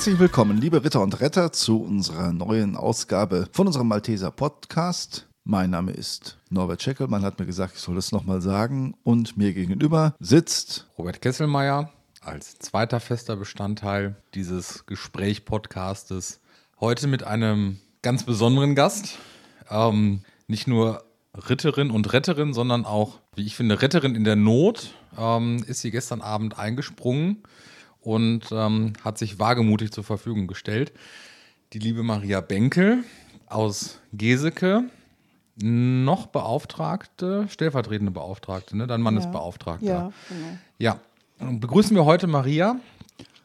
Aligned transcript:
Herzlich 0.00 0.18
willkommen, 0.18 0.56
liebe 0.56 0.82
Ritter 0.82 1.02
und 1.02 1.20
Retter, 1.20 1.52
zu 1.52 1.82
unserer 1.82 2.32
neuen 2.32 2.74
Ausgabe 2.74 3.50
von 3.52 3.66
unserem 3.66 3.88
Malteser 3.88 4.30
Podcast. 4.30 5.28
Mein 5.44 5.68
Name 5.68 5.92
ist 5.92 6.38
Norbert 6.48 6.82
Scheckel. 6.82 7.06
Man 7.06 7.22
hat 7.22 7.38
mir 7.38 7.44
gesagt, 7.44 7.74
ich 7.74 7.82
soll 7.82 7.96
das 7.96 8.10
nochmal 8.10 8.40
sagen. 8.40 8.94
Und 9.02 9.36
mir 9.36 9.52
gegenüber 9.52 10.14
sitzt 10.18 10.88
Robert 10.96 11.20
Kesselmeier 11.20 11.92
als 12.22 12.58
zweiter 12.60 12.98
fester 12.98 13.36
Bestandteil 13.36 14.16
dieses 14.32 14.86
Gespräch-Podcastes. 14.86 16.40
Heute 16.80 17.06
mit 17.06 17.24
einem 17.24 17.78
ganz 18.00 18.22
besonderen 18.22 18.74
Gast. 18.74 19.18
Ähm, 19.68 20.22
nicht 20.46 20.66
nur 20.66 21.04
Ritterin 21.34 21.90
und 21.90 22.10
Retterin, 22.14 22.54
sondern 22.54 22.86
auch, 22.86 23.18
wie 23.36 23.44
ich 23.44 23.54
finde, 23.54 23.82
Retterin 23.82 24.14
in 24.14 24.24
der 24.24 24.36
Not. 24.36 24.94
Ähm, 25.18 25.62
ist 25.66 25.82
sie 25.82 25.90
gestern 25.90 26.22
Abend 26.22 26.58
eingesprungen 26.58 27.42
und 28.00 28.46
ähm, 28.52 28.94
hat 29.04 29.18
sich 29.18 29.38
wagemutig 29.38 29.92
zur 29.92 30.04
Verfügung 30.04 30.46
gestellt. 30.46 30.92
Die 31.72 31.78
liebe 31.78 32.02
Maria 32.02 32.40
Benkel 32.40 33.04
aus 33.46 33.98
Geseke, 34.12 34.84
noch 35.62 36.26
Beauftragte, 36.26 37.46
stellvertretende 37.48 38.10
Beauftragte, 38.10 38.76
ne? 38.76 38.86
dann 38.86 39.02
Mannesbeauftragter. 39.02 39.84
Ja, 39.84 40.12
genau. 40.28 40.58
Ja, 40.78 41.00
begrüßen 41.38 41.94
wir 41.94 42.04
heute 42.04 42.26
Maria. 42.26 42.76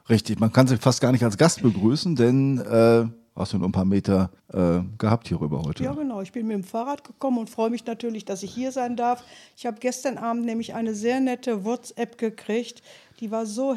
Richtig, 0.10 0.40
man 0.40 0.52
kann 0.52 0.68
sie 0.68 0.78
fast 0.78 1.02
gar 1.02 1.12
nicht 1.12 1.24
als 1.24 1.38
Gast 1.38 1.62
begrüßen, 1.62 2.16
denn 2.16 2.60
äh, 2.60 3.06
hast 3.36 3.54
du 3.54 3.58
nur 3.58 3.68
ein 3.68 3.72
paar 3.72 3.86
Meter 3.86 4.30
äh, 4.54 4.80
gehabt 4.98 5.28
hier 5.28 5.42
rüber 5.42 5.64
heute. 5.64 5.84
Ja, 5.84 5.94
genau. 5.94 6.22
Ich 6.22 6.32
bin 6.32 6.48
mit 6.48 6.56
dem 6.56 6.64
Fahrrad 6.64 7.04
gekommen 7.04 7.40
und 7.40 7.50
freue 7.50 7.70
mich 7.70 7.86
natürlich, 7.86 8.24
dass 8.24 8.44
ich 8.44 8.54
hier 8.54 8.72
sein 8.72 8.96
darf. 8.96 9.24
Ich 9.58 9.66
habe 9.66 9.78
gestern 9.80 10.18
Abend 10.18 10.46
nämlich 10.46 10.74
eine 10.74 10.94
sehr 10.94 11.20
nette 11.20 11.66
WhatsApp 11.66 12.18
gekriegt. 12.18 12.82
Die 13.20 13.32
war 13.32 13.46
so 13.46 13.74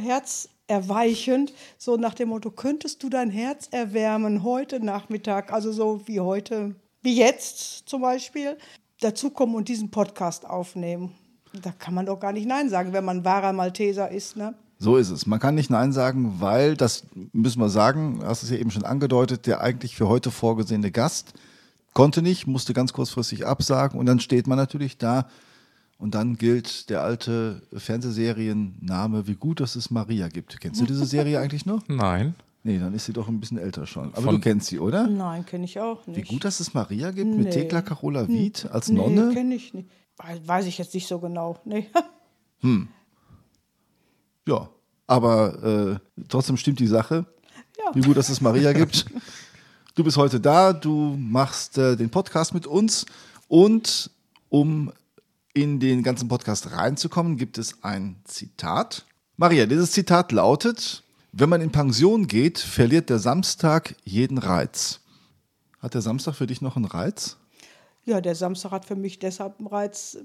herzerweichend, 0.68 1.52
so 1.78 1.96
nach 1.96 2.14
dem 2.14 2.28
Motto, 2.28 2.50
könntest 2.50 3.02
du 3.02 3.08
dein 3.08 3.30
Herz 3.30 3.68
erwärmen 3.70 4.42
heute 4.42 4.80
Nachmittag, 4.80 5.52
also 5.52 5.72
so 5.72 6.02
wie 6.06 6.20
heute, 6.20 6.74
wie 7.02 7.16
jetzt 7.16 7.88
zum 7.88 8.02
Beispiel, 8.02 8.56
dazukommen 9.00 9.54
und 9.54 9.68
diesen 9.68 9.90
Podcast 9.90 10.46
aufnehmen. 10.46 11.14
Da 11.62 11.72
kann 11.72 11.94
man 11.94 12.06
doch 12.06 12.20
gar 12.20 12.32
nicht 12.32 12.46
Nein 12.46 12.68
sagen, 12.68 12.92
wenn 12.92 13.04
man 13.04 13.24
wahrer 13.24 13.52
Malteser 13.52 14.10
ist, 14.10 14.36
ne? 14.36 14.54
So 14.80 14.96
ist 14.96 15.10
es. 15.10 15.26
Man 15.26 15.40
kann 15.40 15.56
nicht 15.56 15.70
Nein 15.70 15.92
sagen, 15.92 16.36
weil, 16.38 16.76
das 16.76 17.04
müssen 17.32 17.60
wir 17.60 17.68
sagen, 17.68 18.20
hast 18.24 18.44
es 18.44 18.50
ja 18.50 18.58
eben 18.58 18.70
schon 18.70 18.84
angedeutet, 18.84 19.46
der 19.46 19.60
eigentlich 19.60 19.96
für 19.96 20.08
heute 20.08 20.30
vorgesehene 20.30 20.92
Gast 20.92 21.32
konnte 21.94 22.22
nicht, 22.22 22.46
musste 22.46 22.74
ganz 22.74 22.92
kurzfristig 22.92 23.44
absagen 23.44 23.98
und 23.98 24.06
dann 24.06 24.20
steht 24.20 24.46
man 24.46 24.56
natürlich 24.56 24.98
da 24.98 25.26
und 25.98 26.14
dann 26.14 26.36
gilt 26.36 26.88
der 26.90 27.02
alte 27.02 27.62
Fernsehserienname, 27.72 29.26
wie 29.26 29.34
gut, 29.34 29.60
dass 29.60 29.76
es 29.76 29.90
Maria 29.90 30.28
gibt. 30.28 30.60
Kennst 30.60 30.80
du 30.80 30.86
diese 30.86 31.04
Serie 31.06 31.38
eigentlich 31.40 31.66
noch? 31.66 31.82
Nein. 31.88 32.34
Nee, 32.64 32.78
dann 32.78 32.92
ist 32.94 33.06
sie 33.06 33.12
doch 33.12 33.28
ein 33.28 33.38
bisschen 33.40 33.58
älter 33.58 33.86
schon. 33.86 34.12
Aber 34.14 34.22
Von- 34.22 34.34
du 34.36 34.40
kennst 34.40 34.66
sie, 34.68 34.78
oder? 34.80 35.06
Nein, 35.06 35.46
kenne 35.46 35.64
ich 35.64 35.78
auch 35.80 36.06
nicht. 36.06 36.16
Wie 36.16 36.22
gut, 36.34 36.44
dass 36.44 36.60
es 36.60 36.74
Maria 36.74 37.10
gibt 37.12 37.28
mit 37.34 37.46
Nee. 37.46 37.50
Thekla 37.50 37.82
Carola 37.82 38.26
Wied 38.28 38.68
als 38.72 38.88
Nee, 38.88 38.98
Nonne. 38.98 39.32
kenne 39.32 39.54
ich 39.54 39.72
nicht. 39.74 39.88
Weiß- 40.46 40.66
ich 40.66 40.78
jetzt 40.78 40.92
nicht 40.94 41.06
so 41.06 41.18
genau. 41.20 41.58
Nee. 41.64 41.88
Ja, 44.46 44.68
aber 45.06 45.62
äh, 45.62 46.22
trotzdem 46.28 46.56
stimmt 46.56 46.80
die 46.80 46.86
Sache. 46.86 47.26
Ja. 47.78 47.94
Wie 47.94 48.00
gut, 48.00 48.16
dass 48.16 48.28
es 48.28 48.40
Maria 48.40 48.72
gibt. 48.72 49.06
Du 49.94 50.04
bist 50.04 50.16
heute 50.16 50.38
da, 50.38 50.72
du 50.72 51.16
machst 51.18 51.76
äh, 51.76 51.96
den 51.96 52.08
Podcast 52.08 52.54
mit 52.54 52.68
uns 52.68 53.04
und 53.48 54.12
um 54.48 54.92
in 55.62 55.80
den 55.80 56.02
ganzen 56.02 56.28
Podcast 56.28 56.72
reinzukommen, 56.72 57.36
gibt 57.36 57.58
es 57.58 57.82
ein 57.82 58.16
Zitat. 58.24 59.06
Maria, 59.36 59.66
dieses 59.66 59.92
Zitat 59.92 60.32
lautet, 60.32 61.04
wenn 61.32 61.48
man 61.48 61.60
in 61.60 61.70
Pension 61.70 62.26
geht, 62.26 62.58
verliert 62.58 63.10
der 63.10 63.18
Samstag 63.18 63.94
jeden 64.04 64.38
Reiz. 64.38 65.00
Hat 65.80 65.94
der 65.94 66.00
Samstag 66.00 66.34
für 66.34 66.46
dich 66.46 66.60
noch 66.60 66.76
einen 66.76 66.86
Reiz? 66.86 67.36
Ja, 68.04 68.20
der 68.20 68.34
Samstag 68.34 68.72
hat 68.72 68.84
für 68.84 68.96
mich 68.96 69.18
deshalb 69.18 69.58
einen 69.58 69.68
Reiz. 69.68 70.18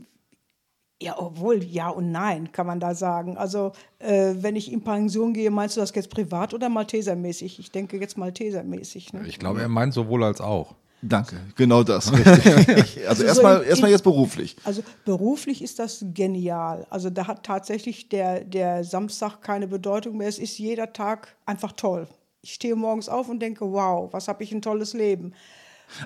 Ja, 1.01 1.19
obwohl, 1.19 1.63
ja 1.63 1.89
und 1.89 2.11
nein, 2.11 2.51
kann 2.51 2.65
man 2.65 2.79
da 2.79 2.95
sagen. 2.95 3.37
Also, 3.37 3.73
äh, 3.99 4.35
wenn 4.37 4.55
ich 4.55 4.71
in 4.71 4.83
Pension 4.83 5.33
gehe, 5.33 5.51
meinst 5.51 5.75
du 5.75 5.81
das 5.81 5.93
jetzt 5.93 6.09
privat 6.09 6.53
oder 6.53 6.69
Maltesermäßig? 6.69 7.59
Ich 7.59 7.71
denke 7.71 7.97
jetzt 7.99 8.17
Maltesermäßig. 8.17 9.13
Ne? 9.13 9.27
Ich 9.27 9.37
glaube, 9.37 9.61
er 9.61 9.67
meint 9.67 9.93
sowohl 9.93 10.23
als 10.23 10.39
auch. 10.39 10.75
Danke, 11.05 11.35
genau 11.55 11.83
das. 11.83 12.11
Richtig. 12.13 13.07
Also 13.07 13.21
so 13.21 13.27
erstmal 13.27 13.61
in- 13.61 13.67
erstmal 13.69 13.89
in- 13.89 13.95
jetzt 13.95 14.03
beruflich. 14.03 14.55
Also 14.63 14.81
beruflich 15.05 15.61
ist 15.61 15.79
das 15.79 16.05
genial. 16.13 16.87
Also 16.89 17.09
da 17.09 17.27
hat 17.27 17.43
tatsächlich 17.43 18.07
der, 18.09 18.43
der 18.45 18.83
Samstag 18.83 19.41
keine 19.41 19.67
Bedeutung 19.67 20.17
mehr. 20.17 20.27
Es 20.29 20.39
ist 20.39 20.57
jeder 20.57 20.93
Tag 20.93 21.35
einfach 21.45 21.73
toll. 21.73 22.07
Ich 22.41 22.53
stehe 22.53 22.75
morgens 22.75 23.09
auf 23.09 23.27
und 23.29 23.39
denke, 23.41 23.69
wow, 23.71 24.11
was 24.13 24.27
habe 24.27 24.43
ich 24.43 24.51
ein 24.53 24.61
tolles 24.61 24.93
Leben. 24.93 25.33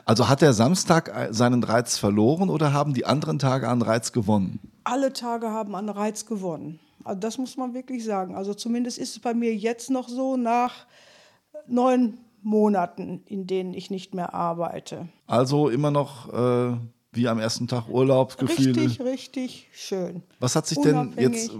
Also 0.05 0.27
hat 0.27 0.41
der 0.41 0.53
Samstag 0.53 1.09
äh, 1.09 1.33
seinen 1.33 1.63
Reiz 1.63 1.97
verloren 1.97 2.49
oder 2.49 2.73
haben 2.73 2.93
die 2.93 3.05
anderen 3.05 3.39
Tage 3.39 3.69
einen 3.69 3.81
Reiz 3.83 4.11
gewonnen? 4.11 4.59
alle 4.83 5.11
Tage 5.11 5.49
haben 5.51 5.75
an 5.75 5.89
Reiz 5.89 6.25
gewonnen. 6.25 6.79
Also 7.03 7.19
das 7.19 7.37
muss 7.37 7.57
man 7.57 7.73
wirklich 7.73 8.05
sagen. 8.05 8.35
Also 8.35 8.53
zumindest 8.53 8.97
ist 8.97 9.11
es 9.17 9.19
bei 9.19 9.33
mir 9.33 9.53
jetzt 9.53 9.89
noch 9.89 10.07
so 10.07 10.37
nach 10.37 10.85
neun 11.67 12.17
Monaten, 12.47 13.21
in 13.25 13.45
denen 13.45 13.73
ich 13.73 13.91
nicht 13.91 14.15
mehr 14.15 14.33
arbeite. 14.33 15.09
Also 15.27 15.69
immer 15.69 15.91
noch 15.91 16.33
äh, 16.33 16.77
wie 17.11 17.27
am 17.27 17.39
ersten 17.39 17.67
Tag 17.67 17.89
Urlaubsgefühle. 17.89 18.83
Richtig, 18.83 19.01
richtig 19.01 19.69
schön. 19.73 20.23
Was 20.39 20.55
hat 20.55 20.65
sich 20.65 20.79
denn 20.79 20.97
Unabhängig. 20.97 21.43
jetzt, 21.43 21.49
äh, 21.49 21.57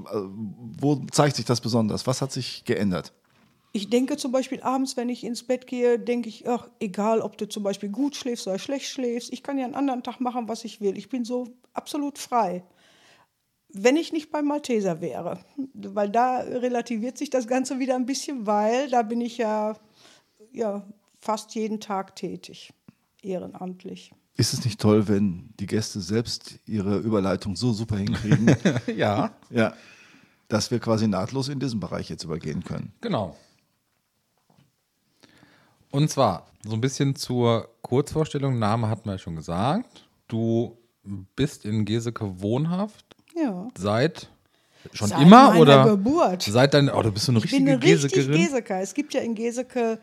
wo 0.80 0.96
zeigt 1.12 1.36
sich 1.36 1.46
das 1.46 1.59
besonders? 1.59 2.08
Was 2.08 2.22
hat 2.22 2.31
sich 2.31 2.64
geändert? 2.64 3.14
Ich 3.74 3.90
denke 3.90 4.18
zum 4.18 4.31
Beispiel 4.31 4.62
abends, 4.62 4.96
wenn 4.96 5.09
ich 5.09 5.24
ins 5.26 5.44
Bett 5.44 5.68
gehe, 5.68 6.00
denke 6.00 6.30
ich, 6.30 6.47
ach, 6.47 6.70
egal 6.80 7.22
ob 7.22 7.38
du 7.38 7.47
zum 7.50 7.64
Beispiel 7.64 7.90
gut 7.90 8.16
schläfst 8.16 8.47
oder 8.47 8.58
schlecht 8.58 8.88
schläfst, 8.88 9.31
ich 9.34 9.44
kann 9.44 9.58
ja 9.58 9.66
einen 9.66 9.76
anderen 9.76 10.03
Tag 10.03 10.22
machen, 10.22 10.47
was 10.47 10.64
ich 10.64 10.80
will. 10.80 10.97
Ich 10.97 11.09
bin 11.09 11.26
so 11.26 11.50
absolut 11.74 12.18
frei. 12.18 12.64
Wenn 13.70 13.97
ich 13.97 14.14
nicht 14.14 14.31
beim 14.31 14.46
Malteser 14.46 15.02
wäre, 15.02 15.42
weil 15.74 16.09
da 16.09 16.38
relativiert 16.40 17.18
sich 17.18 17.30
das 17.30 17.46
Ganze 17.46 17.78
wieder 17.78 17.96
ein 17.96 18.06
bisschen, 18.06 18.47
weil 18.47 18.90
da 18.90 19.02
bin 19.02 19.20
ich 19.20 19.38
ja, 19.38 19.76
ja 20.57 20.84
fast 21.19 21.56
jeden 21.56 21.79
Tag 21.79 22.16
tätig, 22.16 22.73
ehrenamtlich. 23.22 24.12
Ist 24.35 24.53
es 24.53 24.63
nicht 24.66 24.79
toll, 24.79 25.07
wenn 25.07 25.50
die 25.59 25.66
Gäste 25.66 26.00
selbst 26.00 26.59
ihre 26.68 26.97
Überleitung 27.00 27.56
so 27.56 27.73
super 27.73 27.97
hinkriegen, 27.97 28.56
Ja, 28.96 29.31
ja, 29.50 29.73
dass 30.47 30.69
wir 30.69 30.79
quasi 30.79 31.07
nahtlos 31.07 31.50
in 31.50 31.59
diesen 31.59 31.79
Bereich 31.79 32.09
jetzt 32.09 32.23
übergehen 32.23 32.63
können? 32.63 32.94
genau. 33.01 33.35
Und 35.90 36.09
zwar 36.09 36.47
so 36.66 36.73
ein 36.73 36.81
bisschen 36.81 37.16
zur 37.16 37.69
Kurzvorstellung. 37.81 38.59
Name 38.59 38.90
hatten 38.90 39.06
wir 39.06 39.13
ja 39.13 39.17
schon 39.17 39.35
gesagt. 39.38 40.06
Du 40.28 40.78
bist 41.35 41.63
in 41.66 41.85
Geseke 41.85 42.41
wohnhaft 42.41 43.16
Ja. 43.35 43.67
seit 43.78 44.29
schon 44.94 45.07
Seit 45.07 45.22
immer 45.22 45.47
meiner 45.50 45.59
oder 45.62 45.85
Geburt. 45.91 46.44
seit 46.44 46.73
dein 46.73 46.90
oh, 46.90 47.01
du 47.01 47.12
bist 47.12 47.25
so 47.25 47.31
eine 47.31 47.40
Ich 47.44 47.50
bin 47.51 47.67
richtige 47.69 47.96
eine 47.96 48.03
richtig. 48.03 48.28
Geseker. 48.28 48.81
Es 48.81 48.94
gibt 48.94 49.13
ja 49.13 49.22
in 49.22 49.34
Geseke 49.35 50.00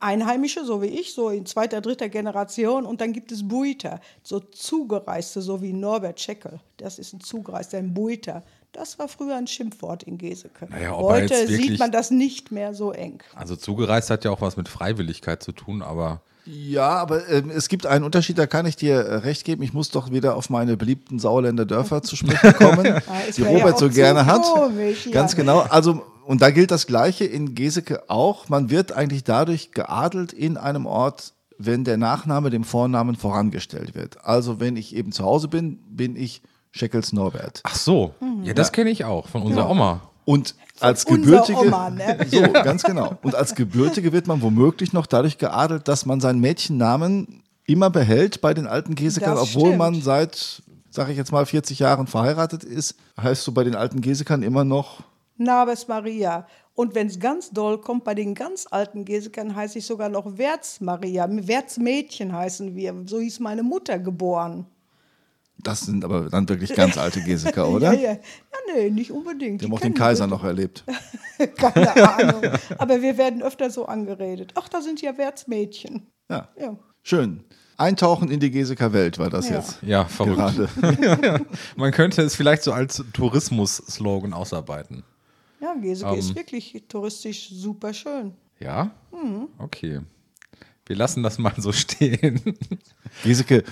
Einheimische, 0.00 0.64
so 0.64 0.82
wie 0.82 0.86
ich, 0.86 1.14
so 1.14 1.28
in 1.30 1.46
zweiter, 1.46 1.80
dritter 1.80 2.08
Generation. 2.08 2.86
Und 2.86 3.00
dann 3.00 3.12
gibt 3.12 3.32
es 3.32 3.46
Buiter, 3.48 4.00
so 4.22 4.38
Zugereiste, 4.40 5.42
so 5.42 5.60
wie 5.62 5.72
Norbert 5.72 6.20
Scheckel. 6.20 6.60
Das 6.76 6.98
ist 6.98 7.12
ein 7.12 7.20
Zugereister, 7.20 7.78
ein 7.78 7.92
Buiter. 7.94 8.42
Das 8.72 8.98
war 8.98 9.08
früher 9.08 9.36
ein 9.36 9.46
Schimpfwort 9.46 10.04
in 10.04 10.16
Geseke. 10.16 10.66
Naja, 10.70 10.96
Heute 10.96 11.30
wirklich- 11.48 11.70
sieht 11.70 11.78
man 11.78 11.92
das 11.92 12.10
nicht 12.10 12.52
mehr 12.52 12.72
so 12.72 12.92
eng. 12.92 13.22
Also 13.34 13.56
zugereist 13.56 14.10
hat 14.10 14.24
ja 14.24 14.30
auch 14.30 14.40
was 14.40 14.56
mit 14.56 14.68
Freiwilligkeit 14.68 15.42
zu 15.42 15.52
tun, 15.52 15.82
aber 15.82 16.22
Ja, 16.46 16.88
aber 16.90 17.28
ähm, 17.28 17.50
es 17.50 17.68
gibt 17.68 17.84
einen 17.86 18.04
Unterschied, 18.04 18.38
da 18.38 18.46
kann 18.46 18.64
ich 18.66 18.76
dir 18.76 18.94
äh, 18.96 19.14
recht 19.16 19.44
geben. 19.44 19.62
Ich 19.62 19.72
muss 19.74 19.90
doch 19.90 20.10
wieder 20.10 20.36
auf 20.36 20.48
meine 20.50 20.76
beliebten 20.76 21.18
Sauerländer 21.18 21.66
Dörfer 21.66 22.02
zu 22.02 22.16
sprechen 22.16 22.54
kommen, 22.54 22.86
es 23.28 23.36
die 23.36 23.42
ja 23.42 23.48
Robert 23.48 23.74
auch 23.74 23.78
so 23.80 23.88
gerne 23.90 24.24
hat. 24.26 24.42
komisch, 24.42 25.06
ja. 25.06 25.12
Ganz 25.12 25.36
genau. 25.36 25.60
Also, 25.68 26.02
und 26.24 26.42
da 26.42 26.50
gilt 26.50 26.70
das 26.70 26.86
Gleiche 26.86 27.24
in 27.24 27.54
Geseke 27.54 28.08
auch. 28.08 28.48
Man 28.48 28.70
wird 28.70 28.92
eigentlich 28.92 29.24
dadurch 29.24 29.72
geadelt 29.72 30.32
in 30.32 30.56
einem 30.56 30.86
Ort, 30.86 31.34
wenn 31.58 31.84
der 31.84 31.96
Nachname 31.96 32.50
dem 32.50 32.64
Vornamen 32.64 33.16
vorangestellt 33.16 33.94
wird. 33.94 34.24
Also, 34.24 34.60
wenn 34.60 34.76
ich 34.76 34.94
eben 34.94 35.12
zu 35.12 35.24
Hause 35.24 35.48
bin, 35.48 35.78
bin 35.88 36.16
ich 36.16 36.42
Scheckels 36.70 37.12
Norbert. 37.12 37.60
ach 37.64 37.74
so. 37.74 38.14
Ja, 38.42 38.54
das 38.54 38.72
kenne 38.72 38.90
ich 38.90 39.04
auch 39.04 39.28
von 39.28 39.42
unserer 39.42 39.68
Oma. 39.68 40.00
Und 40.24 40.54
als 40.80 41.04
Gebürtige, 41.04 41.58
Oma, 41.58 41.90
ne? 41.90 42.18
so 42.30 42.40
ganz 42.52 42.82
genau. 42.82 43.18
Und 43.22 43.34
als 43.34 43.54
Gebürtige 43.54 44.12
wird 44.12 44.26
man 44.26 44.40
womöglich 44.40 44.92
noch 44.92 45.06
dadurch 45.06 45.38
geadelt, 45.38 45.88
dass 45.88 46.06
man 46.06 46.20
seinen 46.20 46.40
Mädchennamen 46.40 47.42
immer 47.66 47.90
behält 47.90 48.40
bei 48.40 48.54
den 48.54 48.66
alten 48.66 48.94
Gesekern, 48.94 49.36
obwohl 49.36 49.66
stimmt. 49.66 49.78
man 49.78 50.00
seit, 50.00 50.62
sage 50.90 51.12
ich 51.12 51.18
jetzt 51.18 51.32
mal, 51.32 51.44
40 51.44 51.78
Jahren 51.78 52.06
verheiratet 52.06 52.64
ist, 52.64 52.96
heißt 53.20 53.46
du 53.46 53.52
bei 53.52 53.64
den 53.64 53.74
alten 53.74 54.00
Gesekern 54.00 54.42
immer 54.42 54.64
noch 54.64 55.02
Naves 55.36 55.88
Maria. 55.88 56.46
Und 56.74 56.94
wenn 56.94 57.06
es 57.08 57.18
ganz 57.18 57.50
doll 57.50 57.80
kommt, 57.80 58.04
bei 58.04 58.14
den 58.14 58.34
ganz 58.34 58.66
alten 58.70 59.04
Gesekern 59.04 59.54
heiße 59.54 59.78
ich 59.78 59.86
sogar 59.86 60.08
noch 60.08 60.38
Werts 60.38 60.80
Maria. 60.80 61.26
Werts 61.30 61.76
Mädchen 61.78 62.32
heißen 62.32 62.74
wir. 62.74 62.94
So 63.06 63.20
hieß 63.20 63.40
meine 63.40 63.62
Mutter 63.62 63.98
geboren. 63.98 64.66
Das 65.58 65.80
sind 65.82 66.04
aber 66.04 66.28
dann 66.30 66.48
wirklich 66.48 66.74
ganz 66.74 66.96
alte 66.98 67.22
Geseker, 67.22 67.68
oder? 67.70 67.92
Ja, 67.92 68.00
ja. 68.00 68.12
ja, 68.12 68.18
nee, 68.74 68.90
nicht 68.90 69.10
unbedingt. 69.12 69.60
Die 69.60 69.66
haben 69.66 69.74
auch 69.74 69.80
den 69.80 69.94
Kaiser 69.94 70.26
noch 70.26 70.42
erlebt. 70.44 70.84
Keine 71.56 72.16
Ahnung. 72.18 72.42
Aber 72.78 73.02
wir 73.02 73.16
werden 73.18 73.42
öfter 73.42 73.70
so 73.70 73.86
angeredet. 73.86 74.52
Ach, 74.56 74.68
da 74.68 74.80
sind 74.80 75.00
ja 75.02 75.16
Wertsmädchen. 75.18 76.06
Ja. 76.30 76.48
Ja. 76.58 76.76
Schön. 77.02 77.44
Eintauchen 77.76 78.30
in 78.30 78.40
die 78.40 78.50
Geseker 78.50 78.92
Welt 78.92 79.18
war 79.18 79.28
das 79.30 79.48
Ja. 79.48 79.56
jetzt. 79.56 79.78
Ja, 79.82 80.04
verrückt. 80.06 80.36
Gerade. 80.36 81.40
Man 81.76 81.90
könnte 81.92 82.22
es 82.22 82.34
vielleicht 82.34 82.62
so 82.62 82.72
als 82.72 83.02
Tourismus-Slogan 83.12 84.32
ausarbeiten. 84.32 85.04
Ja, 85.62 85.74
Geseke 85.74 86.10
Ähm. 86.12 86.18
ist 86.18 86.34
wirklich 86.34 86.84
touristisch 86.88 87.48
super 87.50 87.94
schön. 87.94 88.34
Ja? 88.58 88.90
Okay. 89.58 90.00
Wir 90.86 90.96
lassen 90.96 91.22
das 91.22 91.38
mal 91.38 91.54
so 91.56 91.70
stehen. 91.72 92.40
Geseke, 93.22 93.62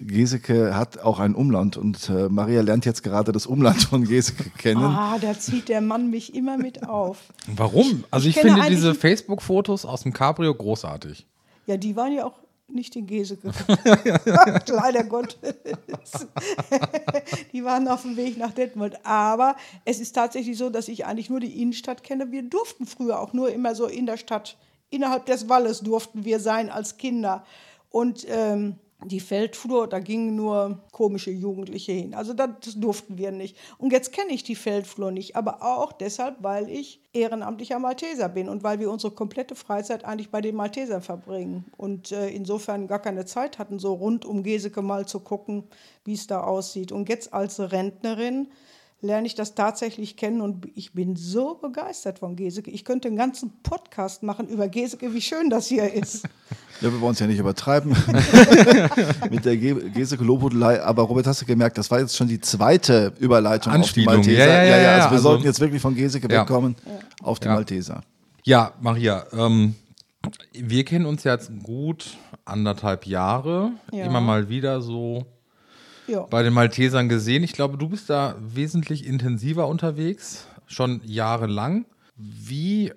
Geseke 0.00 0.76
hat 0.76 0.98
auch 1.00 1.18
ein 1.18 1.34
Umland 1.34 1.76
und 1.76 2.08
äh, 2.08 2.28
Maria 2.28 2.62
lernt 2.62 2.84
jetzt 2.86 3.02
gerade 3.02 3.32
das 3.32 3.46
Umland 3.46 3.82
von 3.82 4.04
Geseke 4.04 4.50
kennen. 4.58 4.82
Ah, 4.84 5.18
da 5.20 5.36
zieht 5.38 5.68
der 5.68 5.80
Mann 5.80 6.10
mich 6.10 6.34
immer 6.34 6.56
mit 6.56 6.86
auf. 6.88 7.32
Warum? 7.48 8.04
Also 8.12 8.28
ich, 8.28 8.36
Ich 8.36 8.42
finde 8.42 8.62
diese 8.68 8.94
Facebook-Fotos 8.94 9.84
aus 9.84 10.02
dem 10.04 10.12
Cabrio 10.12 10.54
großartig. 10.54 11.26
Ja, 11.66 11.76
die 11.76 11.96
waren 11.96 12.12
ja 12.12 12.24
auch 12.26 12.38
nicht 12.68 12.96
in 12.96 13.06
Geseke. 13.06 13.50
Leider 14.66 15.04
Gottes. 15.04 15.38
die 17.52 17.64
waren 17.64 17.88
auf 17.88 18.02
dem 18.02 18.16
Weg 18.16 18.36
nach 18.36 18.52
Detmold. 18.52 19.04
Aber 19.04 19.56
es 19.84 20.00
ist 20.00 20.12
tatsächlich 20.12 20.56
so, 20.58 20.70
dass 20.70 20.88
ich 20.88 21.06
eigentlich 21.06 21.30
nur 21.30 21.40
die 21.40 21.60
Innenstadt 21.60 22.02
kenne. 22.02 22.32
Wir 22.32 22.42
durften 22.42 22.86
früher 22.86 23.20
auch 23.20 23.32
nur 23.32 23.52
immer 23.52 23.74
so 23.74 23.86
in 23.86 24.06
der 24.06 24.16
Stadt, 24.16 24.56
innerhalb 24.90 25.26
des 25.26 25.48
Walles 25.48 25.80
durften 25.80 26.24
wir 26.24 26.40
sein 26.40 26.70
als 26.70 26.96
Kinder. 26.96 27.44
Und 27.90 28.26
ähm, 28.28 28.76
die 29.06 29.20
Feldflur, 29.20 29.86
da 29.86 29.98
gingen 29.98 30.36
nur 30.36 30.80
komische 30.92 31.30
Jugendliche 31.30 31.92
hin. 31.92 32.14
Also 32.14 32.32
das 32.32 32.48
durften 32.76 33.18
wir 33.18 33.30
nicht. 33.32 33.56
Und 33.78 33.92
jetzt 33.92 34.12
kenne 34.12 34.32
ich 34.32 34.42
die 34.42 34.54
Feldflur 34.54 35.10
nicht, 35.10 35.36
aber 35.36 35.62
auch 35.62 35.92
deshalb, 35.92 36.36
weil 36.42 36.68
ich 36.68 37.00
ehrenamtlicher 37.12 37.78
Malteser 37.78 38.28
bin 38.28 38.48
und 38.48 38.62
weil 38.62 38.80
wir 38.80 38.90
unsere 38.90 39.14
komplette 39.14 39.54
Freizeit 39.54 40.04
eigentlich 40.04 40.30
bei 40.30 40.40
den 40.40 40.56
Maltesern 40.56 41.02
verbringen. 41.02 41.64
Und 41.76 42.12
äh, 42.12 42.28
insofern 42.28 42.86
gar 42.86 43.00
keine 43.00 43.24
Zeit 43.24 43.58
hatten, 43.58 43.78
so 43.78 43.94
rund 43.94 44.24
um 44.24 44.42
Geseke 44.42 44.82
mal 44.82 45.06
zu 45.06 45.20
gucken, 45.20 45.64
wie 46.04 46.14
es 46.14 46.26
da 46.26 46.42
aussieht. 46.42 46.92
Und 46.92 47.08
jetzt 47.08 47.32
als 47.32 47.60
Rentnerin 47.60 48.48
lerne 49.04 49.26
ich 49.26 49.34
das 49.34 49.54
tatsächlich 49.54 50.16
kennen 50.16 50.40
und 50.40 50.66
ich 50.74 50.92
bin 50.94 51.14
so 51.14 51.54
begeistert 51.54 52.18
von 52.20 52.34
Geseke. 52.36 52.70
Ich 52.70 52.84
könnte 52.84 53.08
einen 53.08 53.16
ganzen 53.16 53.52
Podcast 53.62 54.22
machen 54.22 54.48
über 54.48 54.68
Geseke, 54.68 55.12
wie 55.14 55.20
schön 55.20 55.50
das 55.50 55.66
hier 55.66 55.92
ist. 55.92 56.24
Ja, 56.80 56.92
wir 56.92 57.00
wollen 57.00 57.12
es 57.12 57.20
ja 57.20 57.28
nicht 57.28 57.38
übertreiben 57.38 57.92
mit 59.30 59.44
der 59.44 59.56
Ge- 59.56 59.90
Geseke-Lobhudelei. 59.90 60.82
Aber 60.82 61.04
Robert, 61.04 61.24
hast 61.28 61.40
du 61.40 61.46
gemerkt, 61.46 61.78
das 61.78 61.88
war 61.90 62.00
jetzt 62.00 62.16
schon 62.16 62.26
die 62.26 62.40
zweite 62.40 63.12
Überleitung 63.20 63.72
Anspielung. 63.72 64.16
auf 64.16 64.20
die 64.22 64.32
Malteser. 64.32 64.46
Ja, 64.52 64.64
ja, 64.64 64.76
ja, 64.76 64.82
ja, 64.82 64.94
also 64.96 65.04
wir 65.06 65.12
also- 65.12 65.22
sollten 65.22 65.44
jetzt 65.44 65.60
wirklich 65.60 65.80
von 65.80 65.94
Geseke 65.94 66.26
Ja. 66.32 66.40
wegkommen 66.42 66.74
auf 67.22 67.38
die 67.38 67.46
Ja. 67.46 67.54
Malteser. 67.54 68.00
Ja, 68.42 68.72
Maria, 68.80 69.24
ähm, 69.32 69.76
wir 70.52 70.84
kennen 70.84 71.06
uns 71.06 71.22
jetzt 71.22 71.52
gut 71.62 72.16
anderthalb 72.44 73.06
Jahre. 73.06 73.70
Ja. 73.92 74.06
Immer 74.06 74.20
mal 74.20 74.48
wieder 74.48 74.80
so 74.82 75.24
Ja. 76.06 76.22
bei 76.22 76.42
den 76.42 76.52
Maltesern 76.52 77.08
gesehen. 77.08 77.42
Ich 77.42 77.52
glaube, 77.52 77.78
du 77.78 77.88
bist 77.88 78.10
da 78.10 78.36
wesentlich 78.40 79.06
intensiver 79.06 79.68
unterwegs, 79.68 80.46
schon 80.66 81.00
jahrelang. 81.04 81.86
Wie 82.16 82.92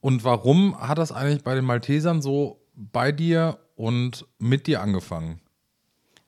und 0.00 0.24
warum 0.24 0.78
hat 0.78 0.98
das 0.98 1.12
eigentlich 1.12 1.44
bei 1.44 1.54
den 1.54 1.64
Maltesern 1.64 2.22
so 2.22 2.60
bei 2.74 3.12
dir 3.12 3.58
und 3.76 4.26
mit 4.38 4.66
dir 4.66 4.82
angefangen? 4.82 5.40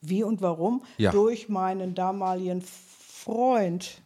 Wie 0.01 0.23
und 0.23 0.43
warum? 0.43 0.83
Ja. 0.99 1.11
Durch 1.11 1.49
meinen 1.49 1.95
damaligen 1.95 2.63
Freund, 2.63 4.03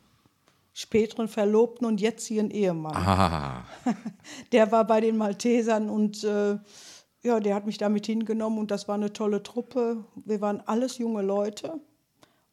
späteren 0.72 1.28
Verlobten 1.28 1.86
und 1.86 2.00
jetzigen 2.00 2.50
Ehemann. 2.50 2.96
Ah, 2.96 3.64
Der 4.52 4.70
war 4.70 4.86
bei 4.86 5.00
den 5.00 5.16
Maltesern 5.16 5.90
und 5.90 6.22
äh, 6.24 6.58
ja, 7.22 7.40
der 7.40 7.54
hat 7.56 7.66
mich 7.66 7.78
damit 7.78 8.06
hingenommen 8.06 8.58
und 8.58 8.70
das 8.70 8.86
war 8.86 8.94
eine 8.94 9.12
tolle 9.12 9.42
Truppe. 9.42 10.04
Wir 10.24 10.40
waren 10.40 10.62
alles 10.66 10.98
junge 10.98 11.22
Leute. 11.22 11.80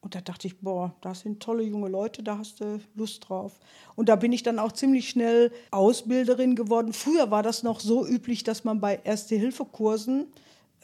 Und 0.06 0.14
da 0.14 0.20
dachte 0.20 0.46
ich, 0.46 0.60
boah, 0.60 0.94
das 1.00 1.22
sind 1.22 1.42
tolle 1.42 1.64
junge 1.64 1.88
Leute, 1.88 2.22
da 2.22 2.38
hast 2.38 2.60
du 2.60 2.78
Lust 2.94 3.28
drauf. 3.28 3.58
Und 3.96 4.08
da 4.08 4.14
bin 4.14 4.30
ich 4.30 4.44
dann 4.44 4.60
auch 4.60 4.70
ziemlich 4.70 5.08
schnell 5.08 5.50
Ausbilderin 5.72 6.54
geworden. 6.54 6.92
Früher 6.92 7.32
war 7.32 7.42
das 7.42 7.64
noch 7.64 7.80
so 7.80 8.06
üblich, 8.06 8.44
dass 8.44 8.62
man 8.62 8.78
bei 8.80 9.00
Erste-Hilfe-Kursen 9.02 10.28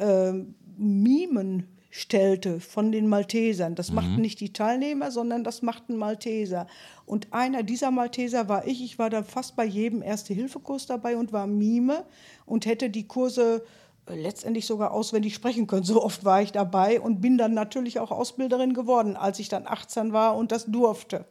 ähm, 0.00 0.56
Mimen 0.76 1.68
stellte 1.88 2.58
von 2.58 2.90
den 2.90 3.06
Maltesern. 3.06 3.76
Das 3.76 3.92
machten 3.92 4.20
nicht 4.20 4.40
die 4.40 4.52
Teilnehmer, 4.52 5.12
sondern 5.12 5.44
das 5.44 5.62
machten 5.62 5.98
Malteser. 5.98 6.66
Und 7.06 7.32
einer 7.32 7.62
dieser 7.62 7.92
Malteser 7.92 8.48
war 8.48 8.66
ich. 8.66 8.82
Ich 8.82 8.98
war 8.98 9.08
dann 9.08 9.24
fast 9.24 9.54
bei 9.54 9.64
jedem 9.64 10.02
Erste-Hilfe-Kurs 10.02 10.86
dabei 10.86 11.16
und 11.16 11.32
war 11.32 11.46
Mime 11.46 12.06
und 12.44 12.66
hätte 12.66 12.90
die 12.90 13.06
Kurse 13.06 13.62
äh, 13.62 13.81
letztendlich 14.08 14.66
sogar 14.66 14.92
auswendig 14.92 15.34
sprechen 15.34 15.66
können. 15.66 15.84
So 15.84 16.02
oft 16.02 16.24
war 16.24 16.42
ich 16.42 16.52
dabei 16.52 17.00
und 17.00 17.20
bin 17.20 17.38
dann 17.38 17.54
natürlich 17.54 18.00
auch 18.00 18.10
Ausbilderin 18.10 18.74
geworden, 18.74 19.16
als 19.16 19.38
ich 19.38 19.48
dann 19.48 19.66
18 19.66 20.12
war 20.12 20.36
und 20.36 20.52
das 20.52 20.66
durfte. 20.66 21.24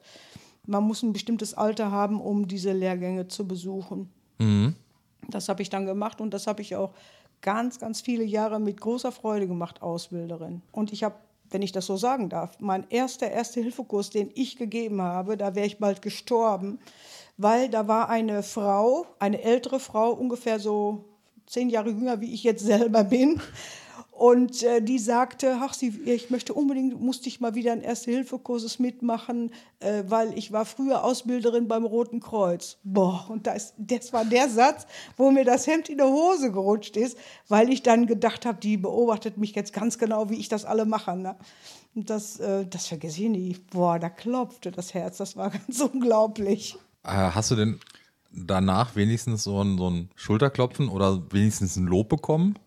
Man 0.66 0.84
muss 0.84 1.04
ein 1.04 1.14
bestimmtes 1.14 1.54
Alter 1.54 1.92
haben, 1.92 2.22
um 2.22 2.48
diese 2.48 2.72
Lehrgänge 2.72 3.28
zu 3.28 3.48
besuchen. 3.48 4.10
Das 5.28 5.50
habe 5.50 5.62
ich 5.62 5.70
dann 5.70 5.86
gemacht 5.86 6.22
und 6.22 6.34
das 6.34 6.48
habe 6.48 6.62
ich 6.62 6.76
auch 6.76 6.94
ganz, 7.42 7.80
ganz 7.80 8.02
viele 8.02 8.24
Jahre 8.24 8.60
mit 8.60 8.80
großer 8.80 9.12
Freude 9.12 9.48
gemacht, 9.48 9.82
Ausbilderin. 9.82 10.62
Und 10.72 10.94
ich 10.94 11.04
habe, 11.04 11.16
wenn 11.50 11.62
ich 11.62 11.72
das 11.72 11.88
so 11.88 11.98
sagen 11.98 12.30
darf, 12.30 12.60
mein 12.60 12.86
erster 12.90 13.30
Erste-Hilfe-Kurs, 13.30 14.12
den 14.12 14.32
ich 14.34 14.56
gegeben 14.56 15.02
habe, 15.02 15.38
da 15.38 15.56
wäre 15.56 15.68
ich 15.68 15.80
bald 15.80 16.02
gestorben, 16.02 16.80
weil 17.38 17.70
da 17.70 17.88
war 17.88 18.10
eine 18.10 18.44
Frau, 18.44 19.06
eine 19.20 19.42
ältere 19.42 19.80
Frau, 19.80 20.12
ungefähr 20.12 20.60
so 20.60 21.06
zehn 21.52 21.70
Jahre 21.70 21.90
jünger, 21.90 22.22
wie 22.22 22.34
ich 22.34 22.44
jetzt 22.44 22.66
selber 22.66 23.04
bin. 23.04 23.42
Und 24.12 24.62
äh, 24.62 24.82
die 24.82 25.00
sagte, 25.00 25.58
ach, 25.62 25.74
sie, 25.74 26.00
ich 26.06 26.30
möchte 26.30 26.54
unbedingt, 26.54 27.02
musste 27.02 27.28
ich 27.28 27.42
mal 27.42 27.56
wieder 27.56 27.72
einen 27.72 27.82
Erste-Hilfe-Kurses 27.82 28.78
mitmachen, 28.78 29.52
äh, 29.80 30.04
weil 30.06 30.38
ich 30.38 30.52
war 30.52 30.66
früher 30.66 31.04
Ausbilderin 31.04 31.68
beim 31.68 31.86
Roten 31.86 32.20
Kreuz. 32.20 32.78
Boah, 32.84 33.26
und 33.30 33.48
das, 33.48 33.74
das 33.78 34.14
war 34.14 34.24
der 34.24 34.48
Satz, 34.48 34.86
wo 35.18 35.32
mir 35.32 35.44
das 35.44 35.66
Hemd 35.66 35.90
in 35.90 35.98
der 35.98 36.08
Hose 36.08 36.52
gerutscht 36.52 36.98
ist, 36.98 37.18
weil 37.48 37.72
ich 37.72 37.82
dann 37.82 38.06
gedacht 38.06 38.46
habe, 38.46 38.60
die 38.60 38.78
beobachtet 38.78 39.38
mich 39.38 39.56
jetzt 39.56 39.74
ganz 39.74 39.98
genau, 39.98 40.30
wie 40.30 40.38
ich 40.38 40.50
das 40.50 40.66
alle 40.66 40.86
mache. 40.86 41.18
Ne? 41.18 41.36
Und 41.96 42.12
das, 42.12 42.40
äh, 42.40 42.68
das 42.68 42.88
vergesse 42.88 43.24
ich 43.24 43.30
nie. 43.30 43.58
Boah, 43.72 43.98
da 43.98 44.10
klopfte 44.10 44.72
das 44.72 44.94
Herz, 44.94 45.18
das 45.18 45.36
war 45.36 45.50
ganz 45.68 45.82
unglaublich. 45.82 46.78
äh, 47.04 47.10
hast 47.10 47.50
du 47.50 47.56
denn 47.56 47.80
danach 48.32 48.96
wenigstens 48.96 49.44
so 49.44 49.62
ein, 49.64 49.78
so 49.78 49.90
ein 49.90 50.10
Schulterklopfen 50.16 50.90
oder 50.90 51.22
wenigstens 51.32 51.76
ein 51.76 51.86
Lob 51.86 52.10
bekommen? 52.10 52.58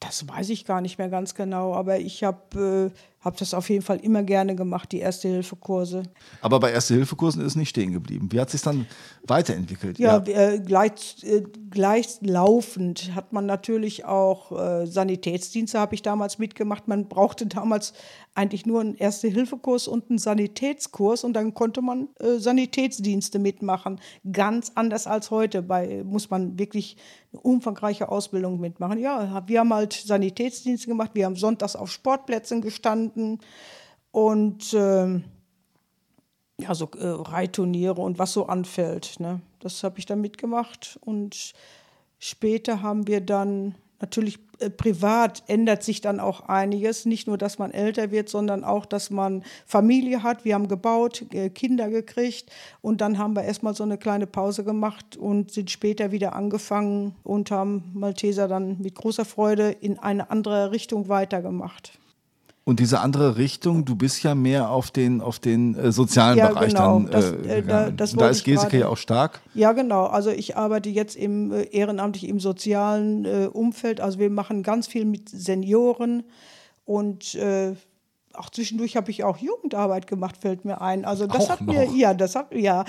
Das 0.00 0.28
weiß 0.28 0.50
ich 0.50 0.64
gar 0.64 0.80
nicht 0.80 0.98
mehr 0.98 1.08
ganz 1.08 1.34
genau, 1.34 1.74
aber 1.74 1.98
ich 1.98 2.24
habe 2.24 2.92
äh, 2.92 2.98
hab 3.24 3.38
das 3.38 3.54
auf 3.54 3.70
jeden 3.70 3.82
Fall 3.82 3.98
immer 3.98 4.22
gerne 4.22 4.54
gemacht, 4.54 4.92
die 4.92 4.98
Erste-Hilfe-Kurse. 4.98 6.02
Aber 6.42 6.60
bei 6.60 6.72
Erste-Hilfe-Kursen 6.72 7.40
ist 7.40 7.48
es 7.48 7.56
nicht 7.56 7.70
stehen 7.70 7.92
geblieben. 7.92 8.28
Wie 8.30 8.38
hat 8.38 8.50
sich 8.50 8.60
dann 8.60 8.86
weiterentwickelt? 9.26 9.98
Ja, 9.98 10.18
Äh, 10.18 10.60
gleich, 10.60 11.16
äh, 11.22 11.42
gleichlaufend 11.70 13.14
hat 13.14 13.32
man 13.32 13.46
natürlich 13.46 14.04
auch 14.04 14.52
äh, 14.52 14.86
Sanitätsdienste, 14.86 15.78
habe 15.78 15.94
ich 15.94 16.02
damals 16.02 16.38
mitgemacht. 16.38 16.86
Man 16.88 17.08
brauchte 17.08 17.46
damals 17.46 17.94
eigentlich 18.34 18.66
nur 18.66 18.80
einen 18.80 18.96
Erste-Hilfe-Kurs 18.96 19.88
und 19.88 20.10
einen 20.10 20.18
Sanitätskurs 20.18 21.24
und 21.24 21.34
dann 21.34 21.54
konnte 21.54 21.80
man 21.80 22.08
äh, 22.18 22.38
Sanitätsdienste 22.38 23.38
mitmachen. 23.38 24.00
Ganz 24.30 24.72
anders 24.74 25.06
als 25.06 25.30
heute. 25.30 25.62
Bei, 25.62 26.02
muss 26.04 26.30
man 26.30 26.58
wirklich 26.58 26.96
eine 27.32 27.40
umfangreiche 27.40 28.08
Ausbildung 28.08 28.60
mitmachen. 28.60 28.98
Ja, 28.98 29.42
wir 29.46 29.60
haben 29.60 29.72
halt 29.72 29.92
Sanitätsdienste 29.92 30.88
gemacht, 30.88 31.12
wir 31.14 31.26
haben 31.26 31.36
sonntags 31.36 31.76
auf 31.76 31.90
Sportplätzen 31.90 32.60
gestanden 32.60 33.13
und 34.10 34.74
ähm, 34.74 35.24
ja, 36.58 36.74
so 36.74 36.88
äh, 36.98 37.06
Reitturniere 37.06 38.00
und 38.00 38.18
was 38.18 38.32
so 38.32 38.46
anfällt. 38.46 39.18
Ne? 39.18 39.40
Das 39.60 39.82
habe 39.82 39.98
ich 39.98 40.06
dann 40.06 40.20
mitgemacht. 40.20 40.98
Und 41.02 41.52
später 42.18 42.82
haben 42.82 43.06
wir 43.06 43.20
dann 43.20 43.74
natürlich 44.00 44.38
äh, 44.60 44.70
privat 44.70 45.42
ändert 45.46 45.82
sich 45.82 46.00
dann 46.00 46.20
auch 46.20 46.42
einiges. 46.42 47.06
Nicht 47.06 47.26
nur, 47.26 47.38
dass 47.38 47.58
man 47.58 47.70
älter 47.70 48.10
wird, 48.10 48.28
sondern 48.28 48.62
auch, 48.62 48.86
dass 48.86 49.10
man 49.10 49.42
Familie 49.66 50.22
hat. 50.22 50.44
Wir 50.44 50.54
haben 50.54 50.68
gebaut, 50.68 51.24
äh, 51.32 51.50
Kinder 51.50 51.88
gekriegt 51.88 52.50
und 52.80 53.00
dann 53.00 53.18
haben 53.18 53.34
wir 53.34 53.42
erstmal 53.42 53.74
so 53.74 53.82
eine 53.82 53.98
kleine 53.98 54.26
Pause 54.26 54.64
gemacht 54.64 55.16
und 55.16 55.50
sind 55.50 55.70
später 55.70 56.12
wieder 56.12 56.34
angefangen 56.34 57.16
und 57.22 57.50
haben 57.50 57.90
Malteser 57.94 58.48
dann 58.48 58.80
mit 58.80 58.94
großer 58.94 59.24
Freude 59.24 59.70
in 59.70 59.98
eine 59.98 60.30
andere 60.30 60.70
Richtung 60.70 61.08
weitergemacht. 61.08 61.98
Und 62.66 62.80
diese 62.80 63.00
andere 63.00 63.36
Richtung, 63.36 63.84
du 63.84 63.94
bist 63.94 64.22
ja 64.22 64.34
mehr 64.34 64.70
auf 64.70 64.90
den, 64.90 65.20
auf 65.20 65.38
den 65.38 65.74
äh, 65.74 65.92
sozialen 65.92 66.38
Ja, 66.38 66.48
Bereich 66.48 66.68
genau. 66.72 67.00
dann. 67.00 67.10
Das, 67.10 67.32
äh, 67.32 67.58
äh, 67.58 67.62
da- 67.62 67.90
das 67.90 68.14
da 68.14 68.28
ist 68.30 68.42
Geseke 68.44 68.78
ja 68.78 68.88
auch 68.88 68.96
stark. 68.96 69.42
Ja, 69.54 69.72
genau. 69.72 70.06
Also 70.06 70.30
ich 70.30 70.56
arbeite 70.56 70.88
jetzt 70.88 71.14
im 71.14 71.52
äh, 71.52 71.64
ehrenamtlich 71.64 72.26
im 72.26 72.40
sozialen 72.40 73.26
äh, 73.26 73.48
Umfeld. 73.52 74.00
Also 74.00 74.18
wir 74.18 74.30
machen 74.30 74.62
ganz 74.62 74.86
viel 74.86 75.04
mit 75.04 75.28
Senioren 75.28 76.22
und 76.86 77.34
äh, 77.34 77.74
auch 78.32 78.48
zwischendurch 78.50 78.96
habe 78.96 79.10
ich 79.10 79.24
auch 79.24 79.36
Jugendarbeit 79.36 80.06
gemacht, 80.06 80.36
fällt 80.40 80.64
mir 80.64 80.80
ein. 80.80 81.04
Also 81.04 81.26
das 81.26 81.44
Auch 81.44 81.50
hat 81.50 81.60
mir, 81.60 81.84
noch? 81.84 81.94
ja, 81.94 82.14
das 82.14 82.34
hat, 82.34 82.52
ja. 82.54 82.84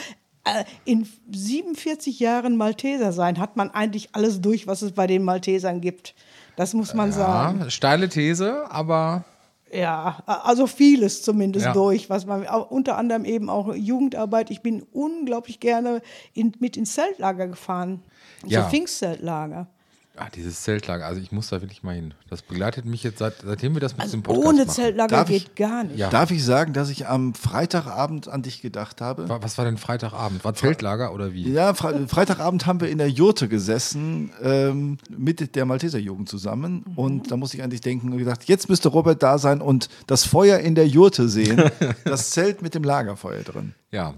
In 0.86 1.08
47 1.32 2.20
Jahren 2.20 2.55
Malteser 2.55 3.12
sein, 3.12 3.39
hat 3.39 3.58
man 3.58 3.72
eigentlich 3.72 4.10
alles 4.13 4.41
durch, 4.41 4.67
was 4.67 4.82
es 4.84 4.91
bei 4.94 5.05
den 5.08 5.24
Maltesern 5.24 5.82
gibt. 5.82 6.15
Das 6.55 6.74
muss 6.74 6.94
man 6.94 7.12
sagen. 7.12 7.60
Ja, 7.62 7.70
steile 7.70 8.08
These, 8.10 8.70
aber 8.72 9.25
Ja, 9.75 10.24
also 10.25 10.67
vieles 10.67 11.22
zumindest 11.24 11.65
Ja. 11.65 11.74
durch, 11.74 12.10
was 12.10 12.25
man 12.25 12.46
unter 12.48 12.98
anderem 12.98 13.25
eben 13.25 13.50
auch 13.50 13.74
Jugendarbeit. 13.75 14.50
Ich 14.51 14.62
bin 14.62 14.84
unglaublich 14.94 15.60
gerne 15.60 16.01
in, 16.34 16.53
mit 16.60 16.77
ins 16.77 16.94
Zeltlager 16.94 17.48
gefahren, 17.48 18.01
Ja. 18.46 18.63
so 18.63 18.70
Pfingstzeltlager. 18.70 19.67
Ah, 20.17 20.27
dieses 20.34 20.63
Zeltlager, 20.63 21.05
also 21.05 21.19
ich 21.22 21.31
muss 21.31 21.50
da 21.50 21.62
wirklich 21.62 21.84
mal 21.84 21.95
hin. 21.95 22.13
Das 22.29 22.41
begleitet 22.41 22.86
mich 22.86 23.03
jetzt 23.03 23.19
seit, 23.19 23.36
seitdem 23.43 23.74
wir 23.74 23.81
das 23.81 23.95
mit 23.98 24.05
diesem 24.05 24.24
Podcast 24.24 24.39
Also 24.45 24.50
Ohne 24.55 24.65
machen. 24.65 24.75
Zeltlager 24.75 25.15
Darf 25.15 25.29
ich- 25.29 25.45
geht 25.45 25.55
gar 25.55 25.84
nicht. 25.84 25.98
Ja. 25.98 26.10
Darf 26.10 26.31
ich 26.31 26.43
sagen, 26.43 26.74
dass 26.74 26.89
ich 26.89 27.07
am 27.07 27.34
Freitagabend 27.34 28.27
an 28.27 28.41
dich 28.41 28.62
gedacht 28.62 29.01
habe? 29.01 29.27
Wa- 29.29 29.39
Was 29.41 29.57
war 29.57 29.65
denn 29.65 29.77
Freitagabend? 29.77 30.43
War 30.43 30.53
Zeltlager 30.53 31.13
oder 31.13 31.34
wie? 31.34 31.51
Ja, 31.51 31.74
Fre 31.74 32.07
Freitagabend 32.07 32.65
haben 32.65 32.81
wir 32.81 32.89
in 32.89 32.98
der 32.98 33.10
Jurte 33.10 33.48
gesessen 33.48 34.31
ähm, 34.41 34.98
mit 35.10 35.55
der 35.55 35.65
Malteser 35.65 36.00
Jugend 36.00 36.29
zusammen 36.29 36.84
und 36.95 37.31
da 37.31 37.38
muss 37.38 37.53
ich 37.53 37.63
an 37.63 37.69
dich 37.69 37.81
denken 37.81 38.12
und 38.12 38.17
gedacht, 38.17 38.45
jetzt 38.45 38.69
müsste 38.69 38.89
Robert 38.89 39.24
da 39.24 39.38
sein 39.38 39.62
und 39.62 39.89
das 40.07 40.25
Feuer 40.25 40.60
in 40.60 40.75
der 40.75 40.88
Jurte 40.88 41.29
sehen, 41.29 41.62
das 42.05 42.31
Zelt 42.31 42.62
mit 42.62 42.75
dem 42.75 42.84
Lagerfeuer 42.84 43.43
drin. 43.43 43.74
Ja. 43.91 44.13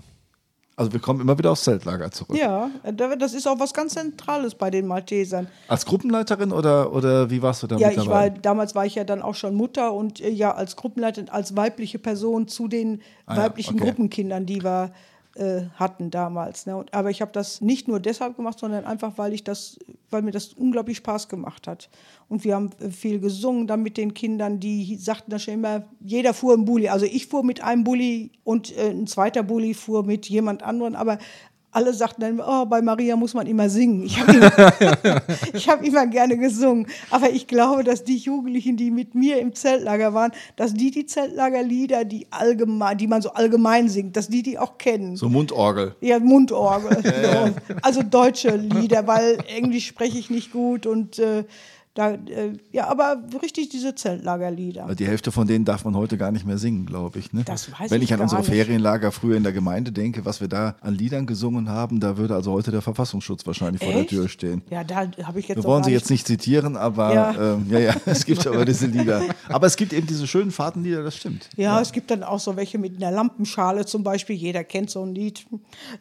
Also 0.79 0.93
wir 0.93 0.99
kommen 0.99 1.19
immer 1.21 1.35
wieder 1.39 1.49
aufs 1.51 1.63
Zeltlager 1.63 2.11
zurück. 2.11 2.37
Ja, 2.37 2.69
da- 2.83 3.15
das 3.15 3.33
ist 3.33 3.47
auch 3.47 3.59
was 3.59 3.73
ganz 3.73 3.95
Zentrales 3.95 4.53
bei 4.53 4.69
den 4.69 4.85
Maltesern. 4.85 5.47
Als 5.67 5.87
Gruppenleiterin 5.87 6.51
oder, 6.51 6.93
oder 6.93 7.31
wie 7.31 7.41
warst 7.41 7.63
du 7.63 7.67
da 7.67 7.77
Ja, 7.77 7.87
mit 7.87 7.97
ich 7.97 8.03
dabei? 8.03 8.15
war, 8.25 8.29
damals 8.29 8.75
war 8.75 8.85
ich 8.85 8.93
ja 8.93 9.03
dann 9.03 9.23
auch 9.23 9.33
schon 9.33 9.55
Mutter 9.55 9.91
und 9.93 10.21
äh, 10.21 10.29
ja, 10.29 10.53
als 10.53 10.75
Gruppenleiterin, 10.75 11.29
als 11.29 11.55
weibliche 11.57 11.97
Person 11.97 12.47
zu 12.47 12.67
den 12.67 13.01
Ah 13.25 13.35
ja, 13.35 13.41
weiblichen 13.43 13.77
okay. 13.77 13.85
Gruppenkindern, 13.85 14.45
die 14.45 14.63
wir 14.63 14.91
äh, 15.37 15.69
hatten 15.75 16.09
damals. 16.09 16.65
Ne? 16.65 16.75
Und, 16.75 16.93
aber 16.93 17.09
ich 17.09 17.21
habe 17.21 17.31
das 17.31 17.61
nicht 17.61 17.87
nur 17.87 17.99
deshalb 17.99 18.35
gemacht, 18.35 18.59
sondern 18.59 18.85
einfach, 18.85 19.13
weil 19.17 19.33
ich 19.33 19.43
das, 19.43 19.79
weil 20.09 20.21
mir 20.21 20.31
das 20.31 20.53
unglaublich 20.53 20.97
Spaß 20.97 21.29
gemacht 21.29 21.67
hat. 21.67 21.89
Und 22.27 22.43
wir 22.43 22.55
haben 22.55 22.71
äh, 22.79 22.89
viel 22.89 23.19
gesungen 23.19 23.67
dann 23.67 23.83
mit 23.83 23.97
den 23.97 24.13
Kindern, 24.13 24.59
die 24.59 24.95
sagten 24.95 25.31
dann 25.31 25.39
schon 25.39 25.55
immer, 25.55 25.85
jeder 25.99 26.33
fuhr 26.33 26.53
im 26.53 26.65
Bulli. 26.65 26.89
Also 26.89 27.05
ich 27.05 27.27
fuhr 27.27 27.43
mit 27.43 27.61
einem 27.61 27.83
Bulli 27.83 28.31
und 28.43 28.75
äh, 28.77 28.89
ein 28.89 29.07
zweiter 29.07 29.43
Bulli 29.43 29.73
fuhr 29.73 30.03
mit 30.03 30.27
jemand 30.27 30.63
anderen, 30.63 30.95
aber 30.95 31.19
alle 31.77 31.93
sagten 31.93 32.21
dann, 32.21 32.39
oh, 32.39 32.65
bei 32.65 32.81
Maria 32.81 33.15
muss 33.15 33.35
man 33.35 33.45
immer 33.45 33.69
singen. 33.69 34.01
Ich 34.01 34.19
habe 34.19 34.33
immer, 34.33 35.21
ich 35.53 35.69
hab 35.69 35.83
immer 35.83 36.07
gerne 36.07 36.35
gesungen. 36.35 36.87
Aber 37.11 37.29
ich 37.29 37.45
glaube, 37.45 37.83
dass 37.83 38.03
die 38.03 38.17
Jugendlichen, 38.17 38.77
die 38.77 38.89
mit 38.89 39.13
mir 39.13 39.39
im 39.39 39.53
Zeltlager 39.53 40.15
waren, 40.15 40.31
dass 40.55 40.73
die 40.73 40.89
die 40.89 41.05
Zeltlagerlieder, 41.05 42.03
die, 42.03 42.25
allgemein, 42.31 42.97
die 42.97 43.05
man 43.05 43.21
so 43.21 43.29
allgemein 43.29 43.89
singt, 43.89 44.17
dass 44.17 44.27
die 44.27 44.41
die 44.41 44.57
auch 44.57 44.79
kennen. 44.79 45.15
so 45.15 45.29
Mundorgel. 45.29 45.95
Ja, 46.01 46.17
Mundorgel. 46.17 46.97
so. 47.03 47.75
Also 47.83 48.01
deutsche 48.01 48.55
Lieder, 48.55 49.05
weil 49.05 49.37
Englisch 49.55 49.85
spreche 49.85 50.17
ich 50.17 50.31
nicht 50.31 50.51
gut 50.51 50.87
und 50.87 51.19
äh, 51.19 51.43
da, 51.97 52.11
äh, 52.11 52.53
ja, 52.71 52.87
aber 52.87 53.23
richtig 53.41 53.69
diese 53.69 53.95
Zeltlagerlieder. 53.95 54.93
Die 54.93 55.07
Hälfte 55.07 55.31
von 55.31 55.47
denen 55.47 55.65
darf 55.65 55.83
man 55.83 55.95
heute 55.95 56.15
gar 56.17 56.31
nicht 56.31 56.45
mehr 56.45 56.59
singen, 56.59 56.85
glaube 56.85 57.17
ich. 57.17 57.33
Ne? 57.33 57.43
Das 57.43 57.71
weiß 57.71 57.89
Wenn 57.89 58.03
ich 58.03 58.09
ich 58.09 58.13
an 58.13 58.21
unsere 58.21 58.41
nicht. 58.41 58.51
Ferienlager 58.51 59.11
früher 59.11 59.35
in 59.35 59.41
der 59.41 59.51
Gemeinde 59.51 59.91
denke, 59.91 60.23
was 60.23 60.39
wir 60.39 60.47
da 60.47 60.75
an 60.81 60.93
Liedern 60.93 61.25
gesungen 61.25 61.69
haben, 61.69 61.99
da 61.99 62.17
würde 62.17 62.35
also 62.35 62.51
heute 62.51 62.69
der 62.69 62.83
Verfassungsschutz 62.83 63.47
wahrscheinlich 63.47 63.81
vor 63.81 63.91
der 63.91 64.01
Echt? 64.01 64.11
Tür 64.11 64.29
stehen. 64.29 64.61
Ja, 64.69 64.83
da 64.83 65.09
habe 65.23 65.39
ich 65.39 65.47
jetzt 65.47 65.57
Wir 65.57 65.63
wollen 65.63 65.83
sie 65.83 65.91
jetzt 65.91 66.11
nicht 66.11 66.27
zitieren, 66.27 66.77
aber 66.77 67.13
Ja. 67.13 67.31
ja, 67.31 67.53
ähm, 67.53 67.65
ja, 67.69 67.79
ja 67.79 67.95
es 68.05 68.25
gibt 68.25 68.45
aber 68.45 68.63
diese 68.63 68.85
Lieder. 68.85 69.23
Aber 69.49 69.65
es 69.65 69.75
gibt 69.75 69.91
eben 69.91 70.05
diese 70.05 70.27
schönen 70.27 70.51
Fahrtenlieder, 70.51 71.03
das 71.03 71.15
stimmt. 71.15 71.49
Ja, 71.57 71.81
es 71.81 71.91
gibt 71.91 72.11
dann 72.11 72.21
auch 72.21 72.39
so 72.39 72.55
welche 72.55 72.77
mit 72.77 72.97
einer 72.97 73.09
Lampenschale 73.09 73.85
zum 73.87 74.03
Beispiel. 74.03 74.35
Jeder 74.35 74.63
kennt 74.63 74.91
so 74.91 75.03
ein 75.03 75.15
Lied. 75.15 75.47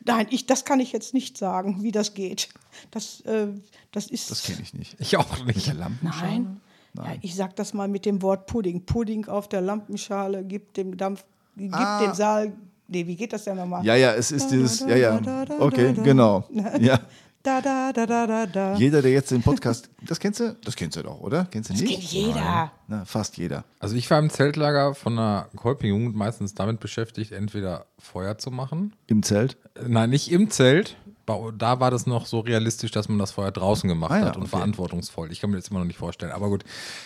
Nein, 0.05 0.27
ich, 0.29 0.45
das 0.45 0.67
kann 0.67 0.79
ich 0.81 0.93
jetzt 0.93 1.15
nicht 1.15 1.39
sagen, 1.39 1.83
wie 1.83 1.93
das 1.93 2.13
geht. 2.13 2.51
Das, 2.91 3.21
äh, 3.23 3.49
das 3.93 4.07
ist. 4.09 4.31
Das 4.31 4.43
kenne 4.43 4.61
ich 4.63 4.75
nicht. 4.75 4.97
Ich 5.01 5.17
auch 5.17 5.45
nicht. 5.45 5.73
Nein. 6.03 6.61
Ja, 6.97 7.05
ich 7.21 7.35
sag 7.35 7.55
das 7.57 7.75
mal 7.75 7.89
mit 7.89 8.07
dem 8.07 8.23
Wort 8.23 8.47
Pudding. 8.47 8.87
Pudding 8.87 9.27
auf 9.29 9.49
der 9.49 9.61
Lampenschale 9.61 10.43
gibt 10.45 10.77
dem 10.79 10.97
Dampf, 10.97 11.25
gibt 11.57 11.75
Ah. 11.75 12.01
dem 12.05 12.15
Saal. 12.15 12.53
Nee, 12.89 13.07
wie 13.07 13.17
geht 13.17 13.33
das 13.33 13.45
denn 13.45 13.57
nochmal? 13.57 13.85
Ja, 13.85 13.97
ja, 13.97 14.15
es 14.15 14.31
ist 14.33 14.49
dieses, 14.51 14.81
ja, 14.81 14.97
ja, 14.97 15.21
okay, 15.59 15.93
genau. 15.93 16.49
Ja. 16.81 17.01
Da, 17.43 17.61
da, 17.61 17.93
da, 17.93 18.07
da, 18.07 18.27
da, 18.27 18.47
da. 18.47 18.75
Jeder, 18.75 19.03
der 19.03 19.13
jetzt 19.13 19.31
den 19.31 19.41
Podcast, 19.41 19.89
das 20.05 20.19
kennst 20.19 20.41
du? 20.41 20.57
Das 20.65 20.75
kennst 20.75 20.97
du 20.97 21.03
doch, 21.05 21.21
oder? 21.21 21.45
Kennst 21.49 21.71
du 21.71 21.75
Das 21.75 21.83
nicht? 21.83 21.93
kennt 22.01 22.13
jeder. 22.13 22.73
Na, 22.89 23.05
fast 23.05 23.37
jeder. 23.37 23.65
Also 23.79 23.95
ich 23.95 24.11
war 24.11 24.19
im 24.19 24.31
Zeltlager 24.31 24.97
von 24.97 25.13
einer 25.13 25.49
Kolping-Jugend 25.55 26.17
meistens 26.17 26.55
damit 26.55 26.81
beschäftigt, 26.81 27.31
entweder 27.31 27.87
Feuer 28.01 28.37
zu 28.39 28.51
machen. 28.51 28.95
Im 29.07 29.23
Zelt. 29.23 29.57
Äh, 29.75 29.83
Nein, 29.87 30.11
nicht 30.11 30.33
im 30.33 30.51
Zelt. 30.51 30.97
Da 31.27 31.81
war 31.81 31.91
das 31.91 32.07
noch 32.07 32.27
so 32.27 32.41
realistisch, 32.41 32.91
dass 32.91 33.09
man 33.09 33.19
das 33.19 33.33
Feuer 33.33 33.51
draußen 33.51 33.89
gemacht 33.89 34.13
Ah 34.13 34.19
ja, 34.19 34.25
hat 34.27 34.37
und 34.37 34.45
okay. 34.45 34.51
verantwortungsvoll. 34.51 35.33
Ich 35.33 35.41
kann 35.41 35.51
mir 35.51 35.57
das 35.57 35.69
immer 35.69 35.81
noch 35.81 35.87
nicht 35.87 35.99
vorstellen. 35.99 36.33
Aber 36.33 36.49
gut, 36.49 36.65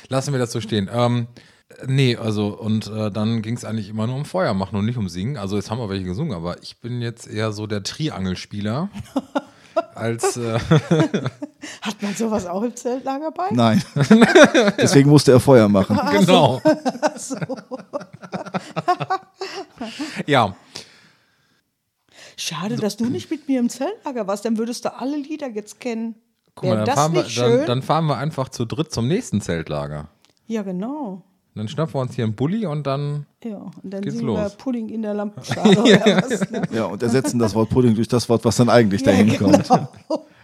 lassen 0.08 0.32
wir 0.32 0.38
das 0.38 0.52
so 0.52 0.60
stehen. 0.60 0.90
Ähm, 0.92 1.26
äh, 1.68 1.86
nee, 1.86 2.16
also 2.16 2.48
und 2.48 2.86
äh, 2.88 3.10
dann 3.10 3.42
ging 3.42 3.56
es 3.56 3.64
eigentlich 3.64 3.88
immer 3.88 4.06
nur 4.06 4.16
um 4.16 4.24
Feuer 4.24 4.54
machen 4.54 4.76
und 4.76 4.84
nicht 4.84 4.98
um 4.98 5.08
Singen. 5.08 5.36
Also 5.36 5.56
jetzt 5.56 5.70
haben 5.70 5.78
wir 5.78 5.88
welche 5.88 6.04
gesungen, 6.04 6.34
aber 6.34 6.62
ich 6.62 6.78
bin 6.80 7.00
jetzt 7.00 7.26
eher 7.28 7.52
so 7.52 7.66
der 7.66 7.82
Triangelspieler. 7.82 8.90
als 9.94 10.36
äh, 10.36 10.58
Hat 11.82 12.02
man 12.02 12.14
sowas 12.14 12.46
auch 12.46 12.62
im 12.62 12.74
Zeltlager 12.74 13.30
bei? 13.30 13.48
Nein. 13.50 13.82
Deswegen 14.78 15.10
musste 15.10 15.32
er 15.32 15.40
Feuer 15.40 15.68
machen. 15.68 15.98
genau. 16.10 16.60
ja, 20.26 20.54
Schade, 22.40 22.76
dass 22.76 22.96
du 22.96 23.06
nicht 23.06 23.30
mit 23.30 23.48
mir 23.48 23.60
im 23.60 23.68
Zeltlager 23.68 24.26
warst, 24.26 24.44
dann 24.44 24.56
würdest 24.58 24.84
du 24.84 24.96
alle 24.96 25.16
Lieder 25.16 25.48
jetzt 25.50 25.78
kennen. 25.80 26.14
guck 26.54 26.70
mal, 26.70 26.76
dann 26.76 26.86
das 26.86 26.94
fahren, 26.94 27.12
wir, 27.14 27.22
dann, 27.24 27.66
dann 27.66 27.82
fahren 27.82 28.06
wir 28.06 28.16
einfach 28.16 28.48
zu 28.48 28.64
dritt 28.64 28.92
zum 28.92 29.08
nächsten 29.08 29.40
Zeltlager. 29.40 30.08
ja, 30.46 30.62
genau. 30.62 31.22
Dann 31.56 31.66
schnappen 31.68 31.94
wir 31.94 32.00
uns 32.00 32.14
hier 32.14 32.24
einen 32.24 32.34
Bulli 32.36 32.64
und 32.64 32.86
dann 32.86 33.26
Ja, 33.44 33.56
und 33.58 33.72
dann 33.92 34.02
Geht's 34.02 34.16
singen 34.16 34.28
wir 34.32 34.42
los. 34.44 34.54
Pudding 34.56 34.88
in 34.88 35.02
der 35.02 35.14
Lampenschale 35.20 35.82
oder 35.82 36.22
was. 36.22 36.48
Ne? 36.50 36.62
Ja, 36.72 36.84
und 36.84 37.02
ersetzen 37.02 37.38
das 37.40 37.54
Wort 37.56 37.68
Pudding 37.70 37.94
durch 37.96 38.06
das 38.08 38.28
Wort, 38.28 38.44
was 38.44 38.56
dann 38.56 38.68
eigentlich 38.70 39.02
dahin 39.02 39.36
kommt. 39.36 39.68
genau. 39.68 39.88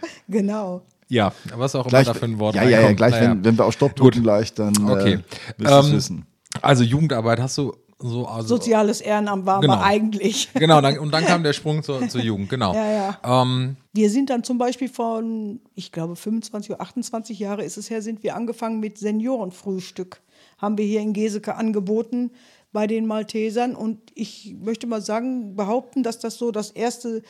genau. 0.29 0.83
Ja, 1.09 1.33
was 1.55 1.77
auch 1.77 1.83
immer 1.83 1.91
Gleich, 1.91 2.07
da 2.09 2.15
für 2.15 2.25
ein 2.25 2.39
Wort 2.41 2.57
ja, 2.57 2.65
ja, 2.65 2.81
ja, 2.81 2.93
gleich, 2.93 3.13
Naja. 3.13 3.31
wenn, 3.31 3.45
wenn 3.45 3.57
wir 3.57 3.65
auf 3.65 3.73
Stopp 3.75 3.95
drücken, 3.95 4.23
gleich, 4.25 4.53
dann 4.55 4.75
Okay. 4.91 5.13
äh, 5.15 5.19
wirst 5.59 5.71
du 5.73 5.79
es 5.79 5.87
Ähm, 5.87 5.93
wissen. 5.93 6.27
Also 6.61 6.83
Jugendarbeit 6.83 7.39
hast 7.41 7.57
du 7.57 7.75
so 7.99 8.27
also 8.27 8.57
Soziales 8.57 9.01
Ehrenamt 9.01 9.47
waren 9.47 9.63
Genau. 9.63 9.75
wir 9.75 9.83
eigentlich. 9.83 10.51
Genau, 10.55 10.81
dann, 10.81 10.99
und 10.99 11.13
dann 11.13 11.25
kam 11.25 11.43
der 11.43 11.53
Sprung 11.55 11.83
zur, 11.83 12.07
zur 12.09 12.21
Jugend, 12.21 12.49
genau. 12.51 12.75
Ja, 12.75 12.91
ja. 13.25 13.43
Ähm, 13.43 13.77
Wir 13.95 14.11
sind 14.11 14.29
dann 14.31 14.45
zum 14.45 14.59
Beispiel 14.59 14.89
von, 14.89 15.61
ich 15.75 15.93
glaube, 15.93 16.15
25 16.17 16.73
oder 16.73 16.81
28 16.83 17.39
Jahre 17.39 17.65
ist 17.65 17.77
es 17.79 17.89
her, 17.89 18.03
sind 18.03 18.23
wir 18.23 18.37
angefangen 18.37 18.81
mit 18.81 18.99
Seniorenfrühstück. 18.99 20.21
Haben 20.59 20.77
wir 20.79 20.85
hier 20.85 21.01
in 21.01 21.13
Geseke 21.15 21.55
angeboten 21.55 22.31
bei 22.73 22.87
den 22.87 23.07
Maltesern. 23.07 23.75
Und 23.75 24.01
ich 24.15 24.55
möchte 24.61 24.87
mal 24.87 25.01
sagen, 25.01 25.57
behaupten, 25.57 26.03
dass 26.03 26.19
das 26.19 26.37
so 26.37 26.51
das 26.51 26.71
erste, 26.71 27.23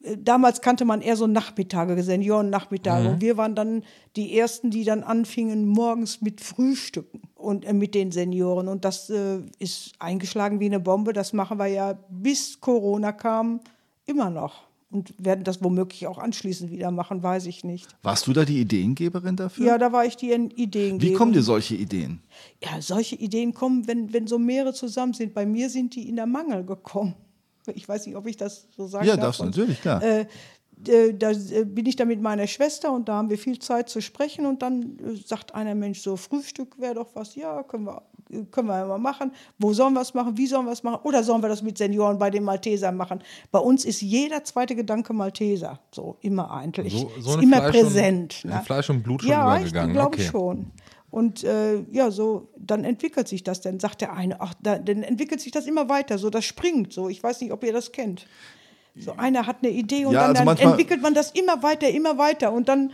damals 0.00 0.60
kannte 0.60 0.84
man 0.84 1.00
eher 1.00 1.16
so 1.16 1.26
Nachmittage, 1.26 2.02
Seniorennachmittage. 2.02 3.10
Und 3.10 3.20
wir 3.20 3.36
waren 3.36 3.54
dann 3.54 3.82
die 4.16 4.38
Ersten, 4.38 4.70
die 4.70 4.84
dann 4.84 5.02
anfingen 5.02 5.66
morgens 5.66 6.20
mit 6.20 6.40
Frühstücken 6.40 7.22
und 7.34 7.64
äh, 7.64 7.72
mit 7.72 7.94
den 7.94 8.12
Senioren. 8.12 8.68
Und 8.68 8.84
das 8.84 9.10
äh, 9.10 9.40
ist 9.58 9.92
eingeschlagen 9.98 10.60
wie 10.60 10.66
eine 10.66 10.80
Bombe. 10.80 11.12
Das 11.12 11.32
machen 11.32 11.58
wir 11.58 11.66
ja 11.66 11.98
bis 12.10 12.60
Corona 12.60 13.12
kam 13.12 13.60
immer 14.06 14.30
noch. 14.30 14.68
Und 14.90 15.12
werden 15.18 15.44
das 15.44 15.62
womöglich 15.62 16.06
auch 16.06 16.16
anschließend 16.16 16.70
wieder 16.70 16.90
machen, 16.90 17.22
weiß 17.22 17.44
ich 17.44 17.62
nicht. 17.62 17.86
Warst 18.02 18.26
du 18.26 18.32
da 18.32 18.46
die 18.46 18.58
Ideengeberin 18.58 19.36
dafür? 19.36 19.66
Ja, 19.66 19.76
da 19.76 19.92
war 19.92 20.06
ich 20.06 20.16
die 20.16 20.32
Ideen. 20.32 20.98
Wie 21.02 21.12
kommen 21.12 21.34
dir 21.34 21.42
solche 21.42 21.74
Ideen? 21.74 22.22
Ja, 22.64 22.80
solche 22.80 23.16
Ideen 23.16 23.52
kommen, 23.52 23.86
wenn, 23.86 24.14
wenn 24.14 24.26
so 24.26 24.38
mehrere 24.38 24.72
zusammen 24.72 25.12
sind. 25.12 25.34
Bei 25.34 25.44
mir 25.44 25.68
sind 25.68 25.94
die 25.94 26.08
in 26.08 26.16
der 26.16 26.24
Mangel 26.24 26.64
gekommen. 26.64 27.16
Ich 27.76 27.88
weiß 27.88 28.06
nicht, 28.06 28.16
ob 28.16 28.26
ich 28.26 28.36
das 28.36 28.66
so 28.76 28.86
sagen 28.86 29.06
Ja, 29.06 29.16
darf. 29.16 29.24
darfst 29.36 29.40
du 29.40 29.44
Und, 29.44 29.56
natürlich, 29.56 29.80
klar. 29.80 30.02
Äh, 30.02 30.26
äh, 30.86 31.12
da 31.12 31.30
äh, 31.32 31.64
bin 31.64 31.86
ich 31.86 31.96
da 31.96 32.04
mit 32.04 32.20
meiner 32.22 32.46
Schwester 32.46 32.92
und 32.92 33.08
da 33.08 33.14
haben 33.16 33.30
wir 33.30 33.38
viel 33.38 33.58
Zeit 33.58 33.88
zu 33.88 34.00
sprechen 34.00 34.46
und 34.46 34.62
dann 34.62 34.96
äh, 35.00 35.16
sagt 35.16 35.54
einer 35.54 35.74
Mensch 35.74 36.00
so 36.00 36.16
Frühstück 36.16 36.78
wäre 36.78 36.94
doch 36.94 37.08
was 37.14 37.34
ja 37.34 37.62
können 37.64 37.84
wir 37.86 38.02
können 38.52 38.68
wir 38.68 38.78
ja 38.78 38.86
mal 38.86 38.98
machen 38.98 39.32
wo 39.58 39.72
sollen 39.72 39.94
wir 39.94 40.02
es 40.02 40.14
machen 40.14 40.36
wie 40.38 40.46
sollen 40.46 40.66
wir 40.66 40.72
es 40.72 40.82
machen 40.84 41.00
oder 41.02 41.24
sollen 41.24 41.42
wir 41.42 41.48
das 41.48 41.62
mit 41.62 41.78
Senioren 41.78 42.16
bei 42.18 42.30
den 42.30 42.44
Maltesern 42.44 42.94
machen 42.96 43.20
bei 43.50 43.58
uns 43.58 43.84
ist 43.84 44.02
jeder 44.02 44.44
zweite 44.44 44.76
Gedanke 44.76 45.12
Malteser 45.14 45.80
so 45.90 46.16
immer 46.20 46.48
eigentlich 46.52 46.92
So- 46.92 47.10
so 47.18 47.30
ist 47.38 47.42
immer 47.42 47.56
Fleisch 47.56 47.74
und- 47.74 47.80
präsent 47.82 48.44
in 48.44 48.50
ne? 48.50 48.62
Fleisch 48.64 48.90
und 48.90 49.02
Blut 49.02 49.22
schon 49.22 49.30
ja 49.32 49.56
übergegangen, 49.56 49.90
ich 49.90 49.94
glaube 49.94 50.16
okay. 50.16 50.28
schon 50.30 50.66
und 51.10 51.42
äh, 51.42 51.80
ja, 51.90 52.10
so, 52.10 52.48
dann 52.56 52.84
entwickelt 52.84 53.28
sich 53.28 53.42
das. 53.42 53.60
Dann 53.60 53.80
sagt 53.80 54.02
der 54.02 54.12
eine, 54.12 54.40
ach, 54.40 54.54
da, 54.62 54.78
dann 54.78 55.02
entwickelt 55.02 55.40
sich 55.40 55.52
das 55.52 55.66
immer 55.66 55.88
weiter. 55.88 56.18
So, 56.18 56.28
das 56.28 56.44
springt 56.44 56.92
so. 56.92 57.08
Ich 57.08 57.22
weiß 57.22 57.40
nicht, 57.40 57.52
ob 57.52 57.64
ihr 57.64 57.72
das 57.72 57.92
kennt. 57.92 58.26
So, 58.94 59.12
einer 59.12 59.46
hat 59.46 59.58
eine 59.62 59.72
Idee 59.72 60.04
und 60.04 60.12
Ja, 60.12 60.32
dann, 60.32 60.48
also 60.48 60.62
dann 60.62 60.70
entwickelt 60.72 61.00
man 61.00 61.14
das 61.14 61.30
immer 61.30 61.62
weiter, 61.62 61.88
immer 61.88 62.18
weiter. 62.18 62.52
Und 62.52 62.68
dann 62.68 62.92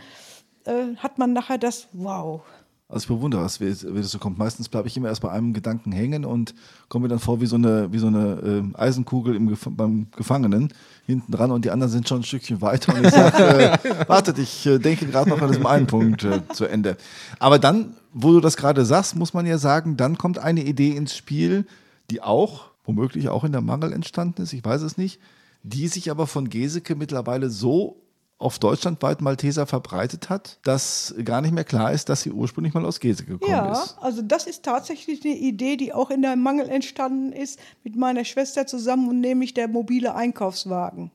äh, 0.65 0.95
hat 0.97 1.17
man 1.17 1.33
nachher 1.33 1.57
das, 1.57 1.87
wow, 1.93 2.41
Also 2.87 3.05
ich 3.05 3.07
bewundere 3.07 3.41
das, 3.41 3.59
wie, 3.59 3.65
wie 3.65 4.01
das 4.01 4.11
so 4.11 4.19
kommt. 4.19 4.37
Meistens 4.37 4.69
bleibe 4.69 4.87
ich 4.87 4.95
immer 4.95 5.07
erst 5.07 5.21
bei 5.21 5.31
einem 5.31 5.53
Gedanken 5.53 5.91
hängen 5.91 6.23
und 6.23 6.53
komme 6.87 7.03
mir 7.03 7.09
dann 7.09 7.19
vor 7.19 7.41
wie 7.41 7.47
so 7.47 7.55
eine, 7.55 7.91
wie 7.91 7.97
so 7.97 8.07
eine 8.07 8.73
äh, 8.75 8.77
Eisenkugel 8.77 9.35
im 9.35 9.47
Gef 9.47 9.67
beim 9.71 10.05
Gefangenen 10.15 10.71
hinten 11.07 11.31
dran 11.31 11.49
und 11.49 11.65
die 11.65 11.71
anderen 11.71 11.91
sind 11.91 12.07
schon 12.07 12.19
ein 12.19 12.23
Stückchen 12.23 12.61
weiter 12.61 12.93
und 12.93 13.03
ich 13.03 13.11
sage, 13.11 13.43
äh, 13.43 13.77
wartet, 14.07 14.37
ich 14.37 14.67
äh, 14.67 14.77
denke 14.77 15.07
gerade 15.07 15.31
noch 15.31 15.41
an 15.41 15.47
diesem 15.47 15.65
einen 15.65 15.87
Punkt 15.87 16.23
äh, 16.25 16.41
zu 16.53 16.65
Ende. 16.65 16.95
Aber 17.39 17.57
dann, 17.57 17.95
wo 18.13 18.33
du 18.33 18.39
das 18.39 18.55
gerade 18.55 18.85
sagst, 18.85 19.15
muss 19.15 19.33
man 19.33 19.47
ja 19.47 19.57
sagen, 19.57 19.97
dann 19.97 20.19
kommt 20.19 20.37
eine 20.37 20.63
Idee 20.63 20.91
ins 20.91 21.15
Spiel, 21.15 21.65
die 22.11 22.21
auch, 22.21 22.65
womöglich 22.83 23.29
auch 23.29 23.43
in 23.43 23.51
der 23.51 23.61
Mangel 23.61 23.93
entstanden 23.93 24.43
ist, 24.43 24.53
ich 24.53 24.63
weiß 24.63 24.83
es 24.83 24.95
nicht, 24.95 25.19
die 25.63 25.87
sich 25.87 26.11
aber 26.11 26.27
von 26.27 26.49
Geseke 26.49 26.95
mittlerweile 26.95 27.49
so 27.49 28.04
auf 28.45 28.59
deutschlandweit 28.59 29.21
Malteser 29.21 29.65
verbreitet 29.65 30.29
hat, 30.29 30.59
dass 30.63 31.15
gar 31.25 31.41
nicht 31.41 31.51
mehr 31.51 31.63
klar 31.63 31.91
ist, 31.91 32.09
dass 32.09 32.21
sie 32.21 32.31
ursprünglich 32.31 32.75
mal 32.75 32.85
aus 32.85 32.99
Geseke 32.99 33.31
gekommen 33.33 33.51
Ja, 33.51 33.71
ist. 33.71 33.97
also 33.99 34.21
das 34.21 34.45
ist 34.45 34.63
tatsächlich 34.63 35.25
eine 35.25 35.35
Idee, 35.35 35.77
die 35.77 35.93
auch 35.93 36.11
in 36.11 36.21
der 36.21 36.35
Mangel 36.35 36.69
entstanden 36.69 37.33
ist, 37.33 37.59
mit 37.83 37.95
meiner 37.95 38.23
Schwester 38.23 38.67
zusammen 38.67 39.09
und 39.09 39.19
nämlich 39.19 39.55
der 39.55 39.67
mobile 39.67 40.13
Einkaufswagen. 40.13 41.09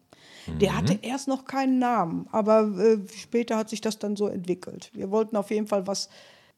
Der 0.60 0.76
hatte 0.76 0.98
erst 1.02 1.28
noch 1.28 1.44
keinen 1.44 1.78
Namen, 1.78 2.26
aber 2.32 2.62
äh, 2.78 2.98
später 3.16 3.56
hat 3.56 3.70
sich 3.70 3.80
das 3.80 4.00
dann 4.00 4.16
so 4.16 4.26
entwickelt. 4.26 4.90
Wir 4.92 5.12
wollten 5.12 5.36
auf 5.36 5.50
jeden 5.50 5.68
Fall 5.68 5.86
was 5.86 6.08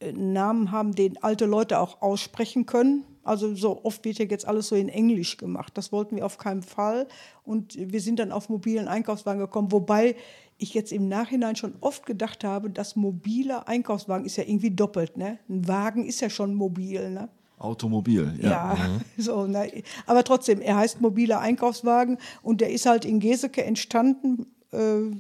äh, 0.01 0.09
einen 0.09 0.33
Namen 0.33 0.71
haben, 0.73 0.95
den 0.95 1.23
alte 1.23 1.45
Leute 1.45 1.79
auch 1.79 2.01
aussprechen 2.01 2.65
können. 2.65 3.05
Also 3.25 3.55
so 3.55 3.85
oft 3.85 4.05
wird 4.05 4.19
ja 4.19 4.25
jetzt 4.25 4.49
alles 4.49 4.69
so 4.69 4.77
in 4.77 4.89
Englisch 4.89 5.37
gemacht. 5.37 5.73
Das 5.77 5.93
wollten 5.93 6.17
wir 6.17 6.27
auf 6.27 6.39
keinen 6.39 6.63
Fall. 6.63 7.07
Und 7.45 7.77
wir 7.79 8.01
sind 8.01 8.19
dann 8.19 8.33
auf 8.33 8.49
mobilen 8.49 8.89
Einkaufswagen 8.89 9.41
gekommen, 9.41 9.71
wobei 9.71 10.17
ich 10.63 10.75
jetzt 10.75 10.93
im 10.93 11.09
Nachhinein 11.09 11.57
schon 11.57 11.75
oft 11.81 12.07
gedacht 12.07 12.45
habe, 12.45 12.71
dass 12.71 12.97
mobiler 12.97 13.69
Einkaufswagen 13.69 14.25
ist 14.25 14.37
ja 14.37 14.45
irgendwie 14.45 14.71
doppelt. 14.71 15.17
Ne? 15.17 15.39
Ein 15.49 15.67
Wagen 15.69 16.05
ist 16.07 16.21
ja 16.21 16.31
schon 16.31 16.55
mobil. 16.55 17.11
Ne? 17.11 17.29
Automobil, 17.59 18.35
ja. 18.41 18.51
Ja, 18.51 18.77
so, 19.19 19.47
ne? 19.47 19.83
aber 20.07 20.25
trotzdem, 20.25 20.61
er 20.61 20.77
heißt 20.77 21.01
mobiler 21.01 21.41
Einkaufswagen 21.41 22.19
und 22.43 22.61
der 22.61 22.71
ist 22.71 22.87
halt 22.87 23.05
in 23.05 23.21
Geseke 23.21 23.65
entstanden. 23.65 24.47
äh, 24.73 24.79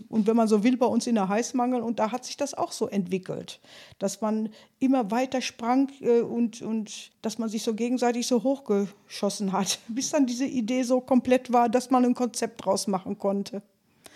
Und 0.09 0.27
wenn 0.27 0.37
man 0.37 0.49
so 0.49 0.65
will, 0.65 0.77
bei 0.77 0.87
uns 0.87 1.07
in 1.07 1.15
der 1.15 1.29
Heißmangel. 1.29 1.83
Und 1.83 1.99
da 1.99 2.11
hat 2.11 2.25
sich 2.25 2.37
das 2.37 2.55
auch 2.55 2.73
so 2.73 2.89
entwickelt, 2.89 3.61
dass 3.99 4.21
man 4.21 4.49
immer 4.81 5.11
weiter 5.11 5.41
sprang 5.41 5.91
äh, 6.01 6.21
und, 6.21 6.63
und 6.63 7.13
dass 7.23 7.39
man 7.39 7.49
sich 7.49 7.63
so 7.63 7.75
gegenseitig 7.75 8.27
so 8.27 8.43
hochgeschossen 8.43 9.53
hat, 9.53 9.79
bis 9.89 10.11
dann 10.11 10.27
diese 10.27 10.47
Idee 10.47 10.83
so 10.83 11.01
komplett 11.01 11.53
war, 11.53 11.69
dass 11.69 11.91
man 11.91 12.05
ein 12.05 12.15
Konzept 12.15 12.65
draus 12.65 12.87
machen 12.87 13.19
konnte. 13.19 13.63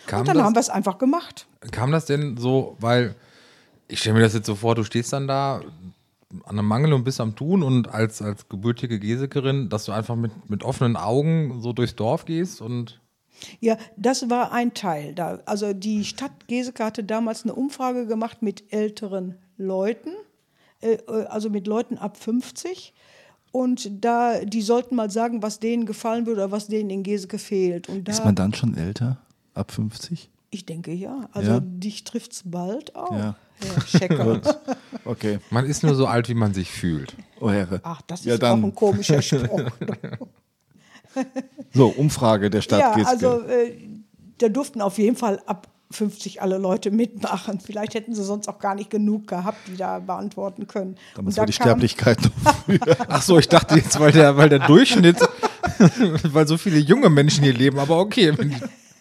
Kam 0.07 0.21
und 0.21 0.29
dann 0.29 0.37
das- 0.37 0.45
haben 0.47 0.55
wir 0.55 0.61
es 0.61 0.71
einfach 0.71 0.99
gemacht. 0.99 1.47
Kam 1.73 1.93
das 1.93 2.07
denn 2.07 2.37
so, 2.37 2.77
weil 2.81 3.15
ich 3.89 4.01
stelle 4.01 4.15
mir 4.17 4.23
das 4.23 4.35
jetzt 4.35 4.47
so 4.47 4.55
vor, 4.55 4.75
du 4.75 4.85
stehst 4.85 5.13
dann 5.13 5.27
da 5.29 5.61
an 6.45 6.59
einem 6.59 6.67
Mangel 6.67 6.93
und 6.93 7.05
bist 7.05 7.21
am 7.21 7.37
Tun 7.37 7.63
und 7.63 7.89
als, 7.89 8.21
als 8.21 8.49
gebürtige 8.49 8.99
Gesekerin, 8.99 9.69
dass 9.69 9.85
du 9.85 9.93
einfach 9.93 10.17
mit, 10.17 10.33
mit 10.51 10.65
offenen 10.65 10.97
Augen 10.97 11.61
so 11.61 11.73
durchs 11.73 11.95
Dorf 11.95 12.25
gehst 12.25 12.61
und 12.61 13.01
Ja, 13.61 13.77
das 13.97 14.29
war 14.29 14.53
ein 14.53 14.75
Teil. 14.75 15.15
Da, 15.15 15.39
also 15.47 15.73
die 15.73 16.05
Stadt 16.05 16.33
Geseke 16.49 16.85
hatte 16.85 17.05
damals 17.05 17.45
eine 17.45 17.55
Umfrage 17.55 18.07
gemacht 18.07 18.43
mit 18.43 18.73
älteren 18.73 19.37
Leuten, 19.57 20.11
äh, 20.81 20.95
äh, 20.95 21.27
also 21.27 21.49
mit 21.49 21.67
Leuten 21.67 21.97
ab 21.97 22.17
50. 22.17 22.93
Und 23.53 24.05
da, 24.05 24.45
die 24.45 24.63
sollten 24.63 24.97
mal 24.97 25.11
sagen, 25.11 25.43
was 25.43 25.61
denen 25.61 25.87
gefallen 25.87 26.27
würde 26.27 26.43
oder 26.43 26.51
was 26.53 26.67
denen 26.67 26.91
in 26.91 27.03
Geseke 27.05 27.39
fehlt. 27.39 27.89
Und 27.89 28.09
da, 28.09 28.13
Ist 28.13 28.25
man 28.25 28.35
dann 28.35 28.53
schon 28.53 28.77
älter? 28.77 29.19
Ab 29.57 29.73
50? 29.73 30.31
ich 30.51 30.65
denke 30.65 30.93
ja. 30.93 31.29
Also 31.33 31.51
Ja. 31.51 31.61
dich 31.61 32.05
trifft 32.05 32.33
es 32.33 32.43
bald 32.45 32.95
auch. 32.95 33.13
Ja. 33.13 33.35
Herr 33.61 33.87
Schecker. 33.87 34.41
Okay. 35.05 35.39
man 35.51 35.67
ist 35.67 35.83
nur 35.83 35.95
so 35.95 36.07
alt, 36.07 36.29
wie 36.29 36.35
man 36.35 36.53
sich 36.55 36.71
fühlt. 36.71 37.15
Oh 37.41 37.51
Herre. 37.51 37.81
Ach, 37.85 38.01
das 38.07 38.21
ist 38.21 38.27
ja, 38.27 38.35
auch 38.35 38.39
dann. 38.39 38.65
ein 38.65 38.75
komischer 38.75 39.21
Spruch. 39.23 39.71
So, 41.73 41.89
Umfrage 41.89 42.51
der 42.51 42.61
Stadt 42.63 42.81
ja, 42.81 42.93
also 43.07 43.43
äh, 43.43 43.73
da 44.39 44.49
durften 44.49 44.81
auf 44.83 44.99
jeden 44.99 45.17
Fall 45.17 45.41
ab 45.47 45.69
50 45.91 46.43
alle 46.43 46.59
Leute 46.59 46.91
mitmachen. 46.91 47.61
Vielleicht 47.61 47.95
hätten 47.95 48.15
sie 48.15 48.25
sonst 48.25 48.49
auch 48.49 48.59
gar 48.59 48.75
nicht 48.75 48.91
genug 48.91 49.27
gehabt, 49.29 49.59
die 49.69 49.77
da 49.77 49.99
beantworten 50.01 50.67
können. 50.67 50.97
Damals 51.15 51.37
da 51.37 51.43
war 51.43 51.47
die 51.47 51.53
kam- 51.53 51.65
Sterblichkeit 51.65 52.19
noch 52.45 52.55
früher. 52.65 52.97
Ach 53.09 53.23
so, 53.23 53.39
ich 53.39 53.49
dachte 53.49 53.77
jetzt, 53.77 53.99
weil 54.01 54.13
der, 54.13 54.37
weil 54.37 54.49
der 54.49 54.67
Durchschnitt, 54.67 55.17
weil 56.25 56.47
so 56.49 56.59
viele 56.59 56.79
junge 56.79 57.09
Menschen 57.11 57.45
hier 57.45 57.55
leben, 57.55 57.79
aber 57.79 57.99
okay. 57.99 58.37
wenn 58.37 58.51
die- 58.51 58.57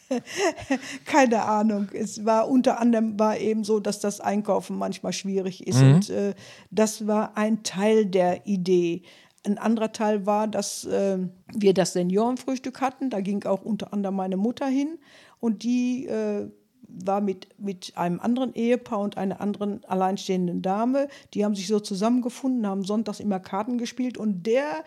Keine 1.05 1.43
Ahnung. 1.43 1.89
Es 1.93 2.25
war 2.25 2.49
unter 2.49 2.79
anderem 2.79 3.19
war 3.19 3.37
eben 3.37 3.63
so, 3.63 3.79
dass 3.79 3.99
das 3.99 4.19
Einkaufen 4.19 4.77
manchmal 4.77 5.13
schwierig 5.13 5.65
ist. 5.67 5.81
Und 5.81 6.09
äh, 6.09 6.33
das 6.71 7.07
war 7.07 7.37
ein 7.37 7.63
Teil 7.63 8.05
der 8.05 8.45
Idee. 8.45 9.03
Ein 9.45 9.57
anderer 9.57 9.91
Teil 9.91 10.25
war, 10.25 10.47
dass 10.47 10.85
äh, 10.85 11.19
wir 11.53 11.73
das 11.73 11.93
Seniorenfrühstück 11.93 12.81
hatten. 12.81 13.09
Da 13.09 13.21
ging 13.21 13.43
auch 13.45 13.63
unter 13.63 13.93
anderem 13.93 14.15
meine 14.15 14.37
Mutter 14.37 14.67
hin. 14.67 14.97
Und 15.39 15.63
die 15.63 16.07
äh, 16.07 16.49
war 16.87 17.21
mit, 17.21 17.47
mit 17.59 17.93
einem 17.95 18.19
anderen 18.19 18.53
Ehepaar 18.53 18.99
und 18.99 19.17
einer 19.17 19.41
anderen 19.41 19.83
alleinstehenden 19.85 20.61
Dame. 20.61 21.07
Die 21.33 21.43
haben 21.43 21.55
sich 21.55 21.67
so 21.67 21.79
zusammengefunden, 21.79 22.67
haben 22.67 22.83
sonntags 22.83 23.19
immer 23.19 23.39
Karten 23.39 23.77
gespielt. 23.77 24.17
Und 24.17 24.43
der 24.43 24.83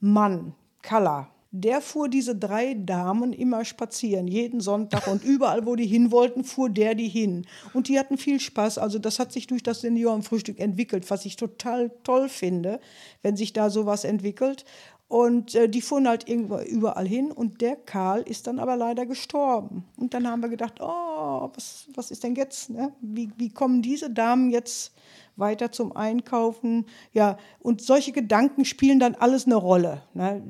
Mann, 0.00 0.54
Kalla, 0.82 1.28
der 1.50 1.80
fuhr 1.80 2.08
diese 2.08 2.36
drei 2.36 2.74
Damen 2.74 3.32
immer 3.32 3.64
spazieren, 3.64 4.28
jeden 4.28 4.60
Sonntag 4.60 5.06
und 5.06 5.24
überall, 5.24 5.64
wo 5.64 5.76
die 5.76 5.86
hin 5.86 6.10
wollten, 6.10 6.44
fuhr 6.44 6.68
der 6.68 6.94
die 6.94 7.08
hin. 7.08 7.46
Und 7.72 7.88
die 7.88 7.98
hatten 7.98 8.18
viel 8.18 8.38
Spaß. 8.38 8.78
Also 8.78 8.98
das 8.98 9.18
hat 9.18 9.32
sich 9.32 9.46
durch 9.46 9.62
das 9.62 9.80
Seniorenfrühstück 9.80 10.60
entwickelt, 10.60 11.10
was 11.10 11.24
ich 11.24 11.36
total 11.36 11.90
toll 12.04 12.28
finde, 12.28 12.80
wenn 13.22 13.36
sich 13.36 13.52
da 13.54 13.70
sowas 13.70 14.04
entwickelt. 14.04 14.66
Und 15.08 15.54
äh, 15.54 15.70
die 15.70 15.80
fuhren 15.80 16.06
halt 16.06 16.28
irgendwo 16.28 16.58
überall 16.58 17.08
hin 17.08 17.32
und 17.32 17.62
der 17.62 17.76
Karl 17.76 18.20
ist 18.20 18.46
dann 18.46 18.58
aber 18.58 18.76
leider 18.76 19.06
gestorben. 19.06 19.84
Und 19.96 20.12
dann 20.12 20.28
haben 20.28 20.42
wir 20.42 20.50
gedacht, 20.50 20.80
oh, 20.80 21.50
was, 21.54 21.88
was 21.94 22.10
ist 22.10 22.24
denn 22.24 22.34
jetzt? 22.34 22.68
Ne? 22.68 22.92
Wie, 23.00 23.30
wie 23.38 23.48
kommen 23.48 23.80
diese 23.80 24.10
Damen 24.10 24.50
jetzt 24.50 24.92
weiter 25.38 25.72
zum 25.72 25.96
Einkaufen? 25.96 26.86
Ja, 27.12 27.38
und 27.60 27.80
solche 27.80 28.12
Gedanken 28.12 28.64
spielen 28.64 29.00
dann 29.00 29.14
alles 29.14 29.46
eine 29.46 29.56
Rolle. 29.56 30.02
Ne? 30.14 30.42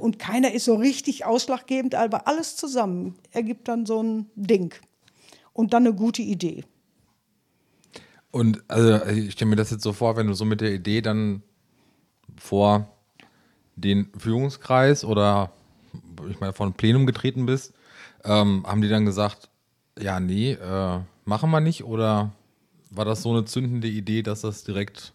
Und 0.00 0.18
keiner 0.18 0.52
ist 0.52 0.64
so 0.64 0.74
richtig 0.74 1.24
ausschlaggebend, 1.24 1.94
aber 1.94 2.26
alles 2.28 2.56
zusammen 2.56 3.14
ergibt 3.32 3.68
dann 3.68 3.86
so 3.86 4.02
ein 4.02 4.26
Ding. 4.34 4.74
Und 5.52 5.72
dann 5.72 5.86
eine 5.86 5.94
gute 5.94 6.22
Idee. 6.22 6.64
Und 8.30 8.62
also 8.68 9.06
ich 9.06 9.32
stelle 9.32 9.50
mir 9.50 9.56
das 9.56 9.70
jetzt 9.70 9.82
so 9.82 9.92
vor, 9.92 10.16
wenn 10.16 10.26
du 10.26 10.34
so 10.34 10.44
mit 10.44 10.60
der 10.60 10.72
Idee 10.72 11.00
dann 11.00 11.42
vor 12.36 12.88
den 13.76 14.10
Führungskreis 14.18 15.04
oder 15.04 15.52
ich 16.30 16.40
meine 16.40 16.52
vor 16.52 16.66
ein 16.66 16.74
Plenum 16.74 17.06
getreten 17.06 17.46
bist, 17.46 17.72
ähm, 18.24 18.64
haben 18.66 18.82
die 18.82 18.88
dann 18.88 19.06
gesagt, 19.06 19.48
ja, 19.98 20.20
nee, 20.20 20.52
äh, 20.52 21.00
machen 21.24 21.50
wir 21.50 21.60
nicht 21.60 21.84
oder 21.84 22.32
war 22.90 23.04
das 23.04 23.22
so 23.22 23.30
eine 23.30 23.44
zündende 23.44 23.88
Idee, 23.88 24.22
dass 24.22 24.42
das 24.42 24.64
direkt 24.64 25.12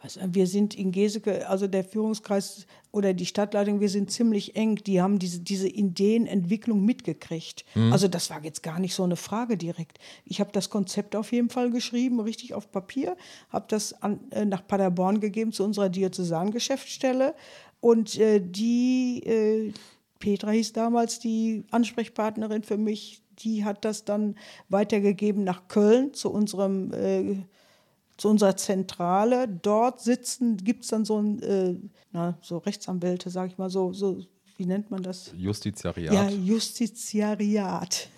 Also 0.00 0.20
wir 0.28 0.46
sind 0.46 0.74
in 0.74 0.92
Geseke, 0.92 1.48
also 1.48 1.66
der 1.66 1.84
Führungskreis 1.84 2.66
oder 2.92 3.12
die 3.12 3.26
Stadtleitung, 3.26 3.80
wir 3.80 3.88
sind 3.88 4.10
ziemlich 4.10 4.56
eng. 4.56 4.76
Die 4.76 5.02
haben 5.02 5.18
diese, 5.18 5.40
diese 5.40 5.68
Ideenentwicklung 5.68 6.84
mitgekriegt. 6.84 7.64
Also 7.90 8.08
das 8.08 8.30
war 8.30 8.42
jetzt 8.44 8.62
gar 8.62 8.78
nicht 8.78 8.94
so 8.94 9.02
eine 9.02 9.16
Frage 9.16 9.56
direkt. 9.56 9.98
Ich 10.24 10.40
habe 10.40 10.50
das 10.52 10.70
Konzept 10.70 11.16
auf 11.16 11.32
jeden 11.32 11.50
Fall 11.50 11.70
geschrieben, 11.70 12.20
richtig 12.20 12.54
auf 12.54 12.70
Papier, 12.70 13.16
habe 13.50 13.66
das 13.68 14.00
an, 14.02 14.20
äh, 14.30 14.44
nach 14.44 14.66
Paderborn 14.66 15.20
gegeben 15.20 15.52
zu 15.52 15.64
unserer 15.64 15.88
Diözesangeschäftsstelle 15.88 17.34
und 17.80 18.18
äh, 18.18 18.40
die, 18.40 19.22
äh, 19.24 19.72
Petra 20.18 20.50
hieß 20.50 20.72
damals 20.72 21.18
die 21.18 21.64
Ansprechpartnerin 21.70 22.62
für 22.62 22.78
mich, 22.78 23.22
die 23.40 23.64
hat 23.64 23.84
das 23.84 24.04
dann 24.04 24.36
weitergegeben 24.68 25.44
nach 25.44 25.68
Köln 25.68 26.14
zu 26.14 26.30
unserem 26.30 26.92
äh, 26.92 27.36
zu 28.16 28.28
unserer 28.28 28.56
Zentrale. 28.56 29.46
Dort 29.46 30.00
sitzen, 30.00 30.56
gibt 30.56 30.84
es 30.84 30.90
dann 30.90 31.04
so 31.04 31.20
ein, 31.20 31.42
äh, 31.42 31.74
na, 32.12 32.38
so 32.40 32.58
Rechtsanwälte, 32.58 33.30
sage 33.30 33.52
ich 33.52 33.58
mal, 33.58 33.70
so, 33.70 33.92
so, 33.92 34.20
wie 34.56 34.66
nennt 34.66 34.90
man 34.90 35.02
das? 35.02 35.32
Justiziariat? 35.36 36.14
Ja, 36.14 36.28
Justiziariat. 36.28 38.08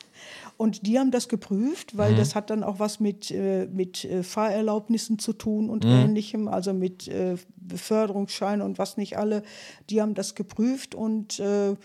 Und 0.56 0.86
die 0.86 0.98
haben 0.98 1.12
das 1.12 1.28
geprüft, 1.28 1.96
weil 1.96 2.16
das 2.16 2.34
hat 2.34 2.50
dann 2.50 2.64
auch 2.64 2.80
was 2.80 2.98
mit, 2.98 3.30
äh, 3.30 3.66
mit 3.66 4.04
äh, 4.04 4.24
Fahrerlaubnissen 4.24 5.20
zu 5.20 5.32
tun 5.32 5.70
und 5.70 5.84
ähnlichem, 5.84 6.48
also 6.48 6.72
mit 6.72 7.06
äh, 7.06 7.36
Beförderungsschein 7.56 8.60
und 8.60 8.76
was 8.76 8.96
nicht 8.96 9.16
alle. 9.16 9.44
Die 9.88 10.02
haben 10.02 10.14
das 10.14 10.34
geprüft 10.34 10.96
und 10.96 11.38
äh, 11.38 11.76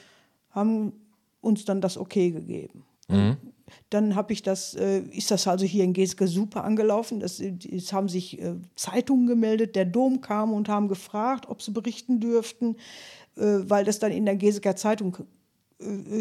haben 0.49 0.93
uns 1.41 1.65
dann 1.65 1.81
das 1.81 1.97
Okay 1.97 2.31
gegeben. 2.31 2.83
Dann 3.89 4.15
habe 4.15 4.33
ich 4.33 4.41
das, 4.41 4.75
äh, 4.75 4.99
ist 4.99 5.31
das 5.31 5.47
also 5.47 5.65
hier 5.65 5.83
in 5.83 5.93
Geske 5.93 6.27
super 6.27 6.63
angelaufen. 6.63 7.19
Das, 7.19 7.39
es 7.39 7.93
haben 7.93 8.09
sich 8.09 8.41
äh, 8.41 8.55
Zeitungen 8.75 9.27
gemeldet, 9.27 9.75
der 9.75 9.85
Dom 9.85 10.21
kam 10.21 10.53
und 10.53 10.69
haben 10.69 10.87
gefragt, 10.87 11.47
ob 11.47 11.61
sie 11.61 11.71
berichten 11.71 12.19
dürften, 12.19 12.75
äh, 13.35 13.59
weil 13.63 13.85
das 13.85 13.99
dann 13.99 14.11
in 14.11 14.25
der 14.25 14.35
Geseker 14.35 14.75
Zeitung 14.75 15.17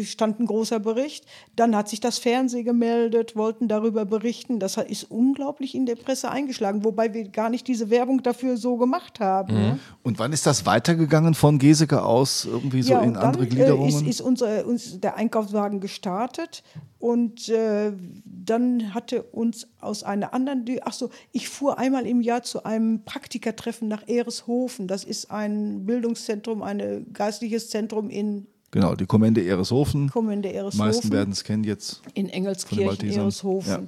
stand 0.03 0.39
ein 0.39 0.45
großer 0.45 0.79
Bericht. 0.79 1.25
Dann 1.55 1.75
hat 1.75 1.89
sich 1.89 1.99
das 1.99 2.17
Fernsehen 2.17 2.65
gemeldet, 2.65 3.35
wollten 3.35 3.67
darüber 3.67 4.05
berichten. 4.05 4.59
Das 4.59 4.77
ist 4.77 5.05
unglaublich 5.05 5.75
in 5.75 5.85
der 5.85 5.95
Presse 5.95 6.29
eingeschlagen, 6.29 6.83
wobei 6.83 7.13
wir 7.13 7.27
gar 7.29 7.49
nicht 7.49 7.67
diese 7.67 7.89
Werbung 7.89 8.23
dafür 8.23 8.57
so 8.57 8.77
gemacht 8.77 9.19
haben. 9.19 9.53
ne? 9.53 9.79
Und 10.03 10.19
wann 10.19 10.33
ist 10.33 10.45
das 10.45 10.65
weitergegangen 10.65 11.33
von 11.33 11.59
Geseke 11.59 12.03
aus 12.03 12.45
irgendwie 12.45 12.81
so 12.83 12.93
in 12.93 13.09
und 13.09 13.13
dann, 13.15 13.23
andere 13.23 13.43
Äh, 13.43 13.47
Gliederungen? 13.47 13.89
ist, 13.89 14.01
ist 14.07 14.21
unser, 14.21 14.65
uns 14.65 14.99
der 14.99 15.15
Einkaufswagen 15.15 15.79
gestartet 15.79 16.63
und 16.99 17.49
äh, 17.49 17.91
dann 18.25 18.93
hatte 18.93 19.23
uns 19.23 19.67
aus 19.81 20.03
einer 20.03 20.33
anderen, 20.33 20.65
ach 20.83 20.93
so, 20.93 21.09
ich 21.31 21.49
fuhr 21.49 21.77
einmal 21.77 22.05
im 22.05 22.21
Jahr 22.21 22.43
zu 22.43 22.63
einem 22.63 23.03
Praktikertreffen 23.03 23.87
nach 23.87 24.07
Ereshofen. 24.07 24.87
Das 24.87 25.03
ist 25.03 25.29
ein 25.29 25.85
Bildungszentrum, 25.85 26.63
ein 26.63 27.07
geistliches 27.11 27.69
Zentrum 27.69 28.09
in 28.09 28.47
genau, 28.73 28.95
die 28.95 29.05
Kommende 29.05 29.45
Ereshofen. 29.45 30.09
Kommende 30.09 30.49
Die 30.49 30.55
Ereshofen. 30.55 30.85
meisten 30.85 31.11
werden 31.11 31.31
es 31.31 31.45
kennen 31.45 31.63
jetzt. 31.63 32.01
in 32.13 32.27
Engelskirchen, 32.27 32.85
Maltesern. 32.87 33.21
Ereshofen. 33.21 33.71
Ja. 33.71 33.81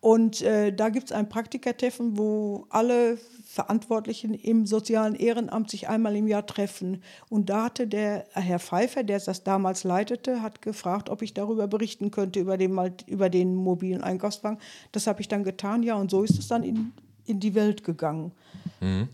Und 0.00 0.42
äh, 0.42 0.70
da 0.70 0.90
gibt 0.90 1.06
es 1.06 1.12
ein 1.12 1.30
Praktikertreffen, 1.30 2.18
wo 2.18 2.66
alle 2.68 3.16
Verantwortlichen 3.46 4.34
im 4.34 4.66
sozialen 4.66 5.14
Ehrenamt 5.14 5.70
sich 5.70 5.88
einmal 5.88 6.14
im 6.16 6.26
Jahr 6.26 6.44
treffen. 6.44 7.02
Und 7.30 7.48
da 7.48 7.64
hatte 7.64 7.86
der 7.86 8.26
Herr 8.32 8.58
Pfeiffer, 8.58 9.02
der 9.02 9.20
das 9.20 9.44
damals 9.44 9.82
leitete, 9.84 10.42
hat 10.42 10.60
gefragt, 10.60 11.08
ob 11.08 11.22
ich 11.22 11.32
darüber 11.32 11.68
berichten 11.68 12.10
könnte, 12.10 12.40
über 12.40 12.58
den, 12.58 12.78
über 13.06 13.30
den 13.30 13.54
mobilen 13.54 14.02
Einkaufswagen. 14.02 14.58
Das 14.92 15.06
habe 15.06 15.22
ich 15.22 15.28
dann 15.28 15.42
getan, 15.44 15.82
ja, 15.82 15.94
und 15.94 16.10
so 16.10 16.22
ist 16.22 16.38
es 16.38 16.48
dann 16.48 16.64
in, 16.64 16.92
in 17.26 17.40
die 17.40 17.54
Welt 17.54 17.84
gegangen. 17.84 18.32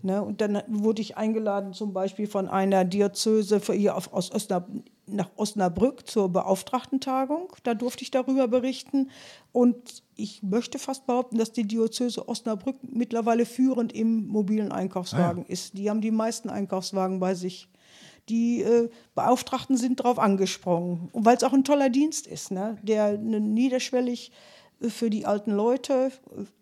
Ne, 0.01 0.21
und 0.21 0.41
dann 0.41 0.61
wurde 0.67 1.01
ich 1.01 1.15
eingeladen, 1.15 1.71
zum 1.71 1.93
Beispiel 1.93 2.27
von 2.27 2.49
einer 2.49 2.83
Diözese 2.83 3.61
für 3.61 3.73
hier 3.73 3.95
auf, 3.95 4.11
aus 4.11 4.29
Osnab 4.31 4.67
nach 5.07 5.29
Osnabrück 5.35 6.07
zur 6.07 6.29
Beauftragtentagung. 6.29 7.53
Da 7.63 7.73
durfte 7.73 8.03
ich 8.03 8.11
darüber 8.11 8.47
berichten. 8.47 9.09
Und 9.51 10.03
ich 10.15 10.43
möchte 10.43 10.79
fast 10.79 11.05
behaupten, 11.05 11.37
dass 11.37 11.51
die 11.51 11.67
Diözese 11.67 12.27
Osnabrück 12.27 12.77
mittlerweile 12.81 13.45
führend 13.45 13.93
im 13.93 14.27
mobilen 14.27 14.71
Einkaufswagen 14.71 15.45
ist. 15.45 15.77
Die 15.77 15.89
haben 15.89 16.01
die 16.01 16.11
meisten 16.11 16.49
Einkaufswagen 16.49 17.19
bei 17.19 17.33
sich. 17.35 17.69
Die 18.29 18.61
äh, 18.61 18.89
Beauftragten 19.15 19.77
sind 19.77 19.99
darauf 19.99 20.19
angesprungen. 20.19 21.09
Und 21.11 21.25
weil 21.25 21.37
es 21.37 21.43
auch 21.43 21.53
ein 21.53 21.63
toller 21.63 21.89
Dienst 21.89 22.27
ist, 22.27 22.51
ne? 22.51 22.77
der 22.83 23.17
ne, 23.17 23.39
niederschwellig 23.39 24.31
für 24.89 25.09
die 25.09 25.25
alten 25.25 25.51
Leute, 25.51 26.11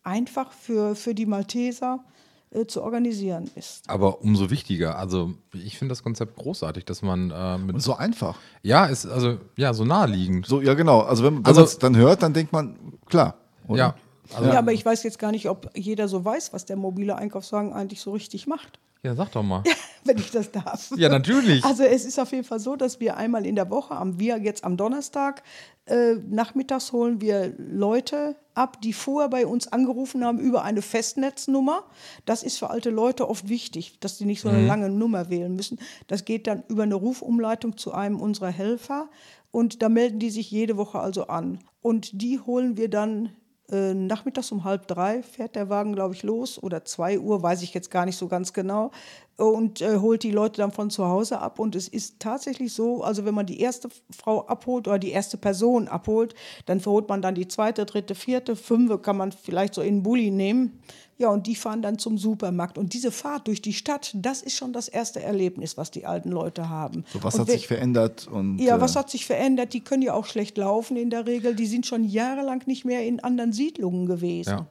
einfach 0.03 0.51
für, 0.51 0.95
für 0.95 1.13
die 1.15 1.25
Malteser 1.25 2.03
äh, 2.51 2.65
zu 2.65 2.81
organisieren 2.83 3.49
ist. 3.55 3.89
Aber 3.89 4.21
umso 4.21 4.49
wichtiger. 4.49 4.97
Also 4.97 5.33
ich 5.53 5.77
finde 5.77 5.91
das 5.91 6.03
Konzept 6.03 6.35
großartig, 6.35 6.85
dass 6.85 7.01
man 7.01 7.31
äh, 7.31 7.57
mit. 7.57 7.75
Und 7.75 7.81
so 7.81 7.95
einfach. 7.95 8.37
Ja, 8.63 8.85
ist 8.85 9.05
also 9.05 9.37
ja 9.55 9.73
so 9.73 9.85
naheliegend. 9.85 10.45
So, 10.47 10.61
ja, 10.61 10.73
genau. 10.73 11.01
Also, 11.01 11.23
wenn, 11.23 11.37
wenn 11.37 11.45
Also- 11.45 11.61
man 11.61 11.65
es 11.67 11.77
dann 11.79 11.95
hört, 11.95 12.23
dann 12.23 12.33
denkt 12.33 12.51
man, 12.51 12.75
klar. 13.05 13.35
Oder? 13.67 13.77
Ja. 13.77 13.95
Also, 14.35 14.49
Ja, 14.51 14.59
aber 14.59 14.73
ich 14.73 14.85
weiß 14.85 15.03
jetzt 15.03 15.17
gar 15.19 15.31
nicht, 15.31 15.49
ob 15.49 15.71
jeder 15.75 16.07
so 16.07 16.23
weiß, 16.25 16.53
was 16.53 16.65
der 16.65 16.75
mobile 16.75 17.15
Einkaufswagen 17.15 17.73
eigentlich 17.73 18.01
so 18.01 18.11
richtig 18.11 18.45
macht, 18.47 18.79
ja, 19.03 19.15
sag 19.15 19.31
doch 19.31 19.43
mal. 19.43 19.63
wenn 20.03 20.17
ich 20.17 20.31
das 20.31 20.51
darf. 20.51 20.91
Ja, 20.95 21.09
natürlich. 21.09 21.63
Also 21.63 21.83
es 21.83 22.05
ist 22.05 22.19
auf 22.19 22.31
jeden 22.31 22.43
Fall 22.43 22.59
so, 22.59 22.75
dass 22.75 22.99
wir 22.99 23.17
einmal 23.17 23.45
in 23.45 23.55
der 23.55 23.69
Woche, 23.69 23.95
am 23.95 24.19
wir 24.19 24.37
jetzt 24.37 24.63
am 24.63 24.77
Donnerstag, 24.77 25.43
äh, 25.85 26.15
nachmittags 26.29 26.91
holen 26.91 27.21
wir 27.21 27.53
Leute 27.57 28.35
ab, 28.53 28.81
die 28.81 28.93
vorher 28.93 29.29
bei 29.29 29.45
uns 29.45 29.67
angerufen 29.67 30.23
haben 30.23 30.39
über 30.39 30.63
eine 30.63 30.81
Festnetznummer. 30.81 31.83
Das 32.25 32.43
ist 32.43 32.57
für 32.57 32.69
alte 32.69 32.89
Leute 32.89 33.29
oft 33.29 33.49
wichtig, 33.49 33.99
dass 33.99 34.17
sie 34.17 34.25
nicht 34.25 34.41
so 34.41 34.49
eine 34.49 34.65
lange 34.65 34.89
Nummer 34.89 35.29
wählen 35.29 35.55
müssen. 35.55 35.79
Das 36.07 36.25
geht 36.25 36.47
dann 36.47 36.63
über 36.67 36.83
eine 36.83 36.95
Rufumleitung 36.95 37.77
zu 37.77 37.93
einem 37.93 38.19
unserer 38.19 38.51
Helfer 38.51 39.09
und 39.51 39.81
da 39.81 39.89
melden 39.89 40.19
die 40.19 40.29
sich 40.29 40.51
jede 40.51 40.77
Woche 40.77 40.99
also 40.99 41.27
an. 41.27 41.59
Und 41.81 42.21
die 42.21 42.39
holen 42.39 42.77
wir 42.77 42.89
dann 42.89 43.31
äh, 43.71 43.93
nachmittags 43.93 44.51
um 44.51 44.63
halb 44.63 44.87
drei 44.87 45.23
fährt 45.23 45.55
der 45.55 45.69
Wagen, 45.69 45.93
glaube 45.93 46.13
ich, 46.13 46.23
los 46.23 46.61
oder 46.61 46.85
zwei 46.85 47.19
Uhr, 47.19 47.41
weiß 47.41 47.61
ich 47.61 47.73
jetzt 47.73 47.91
gar 47.91 48.05
nicht 48.05 48.17
so 48.17 48.27
ganz 48.27 48.53
genau 48.53 48.91
und 49.39 49.81
äh, 49.81 49.97
holt 49.97 50.23
die 50.23 50.31
Leute 50.31 50.57
dann 50.57 50.71
von 50.71 50.89
zu 50.89 51.05
Hause 51.05 51.39
ab. 51.39 51.59
Und 51.59 51.75
es 51.75 51.87
ist 51.87 52.19
tatsächlich 52.19 52.73
so, 52.73 53.03
also 53.03 53.25
wenn 53.25 53.33
man 53.33 53.45
die 53.45 53.61
erste 53.61 53.89
Frau 54.11 54.45
abholt 54.47 54.87
oder 54.87 54.99
die 54.99 55.11
erste 55.11 55.37
Person 55.37 55.87
abholt, 55.87 56.35
dann 56.65 56.79
verholt 56.79 57.07
man 57.09 57.21
dann 57.21 57.35
die 57.35 57.47
zweite, 57.47 57.85
dritte, 57.85 58.15
vierte, 58.15 58.55
fünfte 58.55 58.99
kann 58.99 59.17
man 59.17 59.31
vielleicht 59.31 59.73
so 59.73 59.81
in 59.81 59.97
den 59.97 60.03
Bulli 60.03 60.31
nehmen. 60.31 60.81
Ja, 61.21 61.27
und 61.29 61.47
die 61.47 61.55
fahren 61.55 61.81
dann 61.81 61.99
zum 61.99 62.17
Supermarkt. 62.17 62.77
Und 62.77 62.93
diese 62.93 63.11
Fahrt 63.11 63.47
durch 63.47 63.61
die 63.61 63.73
Stadt, 63.73 64.11
das 64.15 64.41
ist 64.41 64.55
schon 64.55 64.71
das 64.71 64.87
erste 64.87 65.21
Erlebnis, 65.21 65.75
was 65.75 65.91
die 65.91 66.05
alten 66.05 66.31
Leute 66.31 66.69
haben. 66.69 67.03
So, 67.11 67.21
was 67.21 67.35
und 67.35 67.41
hat 67.41 67.47
wenn- 67.49 67.55
sich 67.57 67.67
verändert? 67.67 68.27
Und, 68.31 68.57
ja, 68.59 68.77
äh, 68.77 68.81
was 68.81 68.95
hat 68.95 69.09
sich 69.09 69.25
verändert? 69.25 69.73
Die 69.73 69.81
können 69.81 70.01
ja 70.01 70.13
auch 70.13 70.25
schlecht 70.25 70.57
laufen 70.57 70.95
in 70.95 71.09
der 71.09 71.27
Regel. 71.27 71.55
Die 71.55 71.65
sind 71.67 71.85
schon 71.85 72.05
jahrelang 72.05 72.63
nicht 72.67 72.85
mehr 72.85 73.05
in 73.05 73.19
anderen 73.19 73.51
Siedlungen 73.51 74.05
gewesen. 74.05 74.49
Ja. 74.49 74.67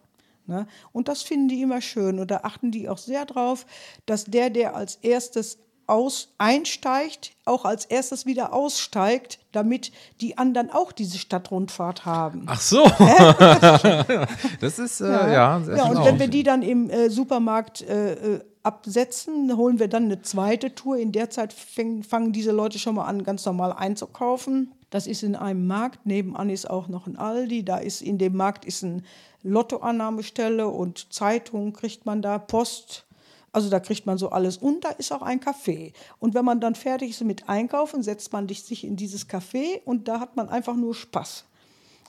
Ne? 0.46 0.66
Und 0.92 1.08
das 1.08 1.20
finden 1.22 1.48
die 1.48 1.60
immer 1.60 1.82
schön. 1.82 2.18
Und 2.18 2.30
da 2.30 2.38
achten 2.44 2.70
die 2.70 2.88
auch 2.88 2.96
sehr 2.96 3.26
drauf, 3.26 3.66
dass 4.06 4.24
der, 4.24 4.48
der 4.48 4.74
als 4.74 4.96
erstes 5.02 5.58
aus 5.88 6.28
einsteigt, 6.38 7.32
auch 7.44 7.64
als 7.64 7.86
erstes 7.86 8.26
wieder 8.26 8.52
aussteigt, 8.52 9.40
damit 9.52 9.90
die 10.20 10.36
anderen 10.36 10.70
auch 10.70 10.92
diese 10.92 11.18
Stadtrundfahrt 11.18 12.04
haben. 12.04 12.44
Ach 12.46 12.60
so. 12.60 12.84
das 14.60 14.78
ist 14.78 15.00
äh, 15.00 15.10
ja, 15.10 15.32
ja, 15.32 15.62
schön 15.64 15.80
und 15.80 15.96
auch. 15.96 16.04
wenn 16.04 16.18
wir 16.18 16.28
die 16.28 16.42
dann 16.42 16.62
im 16.62 16.90
äh, 16.90 17.08
Supermarkt 17.08 17.82
äh, 17.82 18.12
äh, 18.12 18.40
absetzen, 18.62 19.56
holen 19.56 19.78
wir 19.78 19.88
dann 19.88 20.04
eine 20.04 20.20
zweite 20.20 20.74
Tour. 20.74 20.98
In 20.98 21.10
der 21.10 21.30
Zeit 21.30 21.54
fäng, 21.54 22.02
fangen 22.02 22.32
diese 22.32 22.52
Leute 22.52 22.78
schon 22.78 22.94
mal 22.94 23.06
an, 23.06 23.24
ganz 23.24 23.46
normal 23.46 23.72
einzukaufen. 23.72 24.74
Das 24.90 25.06
ist 25.06 25.22
in 25.22 25.36
einem 25.36 25.66
Markt. 25.66 26.04
Nebenan 26.04 26.50
ist 26.50 26.68
auch 26.68 26.88
noch 26.88 27.06
ein 27.06 27.16
Aldi. 27.16 27.64
Da 27.64 27.78
ist 27.78 28.02
in 28.02 28.18
dem 28.18 28.36
Markt 28.36 28.66
ist 28.66 28.82
ein 28.82 29.04
Lottoannahmestelle 29.42 30.68
und 30.68 31.12
Zeitung 31.12 31.72
kriegt 31.72 32.04
man 32.04 32.20
da, 32.20 32.38
Post. 32.38 33.06
Also 33.52 33.70
da 33.70 33.80
kriegt 33.80 34.06
man 34.06 34.18
so 34.18 34.30
alles. 34.30 34.58
Und 34.58 34.84
da 34.84 34.90
ist 34.90 35.12
auch 35.12 35.22
ein 35.22 35.40
Café. 35.40 35.92
Und 36.18 36.34
wenn 36.34 36.44
man 36.44 36.60
dann 36.60 36.74
fertig 36.74 37.10
ist 37.10 37.24
mit 37.24 37.48
Einkaufen, 37.48 38.02
setzt 38.02 38.32
man 38.32 38.48
sich 38.48 38.84
in 38.84 38.96
dieses 38.96 39.28
Café 39.28 39.80
und 39.84 40.08
da 40.08 40.20
hat 40.20 40.36
man 40.36 40.48
einfach 40.48 40.76
nur 40.76 40.94
Spaß. 40.94 41.44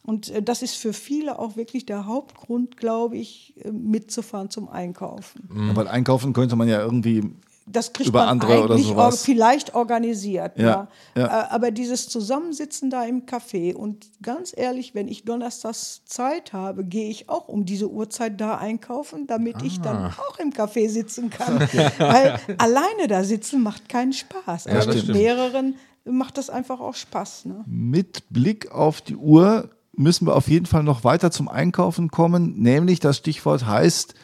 Und 0.04 0.30
äh, 0.30 0.42
das 0.42 0.62
ist 0.62 0.76
für 0.76 0.94
viele 0.94 1.40
auch 1.40 1.56
wirklich 1.56 1.86
der 1.86 2.06
Hauptgrund, 2.06 2.78
glaube 2.78 3.18
ich, 3.18 3.54
äh, 3.64 3.72
mitzufahren 3.72 4.50
zum 4.50 4.70
Einkaufen. 4.70 5.50
Ja, 5.56 5.76
weil 5.76 5.88
einkaufen 5.88 6.34
könnte 6.34 6.56
man 6.56 6.68
ja 6.68 6.82
irgendwie 6.82 7.32
Das 7.72 7.94
kriegt 7.94 8.10
Über 8.10 8.20
man 8.22 8.30
andere 8.30 8.64
oder 8.64 8.74
eigentlich 8.76 8.88
sowas. 8.88 9.14
or 9.22 9.26
vielleicht 9.26 9.76
organisiert. 9.76 10.58
Ja, 10.58 10.88
Ja, 11.16 11.22
ja. 11.22 11.26
Äh, 11.28 11.46
Aber 11.52 11.72
dieses 11.72 12.10
Zusammensitzen 12.10 12.90
da 12.90 13.04
im 13.06 13.26
Café 13.26 13.74
und 13.76 14.08
ganz 14.22 14.54
ehrlich, 14.58 14.96
wenn 14.96 15.08
ich 15.08 15.24
donnerstags 15.26 16.04
Zeit 16.06 16.52
habe, 16.54 16.84
gehe 16.84 17.10
ich 17.10 17.30
auch 17.30 17.48
um 17.48 17.66
diese 17.66 17.90
Uhrzeit 17.90 18.42
da 18.42 18.58
einkaufen, 18.58 19.28
damit 19.28 19.62
ich 19.64 19.82
dann 19.82 19.98
Ah. 19.98 20.14
auch 20.30 20.40
im 20.40 20.52
Café 20.52 20.90
sitzen 20.90 21.30
kann. 21.30 21.60
Weil 22.00 22.40
alleine 22.58 23.08
da 23.08 23.24
sitzen 23.24 23.62
macht 23.62 23.88
keinen 23.90 24.14
Spaß. 24.14 24.66
Ja, 24.66 24.72
Aber 24.72 24.86
das 24.86 24.96
mit 24.96 25.04
stimmt. 25.04 25.18
mehreren 25.20 25.76
macht 26.06 26.38
das 26.38 26.50
einfach 26.50 26.80
auch 26.80 26.96
Spaß. 26.96 27.46
Ne? 27.46 27.64
mit 27.68 28.24
Blick 28.30 28.72
auf 28.72 29.02
die 29.02 29.16
Uhr 29.16 29.70
müssen 29.94 30.26
wir 30.26 30.36
auf 30.36 30.48
jeden 30.48 30.66
Fall 30.66 30.82
noch 30.84 31.04
weiter 31.04 31.30
zum 31.30 31.50
Einkaufen 31.50 32.10
kommen. 32.10 32.56
Nämlich 32.58 33.00
das 33.02 33.18
Stichwort 33.18 33.66
heißt, 33.68 34.16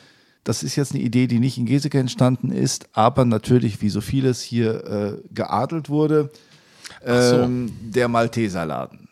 das 0.46 0.64
ist 0.64 0.76
jetzt 0.76 0.94
eine 0.94 1.04
Idee, 1.04 1.28
die 1.28 1.40
nicht 1.40 1.58
in 1.58 1.66
Geseke 1.66 2.00
entstanden 2.00 2.52
ist, 2.52 2.88
aber 2.94 3.26
natürlich, 3.26 3.82
wie 3.82 3.90
so 3.90 4.00
vieles 4.00 4.42
hier 4.42 4.86
äh, 4.86 5.34
geadelt 5.34 5.90
wurde, 5.90 6.30
so. 7.04 7.12
ähm, 7.12 7.74
der 7.82 8.08
Malteserladen. 8.08 9.10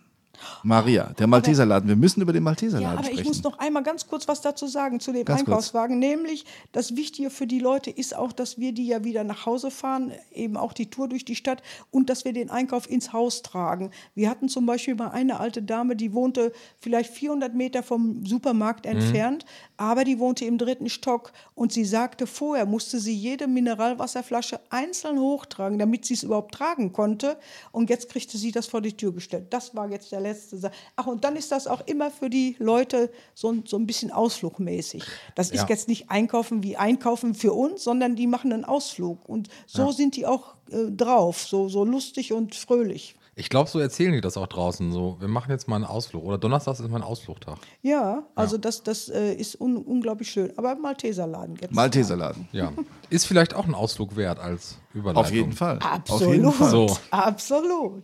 Maria, 0.63 1.13
der 1.17 1.27
Malteserladen. 1.27 1.87
Wir 1.89 1.95
müssen 1.95 2.21
über 2.21 2.33
den 2.33 2.43
Malteserladen 2.43 2.83
Ja, 2.87 2.93
aber 2.97 3.03
sprechen. 3.03 3.19
ich 3.21 3.27
muss 3.27 3.43
noch 3.43 3.59
einmal 3.59 3.83
ganz 3.83 4.07
kurz 4.07 4.27
was 4.27 4.41
dazu 4.41 4.67
sagen 4.67 4.99
zu 4.99 5.11
dem 5.11 5.25
Ganz 5.25 5.39
kurz. 5.39 5.49
Einkaufswagen. 5.49 5.99
Nämlich, 5.99 6.45
das 6.71 6.95
Wichtige 6.95 7.29
für 7.29 7.47
die 7.47 7.59
Leute 7.59 7.89
ist 7.89 8.15
auch, 8.15 8.31
dass 8.31 8.57
wir 8.57 8.71
die 8.73 8.87
ja 8.87 9.03
wieder 9.03 9.23
nach 9.23 9.45
Hause 9.45 9.71
fahren, 9.71 10.11
eben 10.31 10.57
auch 10.57 10.73
die 10.73 10.89
Tour 10.89 11.07
durch 11.07 11.25
die 11.25 11.35
Stadt 11.35 11.61
und 11.91 12.09
dass 12.09 12.25
wir 12.25 12.33
den 12.33 12.49
Einkauf 12.49 12.89
ins 12.89 13.13
Haus 13.13 13.41
tragen. 13.41 13.91
Wir 14.15 14.29
hatten 14.29 14.49
zum 14.49 14.65
Beispiel 14.65 14.95
mal 14.95 15.09
eine 15.09 15.39
alte 15.39 15.61
Dame, 15.61 15.95
die 15.95 16.13
wohnte 16.13 16.51
vielleicht 16.79 17.13
400 17.13 17.53
Meter 17.53 17.83
vom 17.83 18.25
Supermarkt 18.25 18.85
entfernt, 18.85 19.45
aber 19.77 20.03
die 20.03 20.19
wohnte 20.19 20.45
im 20.45 20.57
dritten 20.57 20.89
Stock 20.89 21.31
und 21.55 21.71
sie 21.71 21.85
sagte, 21.85 22.27
vorher 22.27 22.65
musste 22.65 22.99
sie 22.99 23.13
jede 23.13 23.47
Mineralwasserflasche 23.47 24.59
einzeln 24.69 25.19
hochtragen, 25.19 25.79
damit 25.79 26.05
sie 26.05 26.13
es 26.15 26.23
überhaupt 26.23 26.53
tragen 26.53 26.93
konnte. 26.93 27.37
Und 27.71 27.89
jetzt 27.89 28.09
kriegte 28.09 28.37
sie 28.37 28.51
das 28.51 28.67
vor 28.67 28.81
die 28.81 28.93
Tür 28.95 29.13
gestellt. 29.13 29.47
Das 29.51 29.75
war 29.75 29.89
jetzt 29.89 30.11
der 30.11 30.19
letzte 30.19 30.32
Sa- 30.33 30.71
Ach, 30.95 31.05
und 31.07 31.23
dann 31.23 31.35
ist 31.35 31.51
das 31.51 31.67
auch 31.67 31.81
immer 31.87 32.11
für 32.11 32.29
die 32.29 32.55
Leute 32.59 33.09
so, 33.33 33.51
ein- 33.51 33.63
so 33.67 33.77
ein 33.77 33.85
bisschen 33.87 34.11
ausflugmäßig. 34.11 35.03
Das 35.35 35.49
ist 35.51 35.61
Ja. 35.61 35.67
jetzt 35.69 35.87
nicht 35.87 36.09
Einkaufen 36.09 36.63
wie 36.63 36.77
Einkaufen 36.77 37.33
für 37.35 37.53
uns, 37.53 37.83
sondern 37.83 38.15
die 38.15 38.27
machen 38.27 38.51
einen 38.51 38.65
Ausflug. 38.65 39.27
Und 39.27 39.49
so 39.67 39.91
sind 39.91 40.15
die 40.15 40.25
auch 40.25 40.55
äh, 40.71 40.89
drauf, 40.91 41.43
so, 41.45 41.67
so 41.69 41.83
lustig 41.83 42.31
und 42.33 42.55
fröhlich. 42.55 43.15
Ich 43.35 43.49
glaube, 43.49 43.67
so 43.69 43.79
erzählen 43.79 44.13
die 44.13 44.21
das 44.21 44.37
auch 44.37 44.45
draußen. 44.47 44.91
So, 44.91 45.17
wir 45.19 45.27
machen 45.27 45.49
jetzt 45.51 45.67
mal 45.67 45.75
einen 45.77 45.85
Ausflug. 45.85 46.23
Oder 46.23 46.37
Donnerstags 46.37 46.79
ist 46.79 46.89
mein 46.89 47.01
Ausflugtag. 47.01 47.57
Ja, 47.81 48.23
also 48.35 48.57
das, 48.59 48.83
das 48.83 49.09
äh, 49.09 49.33
ist 49.33 49.59
un 49.59 49.75
unglaublich 49.77 50.29
schön. 50.29 50.53
Aber 50.55 50.75
Malteserladen 50.75 51.57
jetzt. 51.59 51.73
Malteserladen. 51.73 52.47
Ja. 52.51 52.71
Ist 53.09 53.25
vielleicht 53.25 53.55
auch 53.55 53.65
ein 53.65 53.73
Ausflug 53.73 54.15
wert 54.15 54.37
als 54.39 54.77
Überleitung. 54.93 55.23
Auf 55.23 55.31
jeden 55.31 55.51
Fall. 55.53 55.79
Absolut. 55.79 56.21
Auf 56.27 56.33
jeden 56.33 56.51
Fall. 56.51 56.69
So. 56.69 56.97
Absolut. 57.11 58.03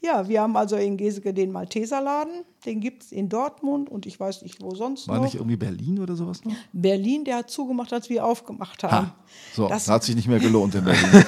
Ja, 0.00 0.28
wir 0.28 0.40
haben 0.42 0.56
also 0.56 0.76
in 0.76 0.96
Geseke 0.96 1.34
den 1.34 1.50
Malteserladen, 1.50 2.44
den 2.64 2.78
gibt 2.80 3.02
es 3.02 3.10
in 3.12 3.28
Dortmund 3.28 3.90
und 3.90 4.06
ich 4.06 4.18
weiß 4.20 4.42
nicht, 4.42 4.62
wo 4.62 4.72
sonst 4.74 5.08
War 5.08 5.16
noch. 5.16 5.24
nicht 5.24 5.34
irgendwie 5.34 5.56
Berlin 5.56 5.98
oder 5.98 6.14
sowas 6.14 6.44
noch? 6.44 6.52
Berlin, 6.72 7.24
der 7.24 7.38
hat 7.38 7.50
zugemacht, 7.50 7.92
als 7.92 8.08
wir 8.08 8.24
aufgemacht 8.24 8.84
haben. 8.84 9.08
Ha, 9.08 9.14
so, 9.54 9.66
Das- 9.66 9.88
hat 9.88 10.04
sich 10.04 10.14
nicht 10.14 10.28
mehr 10.28 10.38
gelohnt 10.38 10.74
in 10.76 10.84
Berlin. 10.84 11.24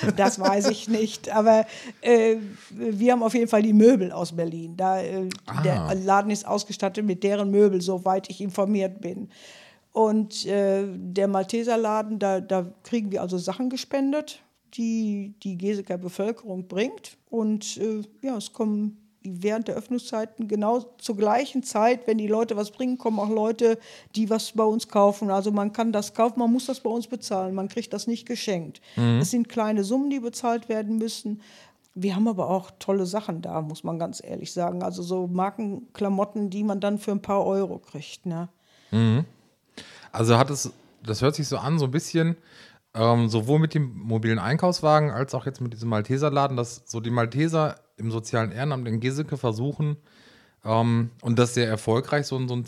Das 0.16 0.40
weiß 0.40 0.68
ich 0.70 0.88
nicht. 0.88 1.28
Aber 1.30 1.66
äh, 2.00 2.36
wir 2.70 3.12
haben 3.12 3.22
auf 3.22 3.34
jeden 3.34 3.48
Fall 3.48 3.62
die 3.62 3.74
Möbel 3.74 4.10
aus 4.12 4.32
Berlin. 4.34 4.76
Da, 4.78 4.98
äh, 5.02 5.28
Der 5.62 5.94
Laden 5.94 6.30
ist 6.30 6.46
ausgestattet 6.46 7.04
mit 7.04 7.22
deren 7.22 7.50
Möbel, 7.50 7.82
soweit 7.82 8.30
ich 8.30 8.40
informiert 8.40 9.02
bin. 9.02 9.28
Und 9.92 10.46
äh, 10.46 10.84
der 10.90 11.28
Malteserladen, 11.28 12.18
da, 12.18 12.40
da 12.40 12.66
kriegen 12.82 13.10
wir 13.12 13.20
also 13.20 13.36
Sachen 13.38 13.68
gespendet, 13.70 14.40
die 14.76 15.34
die 15.42 15.56
Geseker 15.56 15.98
Bevölkerung 15.98 16.68
bringt. 16.68 17.16
Und 17.30 17.76
äh, 17.78 18.02
ja, 18.22 18.36
es 18.36 18.52
kommen 18.52 18.98
während 19.28 19.68
der 19.68 19.74
Öffnungszeiten 19.76 20.48
genau 20.48 20.80
zur 20.98 21.16
gleichen 21.16 21.62
Zeit, 21.62 22.06
wenn 22.06 22.18
die 22.18 22.28
Leute 22.28 22.56
was 22.56 22.70
bringen, 22.70 22.98
kommen 22.98 23.18
auch 23.18 23.28
Leute, 23.28 23.78
die 24.14 24.30
was 24.30 24.52
bei 24.52 24.64
uns 24.64 24.88
kaufen. 24.88 25.30
Also 25.30 25.50
man 25.50 25.72
kann 25.72 25.92
das 25.92 26.14
kaufen, 26.14 26.38
man 26.38 26.52
muss 26.52 26.66
das 26.66 26.80
bei 26.80 26.90
uns 26.90 27.08
bezahlen, 27.08 27.54
man 27.54 27.68
kriegt 27.68 27.92
das 27.92 28.06
nicht 28.06 28.26
geschenkt. 28.26 28.80
Es 29.20 29.30
sind 29.30 29.48
kleine 29.48 29.84
Summen, 29.84 30.10
die 30.10 30.20
bezahlt 30.20 30.68
werden 30.68 30.98
müssen. 30.98 31.40
Wir 31.94 32.14
haben 32.14 32.28
aber 32.28 32.50
auch 32.50 32.70
tolle 32.78 33.06
Sachen 33.06 33.42
da, 33.42 33.62
muss 33.62 33.82
man 33.82 33.98
ganz 33.98 34.22
ehrlich 34.22 34.52
sagen. 34.52 34.82
Also 34.82 35.02
so 35.02 35.26
Markenklamotten, 35.26 36.50
die 36.50 36.62
man 36.62 36.78
dann 36.78 36.98
für 36.98 37.12
ein 37.12 37.22
paar 37.22 37.44
Euro 37.44 37.78
kriegt. 37.78 38.26
Ne? 38.26 38.48
Also 40.12 40.36
hat 40.38 40.50
es, 40.50 40.70
das 41.02 41.22
hört 41.22 41.34
sich 41.34 41.48
so 41.48 41.56
an, 41.56 41.78
so 41.78 41.86
ein 41.86 41.90
bisschen, 41.90 42.36
ähm, 42.96 43.28
sowohl 43.28 43.58
mit 43.58 43.74
dem 43.74 43.92
mobilen 43.98 44.38
Einkaufswagen 44.38 45.10
als 45.10 45.34
auch 45.34 45.44
jetzt 45.46 45.60
mit 45.60 45.72
diesem 45.72 45.88
Malteserladen, 45.90 46.56
dass 46.56 46.82
so 46.86 47.00
die 47.00 47.10
Malteser 47.10 47.76
im 47.98 48.10
sozialen 48.10 48.50
Ehrenamt 48.52 48.88
in 48.88 49.00
Geseke 49.00 49.36
versuchen, 49.36 49.96
ähm, 50.64 51.10
und 51.22 51.38
das 51.38 51.54
sehr 51.54 51.68
erfolgreich, 51.68 52.26
so, 52.26 52.36
ein- 52.36 52.48
so 52.48 52.54
ein 52.56 52.64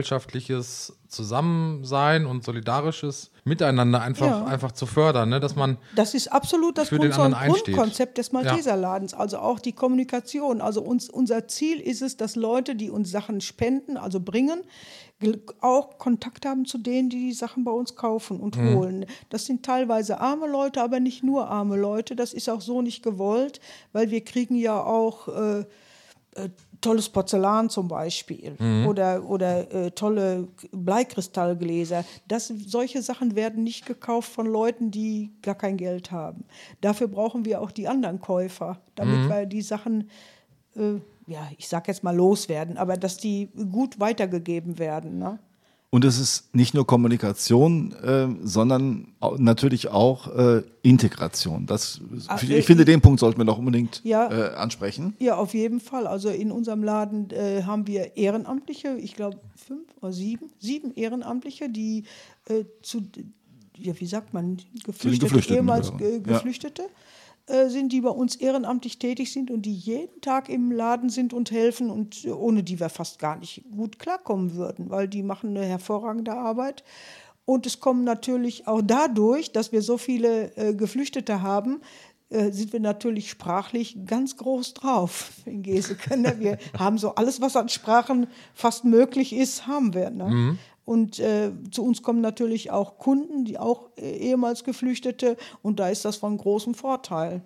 zivilgesellschaftliches 0.00 0.94
Zusammensein 1.08 2.26
und 2.26 2.44
solidarisches 2.44 3.30
Miteinander 3.44 4.00
einfach, 4.02 4.26
Ja. 4.26 4.44
einfach 4.44 4.72
zu 4.72 4.86
fördern, 4.86 5.28
ne? 5.28 5.40
dass 5.40 5.56
man 5.56 5.78
Das 5.94 6.14
ist 6.14 6.30
absolut 6.32 6.76
das 6.78 6.90
Grund, 6.90 7.14
einsteht. 7.18 7.74
Grundkonzept 7.74 8.18
des 8.18 8.32
Malteserladens, 8.32 9.14
also 9.14 9.38
auch 9.38 9.58
die 9.60 9.72
Kommunikation. 9.72 10.60
Also 10.60 10.82
uns, 10.82 11.08
unser 11.08 11.48
Ziel 11.48 11.80
ist 11.80 12.02
es, 12.02 12.16
dass 12.16 12.36
Leute, 12.36 12.74
die 12.74 12.90
uns 12.90 13.10
Sachen 13.10 13.40
spenden, 13.40 13.96
also 13.96 14.20
bringen, 14.20 14.62
auch 15.60 15.98
Kontakt 15.98 16.46
haben 16.46 16.64
zu 16.64 16.78
denen, 16.78 17.10
die 17.10 17.18
die 17.28 17.32
Sachen 17.32 17.64
bei 17.64 17.70
uns 17.72 17.94
kaufen 17.94 18.40
und 18.40 18.56
Mhm. 18.56 18.74
holen. 18.74 19.06
Das 19.28 19.44
sind 19.46 19.64
teilweise 19.64 20.18
arme 20.20 20.46
Leute, 20.48 20.82
aber 20.82 20.98
nicht 21.00 21.22
nur 21.22 21.48
arme 21.48 21.76
Leute. 21.76 22.16
Das 22.16 22.32
ist 22.32 22.48
auch 22.48 22.60
so 22.62 22.80
nicht 22.82 23.02
gewollt, 23.02 23.60
weil 23.92 24.10
wir 24.10 24.22
kriegen 24.22 24.54
ja 24.56 24.82
auch 24.82 25.28
äh, 25.28 25.60
äh, 25.60 26.48
tolles 26.80 27.10
Porzellan 27.10 27.68
zum 27.68 27.88
Beispiel 27.88 28.56
oder, 28.86 29.22
oder 29.28 29.70
äh, 29.74 29.90
tolle 29.90 30.48
Bleikristallgläser. 30.72 32.04
Das, 32.28 32.48
solche 32.48 33.02
Sachen 33.02 33.34
werden 33.36 33.64
nicht 33.64 33.84
gekauft 33.86 34.30
von 34.32 34.46
Leuten, 34.46 34.90
die 34.90 35.30
gar 35.42 35.54
kein 35.54 35.76
Geld 35.76 36.10
haben. 36.10 36.44
Dafür 36.80 37.08
brauchen 37.08 37.44
wir 37.44 37.60
auch 37.60 37.70
die 37.70 37.88
anderen 37.88 38.20
Käufer, 38.20 38.80
damit 38.94 39.28
wir 39.28 39.44
die 39.46 39.62
Sachen, 39.62 40.08
äh, 40.76 41.00
ja, 41.30 41.48
ich 41.56 41.68
sag 41.68 41.86
jetzt 41.88 42.02
mal 42.02 42.14
loswerden, 42.14 42.76
aber 42.76 42.96
dass 42.96 43.16
die 43.16 43.48
gut 43.72 44.00
weitergegeben 44.00 44.78
werden. 44.78 45.18
Ne? 45.18 45.38
Und 45.92 46.04
es 46.04 46.18
ist 46.20 46.54
nicht 46.54 46.74
nur 46.74 46.86
Kommunikation, 46.86 47.92
äh, 48.04 48.28
sondern 48.44 49.08
natürlich 49.38 49.88
auch 49.88 50.28
äh, 50.36 50.62
Integration. 50.82 51.66
Das, 51.66 52.00
Ah, 52.28 52.38
ich 52.42 52.50
äh, 52.50 52.62
finde, 52.62 52.84
den 52.84 53.00
Punkt 53.00 53.18
sollten 53.20 53.38
wir 53.38 53.44
doch 53.44 53.58
unbedingt 53.58 54.00
Ja. 54.04 54.30
äh, 54.30 54.54
ansprechen. 54.54 55.14
Ja, 55.18 55.36
auf 55.36 55.54
jeden 55.54 55.80
Fall. 55.80 56.06
Also 56.06 56.28
in 56.30 56.52
unserem 56.52 56.82
Laden 56.84 57.30
äh, 57.30 57.62
haben 57.64 57.86
wir 57.86 58.16
Ehrenamtliche, 58.16 58.96
ich 58.98 59.14
glaube 59.16 59.38
fünf 59.56 59.86
oder 60.00 60.12
sieben, 60.12 60.50
sieben 60.58 60.92
Ehrenamtliche, 60.94 61.68
die 61.68 62.04
äh, 62.48 62.64
zu, 62.82 63.02
ja, 63.76 63.98
wie 63.98 64.06
sagt 64.06 64.32
man, 64.34 64.58
Geflüchtete, 64.84 65.26
Geflüchteten 65.26 65.56
ehemals 65.56 65.96
gehören. 65.96 66.22
ge 66.22 66.32
Ja. 66.32 66.38
Äh, 67.50 67.68
sind, 67.68 67.92
die 67.92 68.00
bei 68.00 68.10
uns 68.10 68.36
ehrenamtlich 68.36 68.98
tätig 68.98 69.32
sind 69.32 69.50
und 69.50 69.62
die 69.62 69.74
jeden 69.74 70.20
Tag 70.20 70.48
im 70.48 70.70
Laden 70.70 71.08
sind 71.10 71.32
und 71.32 71.50
helfen 71.50 71.90
und 71.90 72.24
ohne 72.26 72.62
die 72.62 72.78
wir 72.78 72.90
fast 72.90 73.18
gar 73.18 73.36
nicht 73.36 73.64
gut 73.72 73.98
klarkommen 73.98 74.54
würden, 74.54 74.88
weil 74.88 75.08
die 75.08 75.24
machen 75.24 75.56
eine 75.56 75.66
hervorragende 75.66 76.32
Arbeit. 76.32 76.84
Und 77.44 77.66
es 77.66 77.80
kommen 77.80 78.04
natürlich 78.04 78.68
auch 78.68 78.82
dadurch, 78.84 79.50
dass 79.50 79.72
wir 79.72 79.82
so 79.82 79.98
viele 79.98 80.56
äh, 80.56 80.74
Geflüchtete 80.74 81.42
haben, 81.42 81.80
äh, 82.28 82.52
sind 82.52 82.72
wir 82.72 82.78
natürlich 82.78 83.30
sprachlich 83.30 83.96
ganz 84.06 84.36
groß 84.36 84.74
drauf 84.74 85.32
in 85.44 85.64
Geseke. 85.64 86.16
Ne? 86.16 86.36
Wir 86.38 86.58
haben 86.78 86.98
so 86.98 87.16
alles, 87.16 87.40
was 87.40 87.56
an 87.56 87.68
Sprachen 87.68 88.28
fast 88.54 88.84
möglich 88.84 89.32
ist, 89.32 89.66
haben 89.66 89.92
wir. 89.92 90.10
Ne? 90.10 90.56
Und 90.90 91.20
äh, 91.20 91.52
zu 91.70 91.84
uns 91.84 92.02
kommen 92.02 92.20
natürlich 92.20 92.72
auch 92.72 92.98
Kunden, 92.98 93.44
die 93.44 93.60
auch 93.60 93.90
äh, 93.96 94.10
ehemals 94.10 94.64
Geflüchtete. 94.64 95.36
Und 95.62 95.78
da 95.78 95.88
ist 95.88 96.04
das 96.04 96.16
von 96.16 96.36
großem 96.36 96.74
Vorteil, 96.74 97.44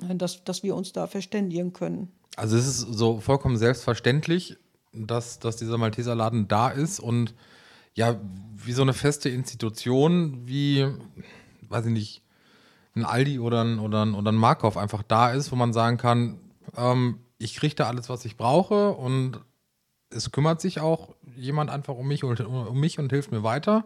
ne, 0.00 0.16
dass, 0.16 0.42
dass 0.42 0.64
wir 0.64 0.74
uns 0.74 0.92
da 0.92 1.06
verständigen 1.06 1.72
können. 1.72 2.10
Also 2.34 2.56
es 2.56 2.66
ist 2.66 2.78
so 2.80 3.20
vollkommen 3.20 3.56
selbstverständlich, 3.58 4.56
dass, 4.92 5.38
dass 5.38 5.54
dieser 5.54 5.78
Malteserladen 5.78 6.48
da 6.48 6.68
ist 6.68 6.98
und 6.98 7.32
ja, 7.94 8.20
wie 8.56 8.72
so 8.72 8.82
eine 8.82 8.92
feste 8.92 9.28
Institution, 9.28 10.42
wie, 10.44 10.84
weiß 11.68 11.86
ich 11.86 11.92
nicht, 11.92 12.22
ein 12.96 13.04
Aldi 13.04 13.38
oder 13.38 13.62
ein, 13.62 13.78
oder 13.78 14.04
ein, 14.04 14.14
oder 14.14 14.32
ein 14.32 14.36
Markov 14.36 14.76
einfach 14.76 15.04
da 15.04 15.30
ist, 15.30 15.52
wo 15.52 15.56
man 15.56 15.72
sagen 15.72 15.96
kann, 15.96 16.40
ähm, 16.76 17.20
ich 17.38 17.54
kriege 17.54 17.76
da 17.76 17.86
alles, 17.86 18.08
was 18.08 18.24
ich 18.24 18.36
brauche 18.36 18.90
und 18.94 19.38
es 20.14 20.30
kümmert 20.32 20.60
sich 20.60 20.80
auch 20.80 21.10
jemand 21.36 21.70
einfach 21.70 21.94
um 21.94 22.06
mich 22.08 22.24
und, 22.24 22.40
um 22.40 22.78
mich 22.78 22.98
und 22.98 23.10
hilft 23.10 23.32
mir 23.32 23.42
weiter. 23.42 23.84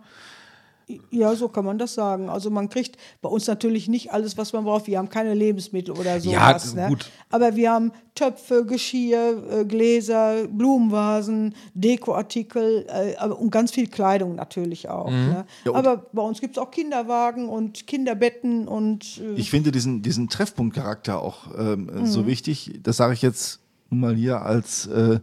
Ja, 1.11 1.35
so 1.35 1.49
kann 1.49 1.65
man 1.65 1.79
das 1.79 1.95
sagen. 1.95 2.29
Also 2.29 2.49
man 2.49 2.69
kriegt 2.69 2.97
bei 3.21 3.29
uns 3.29 3.49
natürlich 3.49 3.89
nicht 3.89 4.13
alles, 4.13 4.39
was 4.39 4.53
man 4.53 4.63
braucht. 4.63 4.87
Wir 4.87 4.99
haben 4.99 5.09
keine 5.09 5.35
Lebensmittel 5.35 5.93
oder 5.93 6.17
Ja, 6.19 6.51
sowas. 6.61 6.75
ne? 6.77 6.87
gut. 6.91 7.11
Aber 7.29 7.57
wir 7.57 7.73
haben 7.73 7.91
Töpfe, 8.15 8.65
Geschirr, 8.65 9.43
äh, 9.51 9.65
Gläser, 9.65 10.47
Blumenvasen, 10.47 11.57
Dekoartikel 11.75 12.87
äh, 12.89 13.27
und 13.27 13.51
ganz 13.51 13.73
viel 13.73 13.89
Kleidung 13.89 14.37
natürlich 14.37 14.89
auch. 14.89 15.11
Mhm. 15.11 15.17
Ne? 15.17 15.45
aber 15.75 16.07
bei 16.13 16.23
uns 16.23 16.41
gibt 16.41 16.57
es 16.57 16.63
auch 16.63 16.71
Kinderwagen 16.71 17.49
und 17.49 17.89
Kinderbetten 17.89 18.69
und 18.69 19.21
äh, 19.21 19.35
Ich 19.35 19.51
finde 19.51 19.73
diesen, 19.73 20.03
diesen 20.03 20.29
Treffpunktcharakter 20.29 21.21
auch 21.21 21.49
ähm, 21.59 21.91
Mhm. 21.93 22.07
so 22.07 22.27
wichtig. 22.29 22.79
Das 22.85 22.97
sage 22.99 23.13
ich 23.15 23.23
jetzt 23.23 23.59
nun 23.91 24.01
mal 24.01 24.15
hier 24.15 24.43
als, 24.43 24.87
äh, 24.87 25.19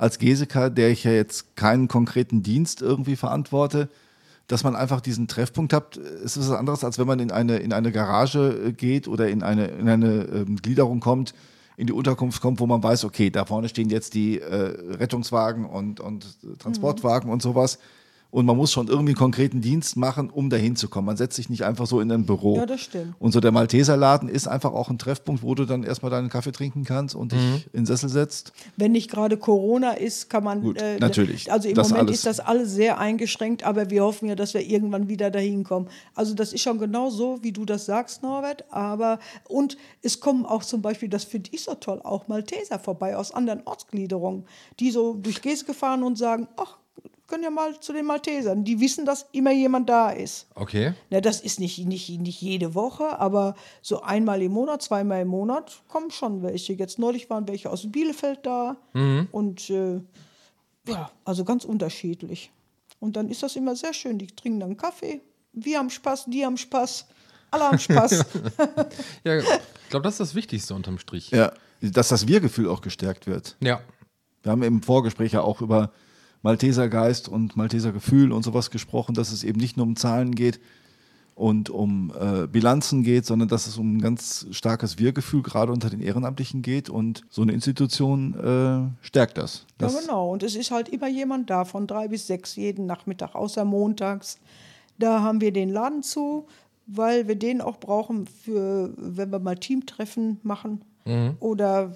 als 0.00 0.18
Geseker, 0.18 0.70
der 0.70 0.88
ich 0.88 1.04
ja 1.04 1.10
jetzt 1.10 1.56
keinen 1.56 1.86
konkreten 1.86 2.42
Dienst 2.42 2.80
irgendwie 2.80 3.16
verantworte, 3.16 3.90
dass 4.46 4.64
man 4.64 4.74
einfach 4.74 5.02
diesen 5.02 5.28
Treffpunkt 5.28 5.74
hat. 5.74 5.98
Es 5.98 6.38
ist 6.38 6.48
was 6.48 6.58
anderes, 6.58 6.84
als 6.84 6.98
wenn 6.98 7.06
man 7.06 7.20
in 7.20 7.30
eine, 7.30 7.58
in 7.58 7.74
eine 7.74 7.92
Garage 7.92 8.62
äh, 8.68 8.72
geht 8.72 9.08
oder 9.08 9.28
in 9.28 9.42
eine, 9.42 9.66
in 9.66 9.90
eine 9.90 10.22
ähm, 10.22 10.56
Gliederung 10.56 11.00
kommt, 11.00 11.34
in 11.76 11.86
die 11.86 11.92
Unterkunft 11.92 12.40
kommt, 12.40 12.60
wo 12.60 12.66
man 12.66 12.82
weiß, 12.82 13.04
okay, 13.04 13.28
da 13.28 13.44
vorne 13.44 13.68
stehen 13.68 13.90
jetzt 13.90 14.14
die 14.14 14.40
äh, 14.40 14.96
Rettungswagen 14.96 15.66
und, 15.66 16.00
und 16.00 16.24
äh, 16.44 16.56
Transportwagen 16.56 17.28
und 17.28 17.42
sowas. 17.42 17.78
Und 18.30 18.46
man 18.46 18.56
muss 18.56 18.72
schon 18.72 18.88
irgendwie 18.88 19.10
einen 19.10 19.18
konkreten 19.18 19.60
Dienst 19.60 19.96
machen, 19.96 20.30
um 20.30 20.50
dahin 20.50 20.76
zu 20.76 20.88
kommen. 20.88 21.06
Man 21.06 21.16
setzt 21.16 21.36
sich 21.36 21.48
nicht 21.50 21.64
einfach 21.64 21.86
so 21.86 22.00
in 22.00 22.10
ein 22.12 22.26
Büro. 22.26 22.56
Ja, 22.56 22.66
das 22.66 22.82
stimmt. 22.82 23.14
Und 23.18 23.32
so 23.32 23.40
der 23.40 23.52
Malteserladen 23.52 24.28
ist 24.28 24.46
einfach 24.46 24.72
auch 24.72 24.88
ein 24.88 24.98
Treffpunkt, 24.98 25.42
wo 25.42 25.54
du 25.54 25.64
dann 25.64 25.82
erstmal 25.82 26.10
deinen 26.10 26.28
Kaffee 26.28 26.52
trinken 26.52 26.84
kannst 26.84 27.14
und 27.14 27.32
dich 27.32 27.66
in 27.72 27.80
den 27.80 27.86
Sessel 27.86 28.08
setzt. 28.08 28.52
Wenn 28.76 28.92
nicht 28.92 29.10
gerade 29.10 29.36
Corona 29.36 29.92
ist, 29.92 30.30
kann 30.30 30.44
man. 30.44 30.62
Gut, 30.62 30.80
natürlich. 31.00 31.50
Also 31.50 31.68
im 31.68 31.74
Das 31.74 31.90
Moment 31.90 32.08
alles. 32.08 32.18
ist 32.18 32.26
das 32.26 32.40
alles 32.40 32.72
sehr 32.72 32.98
eingeschränkt, 32.98 33.64
aber 33.64 33.90
wir 33.90 34.04
hoffen 34.04 34.28
ja, 34.28 34.34
dass 34.34 34.54
wir 34.54 34.60
irgendwann 34.66 35.08
wieder 35.08 35.30
dahin 35.30 35.64
kommen. 35.64 35.88
Also 36.14 36.34
das 36.34 36.52
ist 36.52 36.62
schon 36.62 36.78
genau 36.78 37.10
so, 37.10 37.38
wie 37.42 37.52
du 37.52 37.64
das 37.64 37.86
sagst, 37.86 38.22
Norbert. 38.22 38.64
Aber 38.70 39.18
und 39.48 39.76
es 40.02 40.20
kommen 40.20 40.46
auch 40.46 40.64
zum 40.64 40.82
Beispiel, 40.82 41.08
das 41.08 41.24
finde 41.24 41.50
ich 41.52 41.64
so 41.64 41.74
toll, 41.74 42.00
auch 42.04 42.28
Malteser 42.28 42.78
vorbei 42.78 43.16
aus 43.16 43.32
anderen 43.32 43.62
Ortsgliederungen, 43.64 44.44
die 44.78 44.90
so 44.90 45.14
durch 45.14 45.42
Geste 45.42 45.74
fahren 45.74 46.02
und 46.02 46.16
sagen, 46.16 46.46
ach, 46.56 46.76
können 47.30 47.44
ja 47.44 47.50
mal 47.50 47.80
zu 47.80 47.94
den 47.94 48.04
Maltesern. 48.04 48.64
Die 48.64 48.80
wissen, 48.80 49.06
dass 49.06 49.26
immer 49.32 49.52
jemand 49.52 49.88
da 49.88 50.10
ist. 50.10 50.46
Okay. 50.54 50.92
Na, 51.08 51.20
das 51.22 51.40
ist 51.40 51.60
nicht, 51.60 51.78
nicht, 51.86 52.10
nicht 52.20 52.42
jede 52.42 52.74
Woche, 52.74 53.18
aber 53.18 53.54
so 53.80 54.02
einmal 54.02 54.42
im 54.42 54.52
Monat, 54.52 54.82
zweimal 54.82 55.22
im 55.22 55.28
Monat 55.28 55.80
kommen 55.88 56.10
schon 56.10 56.42
welche. 56.42 56.74
Jetzt 56.74 56.98
neulich 56.98 57.30
waren 57.30 57.48
welche 57.48 57.70
aus 57.70 57.90
Bielefeld 57.90 58.40
da 58.42 58.76
und 59.32 59.70
äh, 59.70 60.00
ja, 60.86 61.10
also 61.24 61.44
ganz 61.44 61.64
unterschiedlich. 61.64 62.50
Und 62.98 63.16
dann 63.16 63.30
ist 63.30 63.42
das 63.42 63.56
immer 63.56 63.76
sehr 63.76 63.94
schön. 63.94 64.18
Die 64.18 64.26
trinken 64.26 64.60
dann 64.60 64.76
Kaffee, 64.76 65.22
wir 65.52 65.78
haben 65.78 65.90
Spaß, 65.90 66.26
die 66.26 66.44
haben 66.44 66.56
Spaß, 66.56 67.06
alle 67.50 67.64
haben 67.64 67.78
Spaß. 67.78 68.24
Ja, 69.24 69.38
ich 69.38 69.46
glaube, 69.88 70.04
das 70.04 70.14
ist 70.14 70.20
das 70.20 70.34
Wichtigste 70.34 70.74
unterm 70.74 70.98
Strich. 70.98 71.30
Ja, 71.30 71.52
dass 71.80 72.08
das 72.08 72.26
Wir-Gefühl 72.26 72.68
auch 72.68 72.80
gestärkt 72.80 73.26
wird. 73.26 73.56
Ja. 73.60 73.80
Wir 74.42 74.52
haben 74.52 74.62
im 74.62 74.82
Vorgespräch 74.82 75.32
ja 75.32 75.42
auch 75.42 75.60
über 75.60 75.92
Malteser 76.42 76.88
Geist 76.88 77.28
und 77.28 77.56
Malteser 77.56 77.92
Gefühl 77.92 78.32
und 78.32 78.42
sowas 78.42 78.70
gesprochen, 78.70 79.14
dass 79.14 79.32
es 79.32 79.44
eben 79.44 79.60
nicht 79.60 79.76
nur 79.76 79.86
um 79.86 79.96
Zahlen 79.96 80.34
geht. 80.34 80.60
und 81.40 81.70
um 81.70 82.12
äh, 82.20 82.46
Bilanzen 82.46 83.02
geht, 83.02 83.24
sondern 83.24 83.48
dass 83.48 83.66
es 83.66 83.78
um 83.78 83.96
ein 83.96 84.00
ganz 84.02 84.46
starkes 84.50 84.98
Wir-Gefühl 84.98 85.42
gerade 85.42 85.72
unter 85.72 85.88
den 85.88 86.02
Ehrenamtlichen 86.02 86.60
geht 86.60 86.90
und 86.90 87.22
so 87.30 87.40
eine 87.40 87.52
Institution 87.52 88.34
äh, 88.34 89.06
stärkt 89.06 89.38
das. 89.38 89.64
das. 89.78 89.94
Ja, 89.94 90.00
genau. 90.00 90.30
Und 90.30 90.42
es 90.42 90.54
ist 90.54 90.70
halt 90.70 90.90
immer 90.90 91.08
jemand 91.08 91.48
da, 91.48 91.64
von 91.64 91.86
drei 91.86 92.08
bis 92.08 92.26
sechs 92.26 92.56
jeden 92.56 92.84
Nachmittag, 92.84 93.34
außer 93.34 93.64
montags. 93.64 94.38
Da 94.98 95.22
haben 95.22 95.40
wir 95.40 95.50
den 95.50 95.70
Laden 95.70 96.02
zu, 96.02 96.46
weil 96.86 97.26
wir 97.26 97.36
den 97.36 97.62
auch 97.62 97.78
brauchen, 97.78 98.26
für, 98.26 98.92
wenn 98.98 99.32
wir 99.32 99.38
mal 99.38 99.56
Teamtreffen 99.56 100.40
machen. 100.42 100.82
Oder 101.40 101.80
ja, 101.80 101.92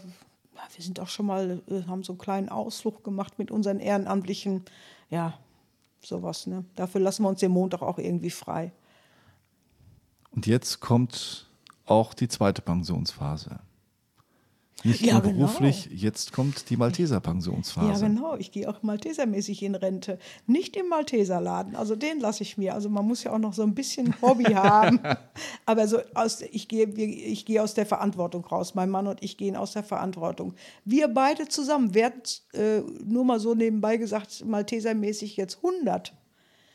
wir 0.74 0.85
sind 0.85 1.00
auch 1.00 1.09
schon 1.09 1.27
mal, 1.27 1.62
äh, 1.68 1.83
haben 1.85 2.03
so 2.03 2.12
einen 2.12 2.18
kleinen 2.18 2.48
Ausflug 2.48 3.05
gemacht 3.05 3.38
mit 3.38 3.50
unseren 3.50 3.81
Ehrenamtlichen. 3.81 4.64
Ja, 5.11 5.38
sowas. 6.00 6.46
Ne? 6.46 6.64
Dafür 6.77 7.00
lassen 7.00 7.22
wir 7.22 7.29
uns 7.29 7.40
den 7.40 7.50
Montag 7.50 7.83
auch 7.83 7.98
irgendwie 7.98 8.31
frei. 8.31 8.72
Und 10.31 10.46
jetzt 10.46 10.81
kommt 10.81 11.48
auch 11.87 12.14
die 12.14 12.29
zweite 12.29 12.62
Pensionsphase. 12.62 13.61
Nicht 14.85 15.01
Ja, 15.01 15.14
nur 15.14 15.23
genau. 15.23 15.47
beruflich, 15.47 15.88
jetzt 15.92 16.33
kommt 16.33 16.68
die 16.68 16.77
Malteser 16.77 17.18
Pensionsphase. 17.20 18.03
Ja, 18.03 18.09
genau. 18.09 18.37
Ich 18.37 18.53
gehe 18.53 18.68
auch 18.68 18.83
Maltesermäßig 18.83 19.62
in 19.62 19.75
Rente. 19.75 20.18
Nicht 20.47 20.77
im 20.77 20.88
Malteserladen. 20.88 21.75
Also 21.75 21.97
den 21.97 22.20
lasse 22.20 22.42
ich 22.42 22.59
mir. 22.59 22.75
Also 22.75 22.90
man 22.90 23.07
muss 23.07 23.25
ja 23.25 23.33
auch 23.33 23.38
noch 23.38 23.55
so 23.55 23.62
ein 23.62 23.75
bisschen 23.75 24.14
Hobby 24.20 24.44
haben. 24.55 25.01
Aber 25.64 25.88
so 25.88 25.99
aus, 26.14 26.42
ich, 26.42 26.68
gehe, 26.68 26.87
ich 26.87 27.47
gehe 27.47 27.62
aus 27.62 27.73
der 27.75 27.87
Verantwortung 27.87 28.44
raus. 28.44 28.75
Mein 28.75 28.90
Mann 28.90 29.07
und 29.07 29.23
ich 29.23 29.37
gehen 29.38 29.57
aus 29.57 29.73
der 29.73 29.85
Verantwortung. 29.85 30.55
Wir 30.85 31.09
beide 31.09 31.49
zusammen 31.49 31.94
werden, 31.94 32.20
äh, 32.53 32.81
nur 33.05 33.25
mal 33.25 33.40
so 33.40 33.55
nebenbei 33.55 33.97
gesagt, 33.97 34.44
Maltesermäßig 34.44 35.37
jetzt 35.38 35.57
100. 35.64 36.12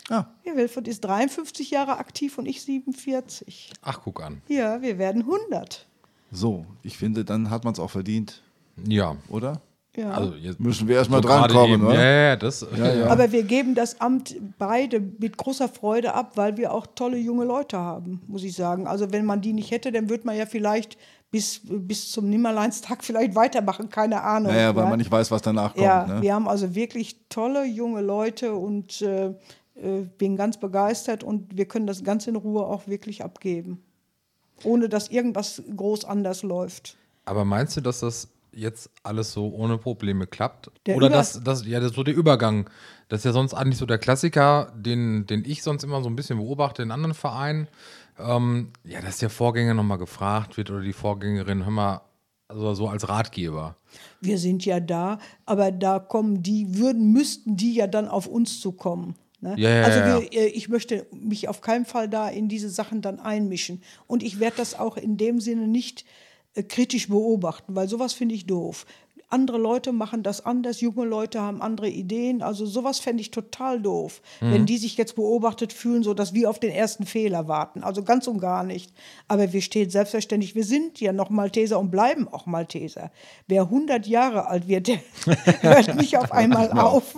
Ah, 0.10 0.26
Ja, 0.44 0.56
Wilfried 0.56 0.88
ist 0.88 1.02
53 1.02 1.70
Jahre 1.70 1.98
aktiv 2.00 2.40
und 2.40 2.48
ich 2.48 2.64
47. 2.64 3.70
Ach, 3.84 4.02
guck 4.04 4.24
an. 4.24 4.42
Ja, 4.48 4.82
wir 4.82 4.98
werden 4.98 5.22
100. 5.22 5.86
so, 6.32 6.66
ich 6.84 6.98
finde, 6.98 7.26
dann 7.26 7.50
hat 7.50 7.64
man 7.64 7.74
es 7.74 7.80
auch 7.80 7.90
verdient, 7.90 8.42
Ja. 8.88 9.16
oder? 9.30 9.62
Ja. 9.96 10.12
Also 10.12 10.36
jetzt 10.36 10.60
Müssen 10.60 10.88
wir 10.88 10.96
erst 10.96 11.10
mal 11.10 11.20
gerade 11.20 11.52
drankommen, 11.54 11.88
ne? 11.88 11.96
Ja, 11.96 12.12
ja, 12.30 12.36
das. 12.36 12.66
Ja, 12.78 12.94
ja. 12.94 13.08
Aber 13.08 13.32
wir 13.32 13.44
geben 13.44 13.74
das 13.76 14.00
Amt 14.00 14.36
beide 14.58 15.00
mit 15.00 15.36
großer 15.36 15.68
Freude 15.68 16.14
ab, 16.14 16.34
weil 16.36 16.58
wir 16.58 16.74
auch 16.74 16.86
tolle 16.88 17.18
junge 17.18 17.44
Leute 17.44 17.78
haben, 17.78 18.22
muss 18.28 18.44
ich 18.44 18.56
sagen. 18.56 18.88
Also 18.88 19.12
wenn 19.12 19.26
man 19.26 19.42
die 19.42 19.52
nicht 19.52 19.72
hätte, 19.72 19.92
dann 19.92 20.10
würde 20.10 20.26
man 20.26 20.38
ja 20.38 20.46
vielleicht 20.46 20.98
bis, 21.32 21.62
bis 21.66 22.12
zum 22.12 22.30
Nimmerleinstag 22.30 23.04
vielleicht 23.04 23.36
weitermachen, 23.36 23.90
keine 23.90 24.22
Ahnung. 24.22 24.52
Naja, 24.52 24.76
weil 24.76 24.84
ja. 24.84 24.90
man 24.90 25.00
nicht 25.00 25.12
weiß, 25.12 25.32
was 25.32 25.42
danach 25.42 25.74
kommt. 25.74 25.86
Ja, 25.86 26.06
ne? 26.06 26.22
wir 26.22 26.34
haben 26.34 26.48
also 26.48 26.76
wirklich 26.76 27.28
tolle 27.28 27.66
junge 27.66 28.02
Leute 28.02 28.54
und 28.54 29.02
äh, 29.02 29.34
äh, 29.76 30.06
bin 30.18 30.36
ganz 30.36 30.60
begeistert 30.60 31.24
und 31.24 31.58
wir 31.58 31.66
können 31.66 31.88
das 31.88 32.04
ganz 32.04 32.28
in 32.28 32.36
Ruhe 32.36 32.66
auch 32.66 32.88
wirklich 32.88 33.24
abgeben. 33.24 33.84
Ohne 34.64 34.90
dass 34.90 35.10
irgendwas 35.10 35.62
groß 35.76 36.06
anders 36.06 36.44
läuft. 36.44 36.98
Aber 37.26 37.46
meinst 37.46 37.78
du, 37.78 37.82
dass 37.82 38.00
das 38.00 38.30
jetzt 38.52 38.90
alles 39.04 39.32
so 39.32 39.50
ohne 39.50 39.78
Probleme 39.78 40.26
klappt? 40.28 40.72
Der 40.86 40.96
Oder 40.96 41.08
Über- 41.08 41.18
dass 41.18 41.42
das, 41.44 41.66
ja, 41.66 41.80
das 41.80 41.94
so 41.94 42.04
der 42.04 42.16
Übergang, 42.16 42.70
das 43.08 43.20
ist 43.20 43.26
ja 43.26 43.32
sonst 43.32 43.54
eigentlich 43.54 43.78
so 43.78 43.86
der 43.86 44.00
Klassiker, 44.00 44.74
den, 44.76 45.26
den 45.28 45.44
ich 45.46 45.62
sonst 45.64 45.84
immer 45.84 46.02
so 46.02 46.10
ein 46.10 46.16
bisschen 46.16 46.38
beobachte 46.40 46.82
in 46.82 46.92
anderen 46.92 47.14
Vereinen. 47.14 47.68
Ähm, 48.18 48.72
ja, 48.84 49.02
dass 49.02 49.20
der 49.20 49.30
Vorgänger 49.30 49.74
nochmal 49.74 49.98
gefragt 49.98 50.58
wird 50.58 50.72
oder 50.72 50.82
die 50.82 50.94
Vorgängerin, 50.94 51.64
hör 51.64 51.72
mal, 51.72 52.02
also 52.48 52.74
so 52.74 52.88
als 52.88 53.08
Ratgeber. 53.08 53.76
wir 54.22 54.40
sind 54.40 54.66
ja 54.66 54.80
da, 54.80 55.20
aber 55.46 55.72
da 55.72 56.00
kommen 56.00 56.42
die, 56.42 56.78
würden, 56.78 57.14
müssten 57.14 57.56
die 57.56 57.76
ja 57.76 57.86
dann 57.86 58.08
auf 58.08 58.26
uns 58.26 58.60
zukommen. 58.60 59.16
Ne? 59.42 59.56
Ja, 59.58 59.70
ja, 59.70 59.84
also 59.84 60.00
wir, 60.00 60.34
äh, 60.34 60.48
ich 60.48 60.70
möchte 60.70 61.08
mich 61.12 61.48
auf 61.48 61.62
keinen 61.62 61.86
Fall 61.86 62.10
da 62.10 62.28
in 62.30 62.50
diese 62.50 62.70
Sachen 62.70 63.02
dann 63.02 63.20
einmischen. 63.20 63.82
Und 64.08 64.24
ich 64.24 64.40
werde 64.40 64.58
das 64.58 64.78
auch 64.78 64.98
in 64.98 65.18
dem 65.18 65.40
Sinne 65.40 65.68
nicht 65.68 66.06
äh, 66.56 66.64
kritisch 66.64 67.08
beobachten, 67.08 67.76
weil 67.76 67.88
sowas 67.88 68.14
finde 68.14 68.36
ich 68.36 68.46
doof. 68.46 68.86
Andere 69.32 69.58
Leute 69.60 69.92
machen 69.92 70.24
das 70.24 70.44
anders, 70.46 70.82
junge 70.82 71.06
Leute 71.06 71.40
haben 71.40 71.62
andere 71.62 71.88
Ideen. 71.88 72.42
Also 72.42 72.66
sowas 72.66 72.98
fände 73.00 73.22
ich 73.22 73.30
total 73.30 73.80
doof, 73.80 74.22
Mhm. 74.42 74.52
wenn 74.54 74.66
die 74.66 74.78
sich 74.80 74.98
jetzt 74.98 75.16
beobachtet 75.16 75.72
fühlen, 75.72 76.02
so 76.02 76.14
dass 76.16 76.34
wir 76.34 76.50
auf 76.50 76.60
den 76.60 76.72
ersten 76.72 77.06
Fehler 77.06 77.48
warten. 77.48 77.84
Also 77.84 78.02
ganz 78.04 78.28
und 78.28 78.40
gar 78.40 78.64
nicht. 78.64 78.92
Aber 79.28 79.54
wir 79.54 79.62
stehen 79.62 79.90
selbstverständlich, 79.92 80.56
wir 80.56 80.64
sind 80.64 81.00
ja 81.00 81.14
noch 81.14 81.30
Malteser 81.30 81.80
und 81.80 81.92
bleiben 81.92 82.28
auch 82.28 82.48
Malteser. 82.48 83.12
Wer 83.48 83.64
100 83.64 84.08
Jahre 84.08 84.48
alt 84.48 84.68
wird, 84.68 84.88
der 84.88 85.00
hört 85.62 85.96
nicht 85.96 86.18
auf 86.18 86.32
einmal 86.32 86.72
auf. 86.72 87.16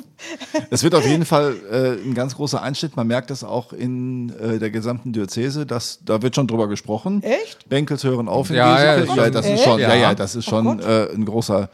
Es 0.70 0.84
wird 0.84 0.96
auf 0.96 1.06
jeden 1.08 1.26
Fall 1.26 1.56
äh, 1.72 1.92
ein 2.06 2.14
ganz 2.14 2.36
großer 2.36 2.62
Einschnitt. 2.62 2.98
Man 2.98 3.08
merkt 3.08 3.30
das 3.30 3.44
auch 3.46 3.72
in 3.72 4.34
äh, 4.38 4.60
der 4.60 4.70
gesamten 4.70 5.14
Diözese. 5.14 5.66
Dass, 5.66 6.00
da 6.04 6.22
wird 6.22 6.36
schon 6.36 6.48
drüber 6.48 6.68
gesprochen. 6.68 7.24
Echt? 7.24 7.70
Benkels 7.70 8.04
hören 8.04 8.28
auf 8.28 8.50
in 8.50 8.58
Ja, 8.58 8.84
ja, 8.98 9.04
ja, 9.16 9.30
das 9.30 9.46
ist 9.48 9.64
schon, 9.64 9.80
ja, 9.80 9.96
Ja. 9.96 10.14
das 10.14 10.36
ist 10.36 10.46
schon 10.46 10.80
äh, 10.82 11.08
ein 11.14 11.24
großer 11.26 11.70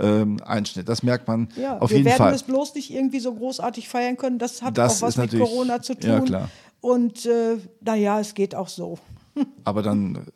ähm, 0.00 0.38
Einschnitt. 0.44 0.88
Das 0.88 1.02
merkt 1.02 1.28
man 1.28 1.48
Ja, 1.56 1.78
auf 1.78 1.90
wir 1.90 1.98
jeden 1.98 2.08
werden 2.08 2.18
Fall. 2.18 2.34
es 2.34 2.42
bloß 2.42 2.74
nicht 2.74 2.90
irgendwie 2.92 3.20
so 3.20 3.34
großartig 3.34 3.88
feiern 3.88 4.16
können. 4.16 4.38
Das 4.38 4.62
hat 4.62 4.76
Das 4.78 5.02
auch 5.02 5.08
was 5.08 5.16
mit 5.16 5.36
Corona 5.38 5.80
zu 5.82 5.94
tun. 5.94 6.10
ja, 6.10 6.20
klar. 6.20 6.48
Und 6.80 7.26
äh, 7.26 7.58
naja, 7.82 8.20
es 8.20 8.34
geht 8.34 8.54
auch 8.54 8.68
so. 8.68 8.98
Aber 9.64 9.82
dann 9.82 10.26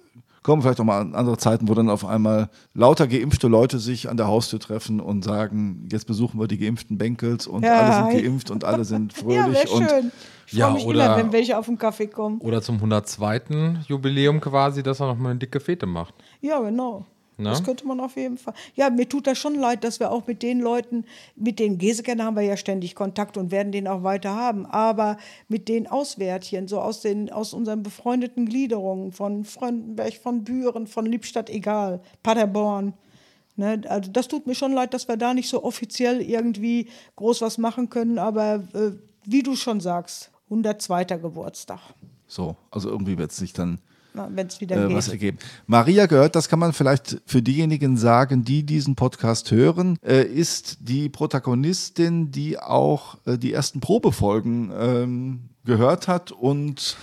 kommen 0.42 0.60
vielleicht 0.60 0.78
auch 0.78 0.84
mal 0.84 1.00
an 1.00 1.14
andere 1.14 1.38
Zeiten, 1.38 1.68
wo 1.68 1.74
dann 1.74 1.88
auf 1.88 2.04
einmal 2.04 2.50
lauter 2.74 3.06
geimpfte 3.06 3.48
Leute 3.48 3.78
sich 3.78 4.10
an 4.10 4.18
der 4.18 4.26
Haustür 4.28 4.60
treffen 4.60 5.00
und 5.00 5.24
sagen, 5.24 5.88
jetzt 5.90 6.06
besuchen 6.06 6.38
wir 6.38 6.46
die 6.46 6.58
geimpften 6.58 6.98
Benkels 6.98 7.46
und 7.46 7.64
Ja, 7.64 7.80
alle 7.80 8.12
sind 8.12 8.22
geimpft 8.22 8.50
und 8.50 8.62
alle 8.64 8.84
sind 8.84 9.12
Ja, 9.16 9.22
fröhlich. 9.22 9.54
wäre 9.64 9.70
und 9.70 9.88
schön. 9.90 10.12
Ich 10.46 10.52
freue 10.52 10.60
Ja, 10.60 10.70
mich 10.74 10.84
oder- 10.84 11.06
immer, 11.06 11.16
wenn 11.16 11.32
welche 11.32 11.56
auf 11.56 11.64
den 11.64 11.78
Kaffee 11.78 12.08
kommen. 12.08 12.38
Oder 12.42 12.60
zum 12.60 12.76
102. 12.76 13.78
Jubiläum 13.88 14.42
quasi, 14.42 14.82
dass 14.82 15.00
er 15.00 15.06
nochmal 15.06 15.30
eine 15.30 15.38
dicke 15.40 15.60
Fete 15.60 15.86
macht. 15.86 16.12
Ja, 16.42 16.60
genau. 16.60 17.06
Na? 17.36 17.50
Das 17.50 17.64
könnte 17.64 17.86
man 17.86 18.00
auf 18.00 18.16
jeden 18.16 18.38
Fall. 18.38 18.54
Ja, 18.74 18.90
mir 18.90 19.08
tut 19.08 19.26
das 19.26 19.38
schon 19.38 19.56
leid, 19.56 19.82
dass 19.82 19.98
wir 19.98 20.12
auch 20.12 20.26
mit 20.26 20.42
den 20.42 20.60
Leuten, 20.60 21.04
mit 21.34 21.58
den 21.58 21.78
Gesekern 21.78 22.22
haben 22.22 22.36
wir 22.36 22.42
ja 22.42 22.56
ständig 22.56 22.94
Kontakt 22.94 23.36
und 23.36 23.50
werden 23.50 23.72
den 23.72 23.88
auch 23.88 24.02
weiter 24.04 24.34
haben. 24.34 24.66
Aber 24.66 25.16
mit 25.48 25.68
den 25.68 25.86
Auswärtchen, 25.86 26.68
so 26.68 26.80
aus, 26.80 27.00
den, 27.00 27.30
aus 27.30 27.52
unseren 27.52 27.82
befreundeten 27.82 28.46
Gliederungen, 28.46 29.12
von 29.12 29.44
Fröndenberg, 29.44 30.14
von 30.14 30.44
Büren, 30.44 30.86
von 30.86 31.06
Liebstadt, 31.06 31.50
egal, 31.50 32.00
Paderborn. 32.22 32.94
Ne, 33.56 33.82
also 33.88 34.10
das 34.10 34.28
tut 34.28 34.46
mir 34.46 34.54
schon 34.54 34.72
leid, 34.72 34.94
dass 34.94 35.08
wir 35.08 35.16
da 35.16 35.32
nicht 35.32 35.48
so 35.48 35.62
offiziell 35.62 36.20
irgendwie 36.20 36.88
groß 37.16 37.40
was 37.40 37.58
machen 37.58 37.88
können. 37.88 38.18
Aber 38.18 38.64
äh, 38.74 38.92
wie 39.24 39.42
du 39.42 39.56
schon 39.56 39.80
sagst, 39.80 40.30
102. 40.50 41.04
Geburtstag, 41.04 41.80
so, 42.26 42.56
also 42.70 42.88
irgendwie 42.88 43.18
wird 43.18 43.30
es 43.30 43.36
sich 43.36 43.52
dann 43.52 43.78
wenn 44.14 44.46
es 44.46 44.60
wieder 44.60 44.76
äh, 44.76 44.88
geht. 44.88 44.96
was 44.96 45.08
ergeben. 45.08 45.38
Maria 45.66 46.06
gehört, 46.06 46.36
das 46.36 46.48
kann 46.48 46.58
man 46.58 46.72
vielleicht 46.72 47.20
für 47.26 47.42
diejenigen 47.42 47.96
sagen, 47.96 48.44
die 48.44 48.62
diesen 48.62 48.94
Podcast 48.94 49.50
hören, 49.50 49.98
äh, 50.02 50.22
ist 50.22 50.78
die 50.80 51.08
Protagonistin, 51.08 52.30
die 52.30 52.58
auch 52.58 53.18
äh, 53.26 53.36
die 53.36 53.52
ersten 53.52 53.80
Probefolgen 53.80 54.72
ähm, 54.78 55.40
gehört 55.64 56.08
hat 56.08 56.30
und 56.30 56.96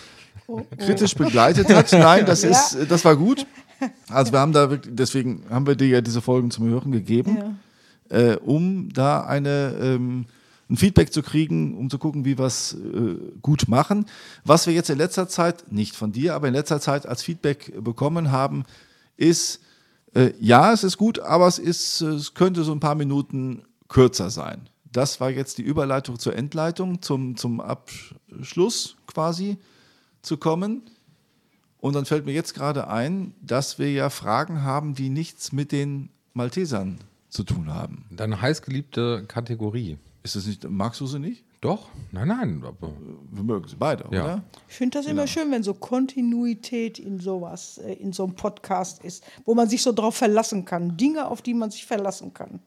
kritisch 0.78 1.16
begleitet 1.16 1.70
hat. 1.70 1.92
Nein, 1.92 2.26
das 2.26 2.44
ist, 2.46 2.76
äh, 2.76 2.86
das 2.86 3.04
war 3.06 3.16
gut. 3.16 3.46
Also 4.10 4.32
wir 4.32 4.40
haben 4.40 4.54
da 4.54 4.70
wirklich, 4.70 4.96
deswegen 4.96 5.44
haben 5.50 5.66
wir 5.66 5.76
dir 5.76 5.88
ja 5.88 6.02
diese 6.02 6.22
Folgen 6.22 6.52
zum 6.52 6.68
Hören 6.70 6.92
gegeben, 6.92 7.60
äh, 8.10 8.36
um 8.36 8.90
da 8.94 9.22
eine 9.22 9.76
ähm, 9.82 10.26
ein 10.72 10.78
Feedback 10.78 11.12
zu 11.12 11.22
kriegen, 11.22 11.78
um 11.78 11.90
zu 11.90 12.00
gucken, 12.00 12.24
wie 12.24 12.38
wir 12.38 12.46
es 12.46 12.74
äh, 12.74 13.16
gut 13.42 13.68
machen. 13.68 14.06
Was 14.46 14.66
wir 14.66 14.74
jetzt 14.74 14.90
in 14.90 14.98
letzter 14.98 15.28
Zeit, 15.28 15.72
nicht 15.72 15.96
von 15.96 16.14
dir, 16.14 16.34
aber 16.34 16.48
in 16.48 16.54
letzter 16.54 16.80
Zeit 16.80 17.06
als 17.06 17.22
Feedback 17.22 17.84
bekommen 17.84 18.32
haben, 18.32 18.64
ist, 19.18 19.60
äh, 20.14 20.32
ja, 20.40 20.72
es 20.72 20.84
ist 20.84 20.98
gut, 20.98 21.20
aber 21.20 21.48
es, 21.48 21.60
ist, 21.60 22.02
es 22.02 22.34
könnte 22.34 22.64
so 22.64 22.72
ein 22.72 22.80
paar 22.80 22.96
Minuten 22.96 23.64
kürzer 23.90 24.30
sein. 24.30 24.70
Das 24.92 25.20
war 25.20 25.30
jetzt 25.30 25.58
die 25.58 25.64
Überleitung 25.64 26.20
zur 26.20 26.36
Endleitung, 26.36 27.02
zum, 27.02 27.36
zum 27.36 27.60
Abschluss 27.60 28.96
quasi 29.08 29.58
zu 30.22 30.38
kommen. 30.38 30.84
Und 31.80 31.96
dann 31.96 32.06
fällt 32.06 32.26
mir 32.26 32.34
jetzt 32.34 32.54
gerade 32.54 32.88
ein, 32.88 33.34
dass 33.42 33.80
wir 33.80 33.92
ja 33.92 34.10
Fragen 34.10 34.64
haben, 34.64 34.94
die 34.94 35.10
nichts 35.10 35.52
mit 35.52 35.72
den 35.72 36.10
Maltesern 36.34 37.00
zu 37.30 37.44
tun 37.44 37.74
haben. 37.74 38.06
Deine 38.12 38.42
heißgeliebte 38.42 39.26
Kategorie. 39.28 39.98
Ist 40.24 40.36
das 40.36 40.46
nicht, 40.46 40.70
magst 40.70 41.02
du 41.02 41.08
sie 41.08 41.20
nicht? 41.20 41.44
Doch? 41.62 41.90
Nein, 42.12 42.28
nein. 42.28 42.64
Wir 43.32 43.44
mögen 43.44 43.68
sie 43.68 43.76
beide, 43.76 44.04
Ja. 44.12 44.24
oder? 44.24 44.44
Ich 44.70 44.76
finde 44.76 44.98
das 45.00 45.08
immer 45.08 45.26
schön, 45.28 45.52
wenn 45.52 45.64
so 45.64 45.74
Kontinuität 45.74 47.00
in 47.00 47.20
sowas, 47.20 47.78
äh, 47.80 47.94
in 47.94 48.14
so 48.14 48.24
einem 48.26 48.36
Podcast 48.36 49.04
ist, 49.04 49.24
wo 49.46 49.56
man 49.56 49.68
sich 49.70 49.82
so 49.82 49.92
drauf 49.92 50.16
verlassen 50.16 50.66
kann. 50.66 50.98
Dinge, 50.98 51.28
auf 51.28 51.42
die 51.42 51.54
man 51.54 51.72
sich 51.72 51.86
verlassen 51.86 52.34
kann. 52.34 52.60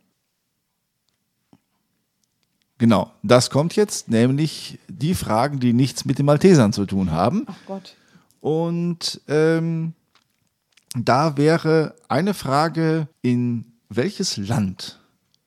Genau, 2.79 3.13
das 3.23 3.51
kommt 3.51 3.77
jetzt, 3.77 4.09
nämlich 4.09 4.79
die 4.89 5.15
Fragen, 5.15 5.61
die 5.61 5.73
nichts 5.73 6.05
mit 6.05 6.19
den 6.19 6.27
Maltesern 6.27 6.73
zu 6.73 6.87
tun 6.87 7.13
haben. 7.13 7.45
Ach 7.47 7.57
Gott. 7.67 7.97
Und 8.41 9.21
ähm, 9.29 9.95
da 10.97 11.37
wäre 11.37 11.95
eine 12.09 12.35
Frage, 12.35 13.09
in 13.23 13.65
welches 13.89 14.37
Land 14.37 15.01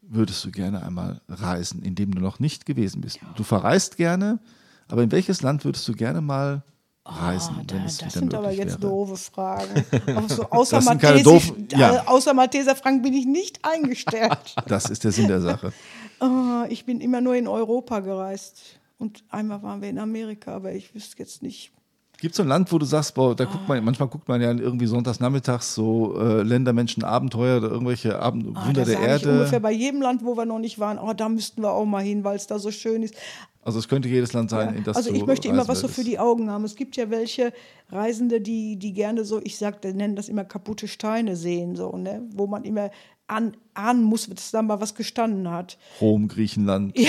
würdest 0.09 0.43
du 0.45 0.51
gerne 0.51 0.83
einmal 0.83 1.21
reisen, 1.29 1.81
in 1.81 1.95
dem 1.95 2.13
du 2.13 2.21
noch 2.21 2.39
nicht 2.39 2.65
gewesen 2.65 3.01
bist? 3.01 3.19
Du 3.35 3.43
verreist 3.43 3.97
gerne, 3.97 4.39
aber 4.87 5.03
in 5.03 5.11
welches 5.11 5.41
Land 5.41 5.65
würdest 5.65 5.87
du 5.87 5.93
gerne 5.93 6.21
mal 6.21 6.63
reisen? 7.05 7.55
Ah, 7.59 7.63
da, 7.65 7.75
das 7.85 7.97
sind 8.13 8.33
aber 8.33 8.51
jetzt 8.51 8.81
wäre? 8.81 8.91
doofe 8.91 9.15
Fragen. 9.17 9.85
Auch 10.17 10.29
so 10.29 10.49
außer, 10.49 10.81
Maltesisch, 10.81 11.23
doofen- 11.23 11.67
ja. 11.71 11.95
äh, 11.95 11.99
außer 12.07 12.33
Malteser 12.33 12.75
Franken 12.75 13.01
bin 13.01 13.13
ich 13.13 13.25
nicht 13.25 13.59
eingestellt. 13.63 14.37
Das 14.67 14.89
ist 14.89 15.03
der 15.03 15.11
Sinn 15.11 15.27
der 15.27 15.41
Sache. 15.41 15.71
Ah, 16.19 16.65
ich 16.69 16.85
bin 16.85 16.99
immer 17.01 17.21
nur 17.21 17.35
in 17.35 17.47
Europa 17.47 17.99
gereist. 17.99 18.79
Und 18.99 19.23
einmal 19.29 19.61
waren 19.61 19.81
wir 19.81 19.89
in 19.89 19.99
Amerika, 19.99 20.55
aber 20.55 20.73
ich 20.73 20.93
wüsste 20.95 21.19
jetzt 21.19 21.43
nicht. 21.43 21.71
Gibt 22.19 22.31
es 22.33 22.37
so 22.37 22.43
ein 22.43 22.49
Land, 22.49 22.71
wo 22.71 22.79
du 22.79 22.85
sagst, 22.85 23.13
boah, 23.13 23.35
da 23.35 23.45
guckt 23.45 23.67
man, 23.67 23.83
manchmal 23.83 24.07
guckt 24.07 24.27
man 24.27 24.41
ja 24.41 24.51
irgendwie 24.51 24.87
sonntags 24.87 25.19
nachmittags 25.19 25.75
so 25.75 26.19
äh, 26.19 26.41
Länder, 26.41 26.73
Menschen, 26.73 27.03
Abenteuer 27.03 27.57
oder 27.57 27.69
irgendwelche 27.69 28.19
Abend 28.19 28.47
Ah, 28.55 28.65
Wunder 28.67 28.85
der 28.85 28.93
ich 28.95 28.99
ungefähr 28.99 29.43
Erde. 29.43 29.59
bei 29.59 29.71
jedem 29.71 30.01
Land, 30.01 30.25
wo 30.25 30.35
wir 30.35 30.45
noch 30.45 30.57
nicht 30.57 30.79
waren. 30.79 30.97
Oh, 30.97 31.13
da 31.13 31.29
müssten 31.29 31.61
wir 31.61 31.71
auch 31.71 31.85
mal 31.85 32.03
hin, 32.03 32.23
weil 32.23 32.35
es 32.35 32.47
da 32.47 32.57
so 32.57 32.71
schön 32.71 33.03
ist. 33.03 33.13
Also 33.61 33.77
es 33.79 33.87
könnte 33.87 34.07
jedes 34.07 34.33
Land 34.33 34.49
sein, 34.49 34.75
in 34.75 34.83
das 34.83 34.95
also 34.95 35.13
ich 35.13 35.25
möchte 35.25 35.47
immer 35.47 35.67
was 35.67 35.81
so 35.81 35.87
für 35.89 36.03
die 36.03 36.17
Augen 36.17 36.49
haben. 36.49 36.63
Es 36.63 36.75
gibt 36.75 36.95
ja 36.95 37.09
welche 37.09 37.51
Reisende, 37.91 38.39
die, 38.41 38.77
die 38.77 38.93
gerne 38.93 39.25
so, 39.25 39.41
ich 39.43 39.57
sag, 39.57 39.81
die 39.81 39.93
nennen 39.93 40.15
das 40.15 40.29
immer 40.29 40.45
kaputte 40.45 40.87
Steine 40.87 41.35
sehen, 41.35 41.75
so, 41.75 41.91
ne? 41.97 42.21
wo 42.31 42.47
man 42.47 42.63
immer 42.63 42.91
an, 43.27 43.57
ahnen 43.73 44.03
muss, 44.03 44.27
dass 44.29 44.51
da 44.51 44.61
mal 44.61 44.79
was 44.79 44.95
gestanden 44.95 45.51
hat. 45.51 45.77
Rom, 45.99 46.29
Griechenland. 46.29 46.97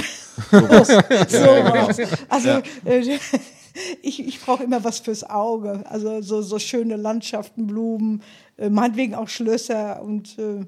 So, 0.50 1.46
also 2.28 2.48
äh, 2.84 3.18
ich, 4.02 4.20
ich 4.26 4.40
brauche 4.40 4.64
immer 4.64 4.82
was 4.84 4.98
fürs 5.00 5.24
Auge. 5.24 5.82
Also 5.88 6.20
so, 6.22 6.42
so 6.42 6.58
schöne 6.58 6.96
Landschaften, 6.96 7.66
Blumen, 7.66 8.22
äh, 8.56 8.70
meinetwegen 8.70 9.14
auch 9.14 9.28
Schlösser 9.28 10.02
und 10.02 10.38
äh, 10.38 10.64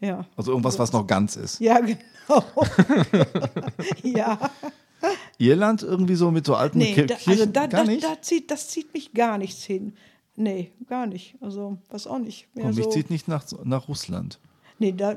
ja. 0.00 0.26
Also 0.36 0.50
irgendwas, 0.52 0.78
was 0.78 0.92
noch 0.92 1.06
ganz 1.06 1.36
ist. 1.36 1.60
Ja, 1.60 1.78
genau. 1.80 2.44
ja. 4.02 4.38
Irland 5.38 5.82
irgendwie 5.82 6.14
so 6.14 6.30
mit 6.30 6.46
so 6.46 6.54
alten 6.54 6.78
Nee, 6.78 6.94
Kirchen? 6.94 7.16
also 7.30 7.46
da, 7.46 7.66
gar 7.66 7.84
da, 7.84 7.90
nicht? 7.90 8.04
da 8.04 8.20
zieht, 8.20 8.50
das 8.50 8.68
zieht 8.68 8.92
mich 8.94 9.12
gar 9.12 9.38
nichts 9.38 9.64
hin. 9.64 9.94
Nee, 10.36 10.70
gar 10.88 11.06
nicht. 11.06 11.34
Also, 11.40 11.78
was 11.90 12.06
auch 12.06 12.18
nicht. 12.18 12.48
Mehr 12.54 12.66
Und 12.66 12.76
mich 12.76 12.84
so, 12.84 12.90
zieht 12.90 13.10
nicht 13.10 13.28
nach, 13.28 13.44
nach 13.64 13.88
Russland. 13.88 14.38
nee, 14.78 14.92
da, 14.92 15.16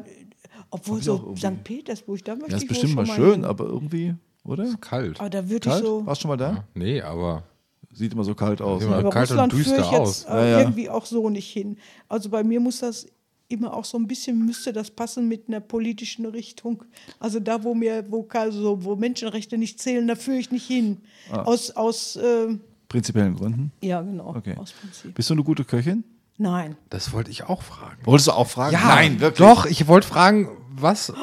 obwohl 0.72 1.02
so 1.02 1.36
St. 1.38 1.64
Petersburg, 1.64 2.24
da 2.26 2.36
möchte 2.36 2.52
Ja, 2.52 2.58
ist 2.58 2.64
ich 2.64 2.70
wohl 2.70 2.74
bestimmt 2.74 2.94
schon 2.94 2.96
mal 2.96 3.08
mal 3.08 3.16
schön, 3.16 3.32
hin. 3.42 3.46
aber 3.46 3.66
irgendwie, 3.66 4.16
oder? 4.46 4.74
Kalt. 4.80 5.20
Aber 5.20 5.30
da 5.30 5.50
würde 5.50 5.68
ich 5.68 5.74
Kalt? 5.74 5.84
so. 5.84 6.06
Warst 6.06 6.22
du 6.22 6.24
schon 6.24 6.30
mal 6.30 6.38
da? 6.38 6.64
Nee, 6.74 7.02
aber 7.02 7.44
Sieht 7.92 8.12
immer 8.12 8.26
so 8.26 8.36
kalt 8.36 8.62
aus. 8.62 8.84
Ja, 8.84 8.90
ne? 8.90 8.96
Aber 8.98 9.10
kalt 9.10 9.32
und 9.32 9.38
Russland 9.38 9.54
düster 9.54 9.76
führe 9.76 9.88
ich 9.88 10.00
aus. 10.00 10.24
jetzt 10.24 10.30
äh, 10.30 10.34
Ja, 10.34 10.46
ja. 10.48 10.60
irgendwie 10.60 10.90
auch 10.90 11.06
so 11.06 11.30
nicht 11.30 11.50
hin. 11.50 11.78
Also 12.10 12.30
bei 12.30 12.44
mir 12.44 12.60
muss 12.60 12.80
das 12.80 13.08
immer 13.48 13.74
auch 13.74 13.86
so 13.86 13.98
ein 13.98 14.06
bisschen, 14.06 14.46
müsste 14.46 14.74
das 14.74 14.92
passen 14.92 15.30
mit 15.30 15.48
einer 15.48 15.62
politischen 15.62 16.26
Richtung. 16.26 16.84
Also 17.22 17.40
da, 17.40 17.64
wo 17.64 17.74
mir, 17.74 18.04
wo, 18.10 18.28
also, 18.34 18.84
wo 18.84 18.98
Menschenrechte 18.98 19.58
nicht 19.58 19.80
zählen, 19.80 20.06
da 20.10 20.16
führe 20.16 20.38
ich 20.40 20.52
nicht 20.52 20.68
hin. 20.68 20.98
Ah. 21.32 21.44
Aus, 21.44 21.72
aus 21.72 22.18
äh, 22.18 22.58
Prinzipiellen 22.90 23.36
Gründen. 23.36 23.72
ja 23.82 24.02
genau, 24.02 24.36
Okay. 24.36 24.56
aus 24.58 24.74
Prinzip. 24.74 25.16
Bist 25.16 25.30
du 25.30 25.36
eine 25.36 25.44
gute 25.44 25.64
Köchin? 25.64 26.04
Nein. 26.38 26.76
das 26.90 27.14
wollte 27.14 27.32
ich 27.32 27.44
auch 27.46 27.62
fragen. 27.62 28.02
Wolltest 28.04 28.28
du 28.28 28.34
auch 28.34 28.48
fragen? 28.48 28.74
Ja, 29.22 29.30
Doch, 29.30 29.66
ich 29.66 29.88
wollte 29.88 30.06
fragen, 30.06 30.50
was. 30.76 31.14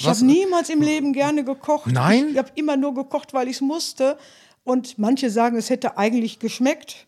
Ich 0.00 0.08
habe 0.08 0.24
niemals 0.24 0.70
im 0.70 0.80
Leben 0.80 1.12
gerne 1.12 1.44
gekocht. 1.44 1.92
Nein? 1.92 2.26
Ich, 2.26 2.32
ich 2.32 2.38
habe 2.38 2.50
immer 2.54 2.76
nur 2.76 2.94
gekocht, 2.94 3.34
weil 3.34 3.48
ich 3.48 3.56
es 3.56 3.60
musste. 3.60 4.16
Und 4.64 4.98
manche 4.98 5.30
sagen, 5.30 5.56
es 5.56 5.70
hätte 5.70 5.98
eigentlich 5.98 6.38
geschmeckt. 6.38 7.06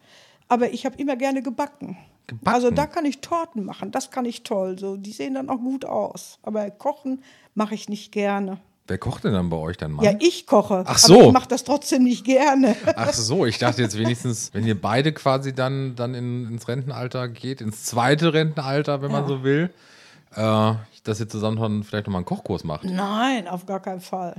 Aber 0.49 0.73
ich 0.73 0.85
habe 0.85 0.97
immer 0.99 1.17
gerne 1.17 1.43
gebacken. 1.43 1.97
Gebacken? 2.27 2.55
Also 2.55 2.71
da 2.71 2.87
kann 2.87 3.05
ich 3.05 3.21
Torten 3.21 3.65
machen. 3.65 3.91
Das 3.91 4.11
kann 4.11 4.25
ich 4.25 4.43
toll. 4.43 4.79
So, 4.79 4.97
die 4.97 5.13
sehen 5.13 5.35
dann 5.35 5.49
auch 5.49 5.59
gut 5.59 5.85
aus. 5.85 6.39
Aber 6.43 6.71
kochen 6.71 7.23
mache 7.55 7.75
ich 7.75 7.89
nicht 7.89 8.13
gerne. 8.13 8.59
Wer 8.89 8.99
kocht 8.99 9.25
denn 9.25 9.33
dann 9.33 9.49
bei 9.49 9.57
euch 9.57 9.77
dann 9.77 9.93
mal? 9.93 10.05
Ja, 10.05 10.13
ich 10.19 10.47
koche. 10.47 10.85
Ach 10.87 10.99
so. 10.99 11.15
Aber 11.15 11.27
ich 11.29 11.33
mache 11.33 11.49
das 11.49 11.65
trotzdem 11.65 12.03
nicht 12.03 12.25
gerne. 12.25 12.75
Ach 12.97 13.13
so, 13.13 13.47
ich 13.47 13.59
dachte 13.59 13.81
jetzt 13.81 13.97
wenigstens, 13.97 14.51
wenn 14.53 14.67
ihr 14.67 14.79
beide 14.79 15.13
quasi 15.13 15.55
dann, 15.55 15.95
dann 15.95 16.15
in, 16.15 16.47
ins 16.49 16.69
Rentenalter 16.69 17.29
geht, 17.29 17.61
ins 17.61 17.85
zweite 17.85 18.35
Rentenalter, 18.35 19.01
wenn 19.01 19.13
man 19.13 19.27
so 19.27 19.45
will, 19.45 19.71
äh, 20.35 20.75
dass 21.05 21.21
ihr 21.21 21.29
zusammen 21.29 21.57
dann 21.59 21.83
vielleicht 21.83 22.07
nochmal 22.07 22.21
einen 22.21 22.27
Kochkurs 22.27 22.65
macht. 22.65 22.85
Nein, 22.85 23.49
auf 23.49 23.67
gar 23.67 23.81
keinen 23.81 24.01
Fall. 24.01 24.37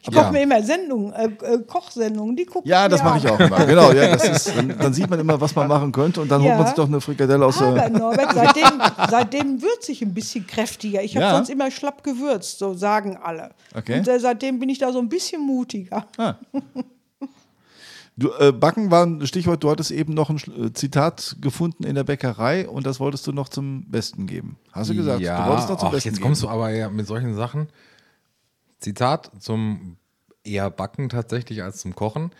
Ich 0.00 0.14
Ja. 0.14 0.22
koche 0.22 0.32
mir 0.34 0.42
immer 0.44 0.62
Sendungen, 0.62 1.12
äh, 1.12 1.24
äh, 1.24 1.58
Kochsendungen, 1.66 2.36
die 2.36 2.44
gucke 2.46 2.68
Ja, 2.68 2.86
ich 2.86 2.92
das 2.92 3.02
mache 3.02 3.18
ich 3.18 3.28
auch 3.28 3.38
immer. 3.40 3.66
Genau, 3.66 3.90
ja, 3.90 4.16
das 4.16 4.28
ist, 4.46 4.56
dann, 4.56 4.78
dann 4.78 4.92
sieht 4.94 5.10
man 5.10 5.18
immer, 5.18 5.40
was 5.40 5.54
man 5.56 5.66
machen 5.66 5.90
könnte 5.90 6.20
und 6.20 6.30
dann 6.30 6.40
holt 6.40 6.50
Ja. 6.50 6.56
man 6.56 6.66
sich 6.66 6.76
doch 6.76 6.86
eine 6.86 7.00
Frikadelle 7.00 7.44
aus 7.44 7.60
Aber 7.60 7.74
der. 7.74 7.90
Norbert, 7.90 8.32
seitdem, 8.32 8.80
seitdem 9.10 9.60
würze 9.60 9.90
ich 9.90 10.00
ein 10.00 10.14
bisschen 10.14 10.46
kräftiger. 10.46 11.02
Ich 11.02 11.16
habe 11.16 11.26
Ja. 11.26 11.32
sonst 11.34 11.50
immer 11.50 11.70
schlapp 11.72 12.04
gewürzt, 12.04 12.58
so 12.60 12.74
sagen 12.74 13.18
alle. 13.22 13.50
Okay. 13.76 13.98
Und 13.98 14.06
äh, 14.08 14.20
seitdem 14.20 14.60
bin 14.60 14.68
ich 14.68 14.78
da 14.78 14.92
so 14.92 15.00
ein 15.00 15.08
bisschen 15.08 15.44
mutiger. 15.44 16.06
Du, 18.18 18.32
äh, 18.32 18.50
Backen 18.50 18.90
war 18.90 19.06
ein 19.06 19.24
Stichwort, 19.28 19.62
du 19.62 19.70
hattest 19.70 19.92
eben 19.92 20.12
noch 20.12 20.28
ein 20.28 20.38
äh, 20.38 20.72
Zitat 20.72 21.36
gefunden 21.40 21.84
in 21.84 21.94
der 21.94 22.02
Bäckerei 22.02 22.68
und 22.68 22.84
das 22.84 22.98
wolltest 22.98 23.24
du 23.28 23.32
noch 23.32 23.48
zum 23.48 23.88
Besten 23.88 24.26
geben. 24.26 24.58
Hast 24.72 24.90
du 24.90 24.94
gesagt? 24.96 25.20
Ja, 25.20 25.44
du 25.44 25.50
wolltest 25.50 25.68
noch 25.68 25.78
zum 25.78 25.88
ach, 25.88 25.92
Besten 25.92 26.08
jetzt 26.08 26.16
geben. 26.16 26.24
kommst 26.24 26.42
du 26.42 26.48
aber 26.48 26.70
ja 26.70 26.90
mit 26.90 27.06
solchen 27.06 27.34
Sachen. 27.36 27.68
Zitat 28.80 29.30
zum 29.38 29.98
eher 30.42 30.68
Backen 30.68 31.08
tatsächlich 31.08 31.62
als 31.62 31.78
zum 31.78 31.94
Kochen. 31.94 32.32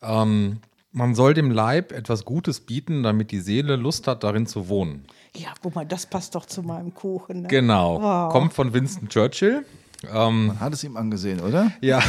Ähm, 0.00 0.60
man 0.90 1.14
soll 1.14 1.34
dem 1.34 1.50
Leib 1.50 1.92
etwas 1.92 2.24
Gutes 2.24 2.60
bieten, 2.60 3.02
damit 3.02 3.30
die 3.30 3.40
Seele 3.40 3.76
Lust 3.76 4.06
hat, 4.06 4.24
darin 4.24 4.46
zu 4.46 4.70
wohnen. 4.70 5.04
Ja, 5.36 5.48
guck 5.60 5.74
mal, 5.74 5.84
das 5.84 6.06
passt 6.06 6.34
doch 6.34 6.46
zu 6.46 6.62
meinem 6.62 6.94
Kuchen. 6.94 7.42
Ne? 7.42 7.48
Genau. 7.48 8.00
Wow. 8.00 8.32
Kommt 8.32 8.54
von 8.54 8.72
Winston 8.72 9.10
Churchill. 9.10 9.66
Ähm, 10.12 10.48
Man 10.48 10.60
hat 10.60 10.72
es 10.74 10.84
ihm 10.84 10.96
angesehen, 10.96 11.40
oder? 11.40 11.70
ja. 11.80 12.00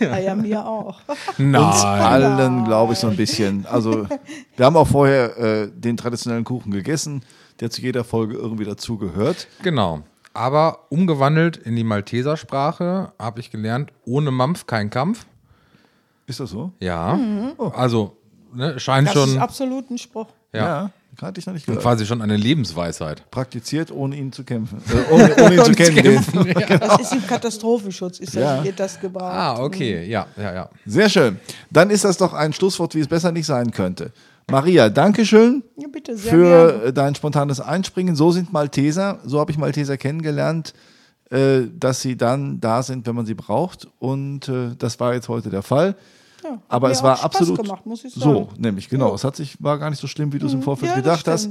Ah, 0.00 0.18
ja, 0.18 0.34
mir 0.34 0.66
auch. 0.66 1.00
Uns 1.38 1.84
allen, 1.84 2.64
glaube 2.64 2.92
ich, 2.94 2.98
so 2.98 3.06
ein 3.08 3.16
bisschen. 3.16 3.64
Also, 3.66 4.06
wir 4.56 4.66
haben 4.66 4.76
auch 4.76 4.88
vorher 4.88 5.36
äh, 5.38 5.70
den 5.72 5.96
traditionellen 5.96 6.44
Kuchen 6.44 6.72
gegessen, 6.72 7.22
der 7.60 7.70
zu 7.70 7.80
jeder 7.80 8.04
Folge 8.04 8.34
irgendwie 8.36 8.64
dazugehört. 8.64 9.46
Genau. 9.62 10.00
Aber 10.34 10.86
umgewandelt 10.90 11.56
in 11.56 11.74
die 11.76 11.84
Maltesersprache 11.84 13.12
habe 13.18 13.40
ich 13.40 13.50
gelernt, 13.50 13.92
ohne 14.04 14.30
Mampf 14.30 14.66
kein 14.66 14.90
Kampf. 14.90 15.26
Ist 16.26 16.40
das 16.40 16.50
so? 16.50 16.72
Ja. 16.80 17.18
Also, 17.74 18.16
ne, 18.52 18.78
scheint 18.78 19.08
Mhm. 19.08 19.14
Das 19.14 19.24
ist 19.24 19.30
schon 19.32 19.38
absolut 19.42 19.90
ein 19.90 19.98
Spruch. 19.98 20.26
ja, 20.52 20.90
hatte 21.22 21.40
ich 21.40 21.46
noch 21.46 21.54
nicht 21.54 21.66
gehört. 21.66 21.82
quasi 21.82 22.06
schon 22.06 22.22
eine 22.22 22.36
Lebensweisheit. 22.36 23.30
Praktiziert, 23.30 23.90
ohne 23.90 24.16
ihn 24.16 24.32
zu 24.32 24.44
kämpfen. 24.44 24.80
Äh, 24.88 25.12
ohne, 25.12 25.34
ohne 25.36 25.54
ihn 25.56 25.64
zu 25.64 25.72
kennen. 25.72 25.96
Den. 25.96 26.22
Das 26.80 27.00
ist 27.00 27.12
im 27.12 27.26
Katastrophenschutz, 27.26 28.18
ist 28.20 28.34
das, 28.36 28.42
Ja. 28.42 28.64
wird 28.64 28.78
das 28.78 29.00
gebraucht. 29.00 29.32
Ah, 29.34 29.58
okay. 29.60 30.06
Ja, 30.08 30.26
ja, 30.36 30.52
ja. 30.54 30.70
Sehr 30.86 31.08
schön. 31.08 31.38
Dann 31.70 31.90
ist 31.90 32.04
das 32.04 32.16
doch 32.18 32.32
ein 32.34 32.52
Schlusswort, 32.52 32.94
wie 32.94 33.00
es 33.00 33.08
besser 33.08 33.32
nicht 33.32 33.46
sein 33.46 33.70
könnte. 33.70 34.12
Maria, 34.50 34.88
Dankeschön 34.88 35.62
Ja, 35.76 35.88
bitte, 35.92 36.16
sehr 36.16 36.30
für 36.32 36.68
gerne. 36.72 36.84
äh, 36.84 36.92
dein 36.92 37.14
spontanes 37.14 37.60
Einspringen. 37.60 38.16
So 38.16 38.30
sind 38.30 38.52
Malteser, 38.52 39.18
so 39.24 39.40
habe 39.40 39.50
ich 39.52 39.58
Malteser 39.58 39.98
kennengelernt, 39.98 40.72
äh, 41.30 41.62
dass 41.78 42.00
sie 42.00 42.16
dann 42.16 42.58
da 42.60 42.82
sind, 42.82 43.06
wenn 43.06 43.14
man 43.14 43.26
sie 43.26 43.34
braucht. 43.34 43.88
Und 43.98 44.48
äh, 44.48 44.70
das 44.78 44.98
war 45.00 45.12
jetzt 45.12 45.28
heute 45.28 45.50
der 45.50 45.62
Fall. 45.62 45.96
Ja, 46.44 46.60
Aber 46.68 46.90
es 46.90 47.02
war 47.02 47.22
absolut 47.24 47.60
gemacht, 47.62 47.84
muss 47.84 48.04
ich 48.04 48.14
so, 48.14 48.48
nämlich 48.56 48.88
genau. 48.88 49.08
Ja. 49.08 49.14
Es 49.16 49.24
hat 49.24 49.34
sich 49.36 49.56
war 49.62 49.78
gar 49.78 49.90
nicht 49.90 49.98
so 50.00 50.06
schlimm, 50.06 50.32
wie 50.32 50.38
du 50.38 50.46
es 50.46 50.52
im 50.52 50.62
Vorfeld 50.62 50.90
ja, 50.92 50.96
gedacht 50.96 51.26
hast. 51.26 51.50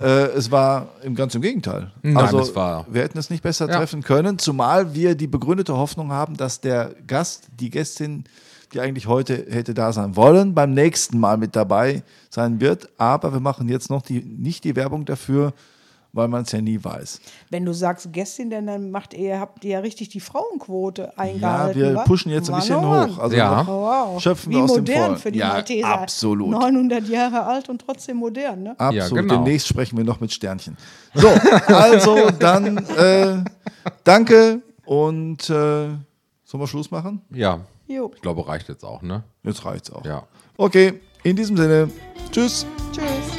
Äh, 0.00 0.06
es 0.36 0.50
war 0.50 0.88
im 1.02 1.14
ganz 1.14 1.34
im 1.34 1.42
Gegenteil. 1.42 1.92
Nein, 2.02 2.16
also 2.16 2.38
es 2.40 2.54
war- 2.54 2.86
wir 2.90 3.02
hätten 3.02 3.18
es 3.18 3.30
nicht 3.30 3.42
besser 3.42 3.68
Ja. 3.68 3.76
treffen 3.78 4.02
können, 4.02 4.38
zumal 4.38 4.94
wir 4.94 5.14
die 5.14 5.26
begründete 5.26 5.76
Hoffnung 5.76 6.12
haben, 6.12 6.36
dass 6.36 6.60
der 6.60 6.94
Gast, 7.06 7.48
die 7.58 7.70
Gästin, 7.70 8.24
die 8.72 8.80
eigentlich 8.80 9.06
heute 9.06 9.46
hätte 9.50 9.74
da 9.74 9.92
sein 9.92 10.16
wollen, 10.16 10.54
beim 10.54 10.72
nächsten 10.72 11.18
Mal 11.18 11.36
mit 11.36 11.54
dabei 11.56 12.02
sein 12.30 12.60
wird. 12.60 12.88
Aber 12.98 13.32
wir 13.32 13.40
machen 13.40 13.68
jetzt 13.68 13.90
noch 13.90 14.02
die, 14.02 14.20
nicht 14.22 14.64
die 14.64 14.76
Werbung 14.76 15.04
dafür, 15.04 15.52
weil 16.14 16.28
man 16.28 16.42
es 16.42 16.52
ja 16.52 16.60
nie 16.60 16.82
weiß. 16.82 17.20
Wenn 17.50 17.64
du 17.64 17.72
sagst 17.72 18.12
Gästin, 18.12 18.50
denn 18.50 18.66
dann 18.66 18.90
macht 18.90 19.14
ihr, 19.14 19.40
habt 19.40 19.64
ihr 19.64 19.70
ja 19.72 19.78
richtig 19.80 20.10
die 20.10 20.20
Frauenquote 20.20 21.02
Ja, 21.02 21.12
eingehalten. 21.16 21.80
wir 21.80 21.94
wa? 21.94 22.02
pushen 22.04 22.30
jetzt 22.30 22.48
ein 22.48 22.52
Mann, 22.52 22.60
bisschen 22.60 22.76
oh 22.76 22.80
Mann. 22.82 23.10
hoch. 23.16 23.18
Also 23.18 23.36
Ja. 23.36 23.66
wow. 23.66 24.20
schöpfen 24.22 24.52
Wie 24.52 24.56
wir 24.56 24.64
aus 24.64 24.72
dem 24.74 24.84
modern 24.84 25.04
Vollen. 25.06 25.16
für 25.18 25.32
die 25.32 25.38
ja, 25.38 25.48
Malteser. 25.48 25.88
absolut. 25.88 26.50
900 26.50 27.08
Jahre 27.08 27.44
alt 27.44 27.68
und 27.68 27.80
trotzdem 27.80 28.18
modern, 28.18 28.62
ne? 28.62 28.70
Absolut. 28.78 28.94
Ja, 28.94 29.08
genau. 29.08 29.34
Demnächst 29.36 29.68
sprechen 29.68 29.96
wir 29.96 30.04
noch 30.04 30.20
mit 30.20 30.32
Sternchen. 30.32 30.76
So, 31.14 31.28
also 31.68 32.30
dann 32.38 32.76
äh, 32.96 33.44
danke 34.04 34.60
und 34.84 35.48
äh, 35.48 35.88
sollen 36.44 36.60
wir 36.60 36.66
Schluss 36.66 36.90
machen? 36.90 37.22
Ja, 37.30 37.60
Jo. 37.88 38.10
ich 38.14 38.20
glaube, 38.20 38.46
reicht 38.46 38.68
jetzt 38.68 38.84
auch, 38.84 39.00
ne? 39.02 39.22
Jetzt 39.42 39.64
reicht's 39.64 39.90
auch. 39.90 40.04
Ja. 40.04 40.24
Okay, 40.58 41.00
in 41.22 41.36
diesem 41.36 41.56
Sinne, 41.56 41.88
tschüss. 42.30 42.66
Tschüss. 42.92 43.32